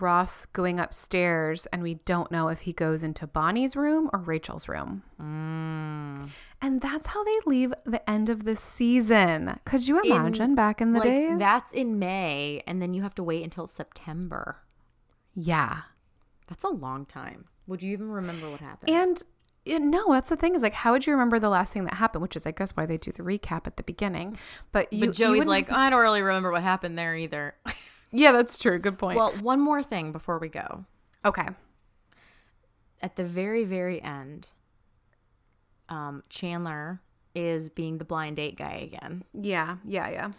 Ross 0.00 0.46
going 0.46 0.78
upstairs, 0.78 1.66
and 1.72 1.82
we 1.82 1.94
don't 2.04 2.30
know 2.30 2.48
if 2.48 2.60
he 2.60 2.72
goes 2.72 3.02
into 3.02 3.26
Bonnie's 3.26 3.74
room 3.76 4.08
or 4.12 4.20
Rachel's 4.20 4.68
room. 4.68 5.02
Mm. 5.20 6.30
And 6.62 6.80
that's 6.80 7.08
how 7.08 7.24
they 7.24 7.36
leave 7.46 7.74
the 7.84 8.08
end 8.08 8.28
of 8.28 8.44
the 8.44 8.54
season. 8.56 9.58
Could 9.64 9.86
you 9.88 10.00
In, 10.00 10.12
imagine 10.12 10.54
back 10.54 10.80
in 10.80 10.92
the 10.92 11.00
like 11.00 11.08
day? 11.08 11.34
that's 11.36 11.72
in 11.72 11.98
May, 11.98 12.62
and 12.66 12.80
then 12.80 12.94
you 12.94 13.02
have 13.02 13.14
to 13.16 13.22
wait 13.24 13.42
until 13.44 13.66
September. 13.66 14.58
yeah. 15.34 15.82
That's 16.48 16.64
a 16.64 16.68
long 16.68 17.04
time. 17.04 17.44
Would 17.66 17.82
you 17.82 17.92
even 17.92 18.08
remember 18.10 18.48
what 18.50 18.60
happened? 18.60 18.88
And 18.88 19.22
yeah, 19.68 19.78
no, 19.78 20.12
that's 20.12 20.30
the 20.30 20.36
thing 20.36 20.54
is 20.54 20.62
like, 20.62 20.74
how 20.74 20.92
would 20.92 21.06
you 21.06 21.12
remember 21.12 21.38
the 21.38 21.48
last 21.48 21.72
thing 21.72 21.84
that 21.84 21.94
happened? 21.94 22.22
Which 22.22 22.36
is, 22.36 22.46
I 22.46 22.52
guess, 22.52 22.72
why 22.72 22.86
they 22.86 22.96
do 22.96 23.12
the 23.12 23.22
recap 23.22 23.66
at 23.66 23.76
the 23.76 23.82
beginning. 23.82 24.38
But 24.72 24.92
you, 24.92 25.06
but 25.06 25.14
Joey's 25.14 25.30
wouldn't 25.30 25.48
like, 25.48 25.70
I 25.70 25.90
don't 25.90 26.00
really 26.00 26.22
remember 26.22 26.50
what 26.50 26.62
happened 26.62 26.98
there 26.98 27.14
either. 27.14 27.54
yeah, 28.12 28.32
that's 28.32 28.58
true. 28.58 28.78
Good 28.78 28.98
point. 28.98 29.16
well, 29.16 29.32
one 29.40 29.60
more 29.60 29.82
thing 29.82 30.12
before 30.12 30.38
we 30.38 30.48
go. 30.48 30.84
okay. 31.24 31.46
At 33.00 33.16
the 33.16 33.24
very, 33.24 33.64
very 33.64 34.02
end, 34.02 34.48
um, 35.88 36.24
Chandler 36.28 37.00
is 37.34 37.68
being 37.68 37.98
the 37.98 38.04
blind 38.04 38.36
date 38.36 38.56
guy 38.56 38.74
again. 38.74 39.24
Yeah, 39.32 39.76
yeah, 39.84 40.08
yeah. 40.08 40.32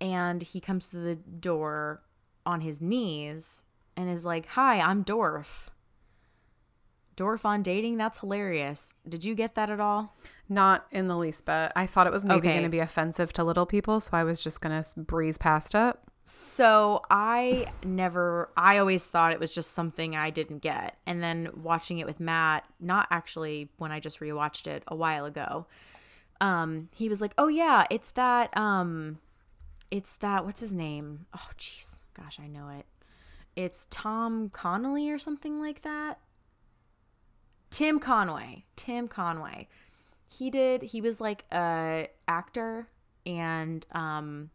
and 0.00 0.42
he 0.42 0.60
comes 0.60 0.90
to 0.90 0.96
the 0.98 1.16
door 1.16 2.02
on 2.46 2.60
his 2.60 2.80
knees 2.80 3.64
and 3.96 4.08
is 4.08 4.24
like, 4.24 4.46
"Hi, 4.50 4.80
I'm 4.80 5.02
Dorf." 5.02 5.70
Dorf 7.18 7.44
on 7.44 7.62
dating? 7.62 7.96
That's 7.98 8.20
hilarious. 8.20 8.94
Did 9.06 9.24
you 9.24 9.34
get 9.34 9.54
that 9.56 9.68
at 9.68 9.80
all? 9.80 10.14
Not 10.48 10.86
in 10.90 11.08
the 11.08 11.16
least 11.18 11.44
bit. 11.44 11.72
I 11.76 11.84
thought 11.86 12.06
it 12.06 12.12
was 12.12 12.24
maybe 12.24 12.38
Okay. 12.38 12.52
going 12.52 12.62
to 12.62 12.68
be 12.70 12.78
offensive 12.78 13.32
to 13.34 13.44
little 13.44 13.66
people, 13.66 14.00
so 14.00 14.10
I 14.16 14.24
was 14.24 14.42
just 14.42 14.60
going 14.60 14.82
to 14.82 15.00
breeze 15.00 15.36
past 15.36 15.74
it. 15.74 15.96
So 16.24 17.02
I 17.10 17.66
never, 17.82 18.50
I 18.56 18.78
always 18.78 19.06
thought 19.06 19.32
it 19.32 19.40
was 19.40 19.52
just 19.52 19.72
something 19.72 20.14
I 20.14 20.30
didn't 20.30 20.58
get. 20.60 20.96
And 21.06 21.22
then 21.22 21.48
watching 21.62 21.98
it 21.98 22.06
with 22.06 22.20
Matt, 22.20 22.64
not 22.78 23.08
actually 23.10 23.70
when 23.78 23.90
I 23.92 23.98
just 24.00 24.20
rewatched 24.20 24.66
it 24.66 24.82
a 24.86 24.94
while 24.94 25.24
ago, 25.24 25.66
um, 26.40 26.88
he 26.94 27.08
was 27.08 27.20
like, 27.20 27.32
"Oh 27.36 27.48
yeah, 27.48 27.86
it's 27.90 28.10
that, 28.12 28.56
um, 28.56 29.18
it's 29.90 30.14
that. 30.16 30.44
What's 30.44 30.60
his 30.60 30.74
name? 30.74 31.26
Oh 31.34 31.48
jeez, 31.58 32.00
gosh, 32.14 32.38
I 32.38 32.46
know 32.46 32.68
it. 32.78 32.86
It's 33.56 33.86
Tom 33.90 34.50
Connolly 34.50 35.10
or 35.10 35.18
something 35.18 35.58
like 35.58 35.82
that. 35.82 36.18
Tim 37.70 37.98
Conway. 38.00 38.64
Tim 38.76 39.08
Conway. 39.08 39.68
He 40.28 40.50
did. 40.50 40.82
He 40.82 41.00
was 41.00 41.20
like 41.20 41.44
a 41.52 42.08
actor, 42.26 42.88
and 43.26 43.86
um, 43.92 44.50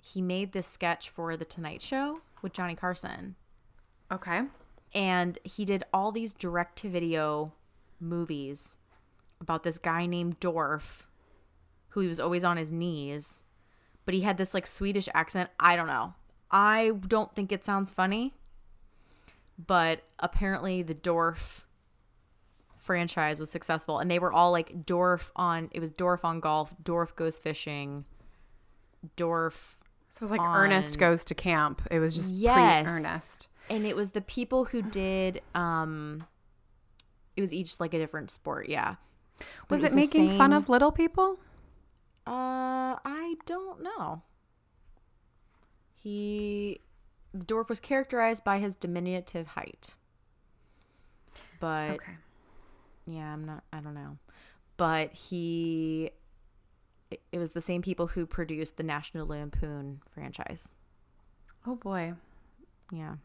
he 0.00 0.22
made 0.22 0.52
this 0.52 0.66
sketch 0.66 1.10
for 1.10 1.36
the 1.36 1.44
Tonight 1.44 1.82
Show 1.82 2.20
with 2.42 2.52
Johnny 2.52 2.74
Carson, 2.74 3.34
Okay. 4.10 4.42
and 4.94 5.38
he 5.44 5.64
did 5.64 5.84
all 5.92 6.10
these 6.12 6.32
direct 6.32 6.76
to 6.78 6.88
video 6.88 7.52
movies 7.98 8.78
about 9.40 9.62
this 9.62 9.78
guy 9.78 10.06
named 10.06 10.38
Dorf, 10.40 11.08
who 11.90 12.00
he 12.00 12.08
was 12.08 12.20
always 12.20 12.44
on 12.44 12.56
his 12.56 12.72
knees, 12.72 13.42
but 14.04 14.14
he 14.14 14.20
had 14.22 14.36
this 14.38 14.54
like 14.54 14.66
Swedish 14.66 15.08
accent. 15.12 15.50
I 15.58 15.76
don't 15.76 15.86
know. 15.86 16.14
I 16.50 16.92
don't 17.06 17.34
think 17.34 17.52
it 17.52 17.64
sounds 17.64 17.90
funny, 17.90 18.34
but 19.58 20.02
apparently 20.18 20.82
the 20.82 20.94
Dorf 20.94 21.66
franchise 22.90 23.38
was 23.38 23.48
successful 23.48 24.00
and 24.00 24.10
they 24.10 24.18
were 24.18 24.32
all 24.32 24.50
like 24.50 24.84
Dorf 24.84 25.30
on 25.36 25.68
it 25.70 25.78
was 25.78 25.92
Dorf 25.92 26.24
on 26.24 26.40
golf, 26.40 26.74
Dorf 26.82 27.14
goes 27.14 27.38
fishing, 27.38 28.04
Dorf 29.14 29.78
This 30.08 30.20
was 30.20 30.32
like 30.32 30.40
On- 30.40 30.56
Ernest 30.56 30.98
goes 30.98 31.24
to 31.26 31.34
camp. 31.36 31.82
It 31.88 32.00
was 32.00 32.16
just 32.16 32.32
Yes. 32.32 32.84
pre-Ernest. 32.84 33.46
and 33.68 33.86
it 33.86 33.94
was 33.94 34.10
the 34.10 34.20
people 34.20 34.64
who 34.64 34.82
did 34.82 35.40
um 35.54 36.26
it 37.36 37.40
was 37.40 37.52
each 37.54 37.78
like 37.78 37.94
a 37.94 37.98
different 37.98 38.28
sport, 38.32 38.68
yeah. 38.68 38.96
But 39.68 39.76
Was 39.76 39.84
it, 39.84 39.90
the 39.90 39.96
making 39.96 40.36
fun 40.36 40.52
of 40.52 40.68
little 40.68 40.90
people? 40.90 41.38
Uh, 42.26 42.98
I 43.04 43.36
don't 43.46 43.82
know. 43.84 44.22
He 45.94 46.80
Dorf 47.46 47.68
was 47.68 47.78
characterized 47.78 48.42
by 48.42 48.58
his 48.58 48.74
diminutive 48.74 49.46
height. 49.48 49.94
But 51.60 51.90
Okay. 51.90 52.12
Yeah, 53.06 53.32
I'm 53.32 53.44
not 53.44 53.64
I 53.72 53.80
don't 53.80 53.94
know. 53.94 54.18
But 54.76 55.12
he 55.12 56.10
it- 57.10 57.22
it 57.32 57.38
was 57.38 57.52
the 57.52 57.60
same 57.60 57.82
people 57.82 58.08
who 58.08 58.24
produced 58.26 58.76
the 58.76 58.82
National 58.82 59.26
Lampoon 59.26 60.00
franchise. 60.08 60.72
Oh 61.66 61.74
boy. 61.76 62.14
Yeah. 62.92 63.16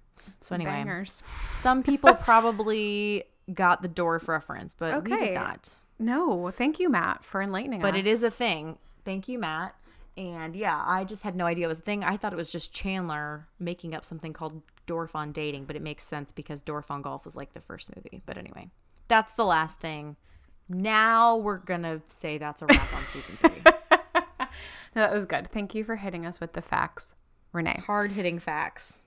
So 0.42 0.56
anyway, 0.56 0.72
bangers. 0.72 1.22
some 1.44 1.84
people 1.84 2.14
probably 2.30 3.24
got 3.54 3.82
the 3.82 3.88
Dorf 3.88 4.28
reference, 4.28 4.74
but 4.74 5.04
we 5.04 5.16
did 5.18 5.34
not. 5.36 5.76
No, 6.00 6.52
thank 6.52 6.80
you, 6.80 6.90
Matt, 6.90 7.24
for 7.24 7.42
enlightening 7.42 7.80
But 7.82 7.90
us. 7.90 7.92
But 7.94 8.00
it 8.00 8.08
is 8.08 8.24
a 8.24 8.32
thing. 8.32 8.78
Thank 9.06 9.28
you, 9.28 9.40
Matt. 9.40 9.76
And 10.18 10.56
yeah, 10.56 10.82
I 10.86 11.04
just 11.04 11.24
had 11.24 11.36
no 11.36 11.46
idea 11.46 11.66
it 11.66 11.70
was 11.70 11.80
a 11.80 11.84
thing. 11.84 12.04
I 12.04 12.18
thought 12.18 12.34
it 12.34 12.38
was 12.38 12.52
just 12.52 12.74
Chandler 12.74 13.48
making 13.60 13.94
up 13.94 14.04
something 14.06 14.34
called 14.34 14.62
Dorf 14.88 15.16
on 15.16 15.32
Dating, 15.32 15.66
but 15.66 15.76
it 15.76 15.82
makes 15.82 16.04
sense 16.06 16.32
because 16.32 16.62
Dorf 16.62 16.90
on 16.90 17.02
Golf 17.02 17.26
was 17.26 17.36
like 17.36 17.54
the 17.54 17.60
first 17.62 17.94
movie. 17.96 18.22
But 18.26 18.38
anyway, 18.38 18.70
that's 19.08 19.34
the 19.34 19.46
last 19.46 19.80
thing. 19.80 20.16
Now 20.68 21.38
we're 21.38 21.58
gonna 21.58 22.02
say 22.08 22.38
that's 22.38 22.62
a 22.62 22.66
wrap 22.66 22.94
on 22.94 23.02
season 23.04 23.38
three. 23.38 23.62
No, 24.96 25.02
that 25.02 25.14
was 25.14 25.26
good. 25.26 25.52
Thank 25.52 25.76
you 25.76 25.84
for 25.84 25.98
hitting 25.98 26.26
us 26.26 26.40
with 26.40 26.54
the 26.54 26.62
facts, 26.62 27.16
Renee. 27.52 27.82
Hard 27.86 28.12
hitting 28.12 28.40
facts. 28.40 29.02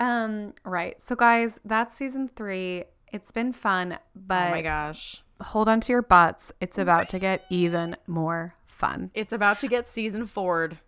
Um, 0.00 0.54
right. 0.64 1.00
So 1.00 1.14
guys, 1.14 1.60
that's 1.64 1.96
season 1.96 2.28
three. 2.28 2.84
It's 3.12 3.30
been 3.30 3.52
fun, 3.52 3.98
but 4.16 4.48
oh 4.48 4.50
my 4.50 4.62
gosh. 4.62 5.22
hold 5.40 5.68
on 5.68 5.80
to 5.82 5.92
your 5.92 6.02
butts. 6.02 6.52
It's 6.60 6.76
about 6.76 7.08
to 7.10 7.20
get 7.20 7.44
even 7.50 7.96
more 8.08 8.54
fun. 8.66 9.12
It's 9.14 9.32
about 9.32 9.60
to 9.60 9.68
get 9.68 9.86
season 9.86 10.26
forward. 10.26 10.78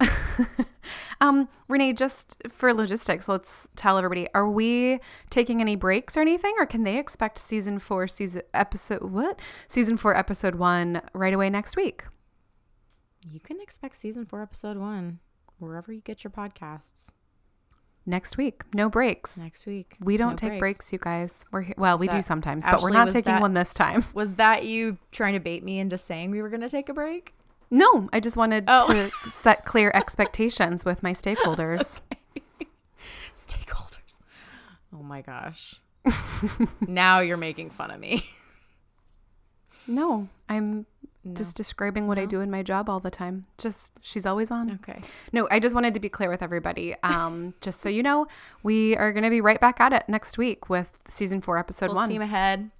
Um, 1.24 1.48
Renee, 1.68 1.92
just 1.94 2.42
for 2.50 2.74
logistics, 2.74 3.28
let's 3.28 3.66
tell 3.76 3.96
everybody: 3.98 4.28
Are 4.34 4.48
we 4.48 5.00
taking 5.30 5.60
any 5.60 5.76
breaks 5.76 6.16
or 6.16 6.20
anything, 6.20 6.54
or 6.58 6.66
can 6.66 6.84
they 6.84 6.98
expect 6.98 7.38
season 7.38 7.78
four, 7.78 8.06
season 8.08 8.42
episode 8.52 9.02
what? 9.02 9.40
Season 9.68 9.96
four, 9.96 10.16
episode 10.16 10.56
one, 10.56 11.00
right 11.14 11.32
away 11.32 11.48
next 11.50 11.76
week? 11.76 12.04
You 13.30 13.40
can 13.40 13.60
expect 13.60 13.96
season 13.96 14.26
four, 14.26 14.42
episode 14.42 14.76
one, 14.76 15.20
wherever 15.58 15.92
you 15.92 16.00
get 16.02 16.24
your 16.24 16.30
podcasts 16.30 17.08
Next 18.06 18.36
week, 18.36 18.64
no 18.74 18.90
breaks. 18.90 19.38
next 19.40 19.64
week. 19.64 19.96
We 19.98 20.18
don't 20.18 20.32
No 20.42 20.50
take 20.50 20.58
breaks. 20.58 20.92
you 20.92 20.98
guys. 20.98 21.42
We're 21.50 21.62
he- 21.62 21.74
well, 21.78 21.96
we 21.96 22.06
do 22.06 22.20
sometimes, 22.20 22.62
but 22.66 22.82
we're 22.82 22.90
not 22.90 23.08
taking 23.08 23.32
that- 23.32 23.40
one 23.40 23.54
this 23.54 23.72
time. 23.72 24.04
Was 24.14 24.34
that 24.34 24.66
you 24.66 24.98
trying 25.10 25.32
to 25.32 25.40
bait 25.40 25.64
me 25.64 25.78
into 25.78 25.96
saying 25.96 26.30
we 26.30 26.42
were 26.42 26.50
going 26.50 26.60
to 26.60 26.68
take 26.68 26.90
a 26.90 26.92
break? 26.94 27.32
No, 27.74 28.08
I 28.12 28.20
just 28.20 28.36
wanted 28.36 28.64
Oh. 28.68 28.86
to 28.92 29.10
set 29.30 29.64
clear 29.64 29.90
expectations 29.94 30.84
with 30.84 31.02
my 31.02 31.12
stakeholders. 31.12 32.00
Stakeholders. 33.36 34.20
Oh 34.92 35.02
my 35.02 35.20
gosh. 35.22 35.74
now 36.86 37.18
you're 37.20 37.36
making 37.36 37.70
fun 37.70 37.90
of 37.90 37.98
me. 38.00 38.24
No, 39.86 40.28
I'm 40.48 40.86
just 41.34 41.56
describing 41.56 42.06
what 42.08 42.18
I 42.18 42.24
do 42.24 42.40
in 42.40 42.50
my 42.50 42.62
job 42.62 42.88
all 42.88 43.00
the 43.00 43.10
time. 43.10 43.44
Just 43.58 43.92
she's 44.00 44.24
always 44.24 44.50
on. 44.50 44.70
Okay. 44.82 45.02
No, 45.30 45.46
I 45.50 45.58
just 45.60 45.74
wanted 45.74 45.92
to 45.92 46.00
be 46.00 46.08
clear 46.08 46.30
with 46.30 46.42
everybody. 46.42 46.94
Um, 47.02 47.52
just 47.60 47.82
so 47.82 47.90
you 47.90 48.02
know, 48.02 48.26
we 48.62 48.96
are 48.96 49.12
going 49.12 49.24
to 49.24 49.28
be 49.30 49.42
right 49.42 49.60
back 49.60 49.82
at 49.82 49.92
it 49.92 50.04
next 50.08 50.38
week 50.38 50.70
with 50.70 50.98
season 51.06 51.42
four, 51.42 51.58
episode 51.58 51.88
Full 51.88 51.96
one. 51.96 52.06
steam 52.08 52.22
ahead, 52.22 52.70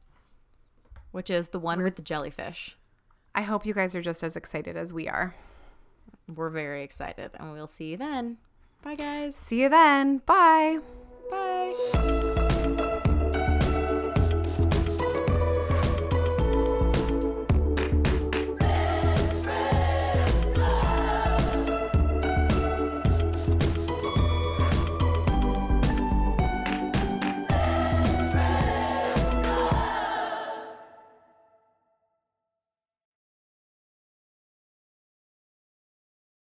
which 1.10 1.28
is 1.28 1.48
the 1.48 1.58
one 1.58 1.82
with 1.82 1.96
the 1.96 2.02
jellyfish. 2.02 2.78
I 3.34 3.42
hope 3.42 3.66
you 3.66 3.74
guys 3.74 3.94
are 3.94 4.02
just 4.02 4.22
as 4.22 4.36
excited 4.36 4.76
as 4.76 4.92
we 4.94 5.08
are. 5.08 5.34
We're 6.32 6.50
very 6.50 6.82
excited, 6.82 7.32
and 7.38 7.52
we'll 7.52 7.66
see 7.66 7.90
you 7.90 7.96
then. 7.96 8.38
Bye, 8.82 8.94
guys. 8.94 9.34
See 9.34 9.62
you 9.62 9.68
then. 9.68 10.18
Bye. 10.18 10.78
Bye. 11.30 12.23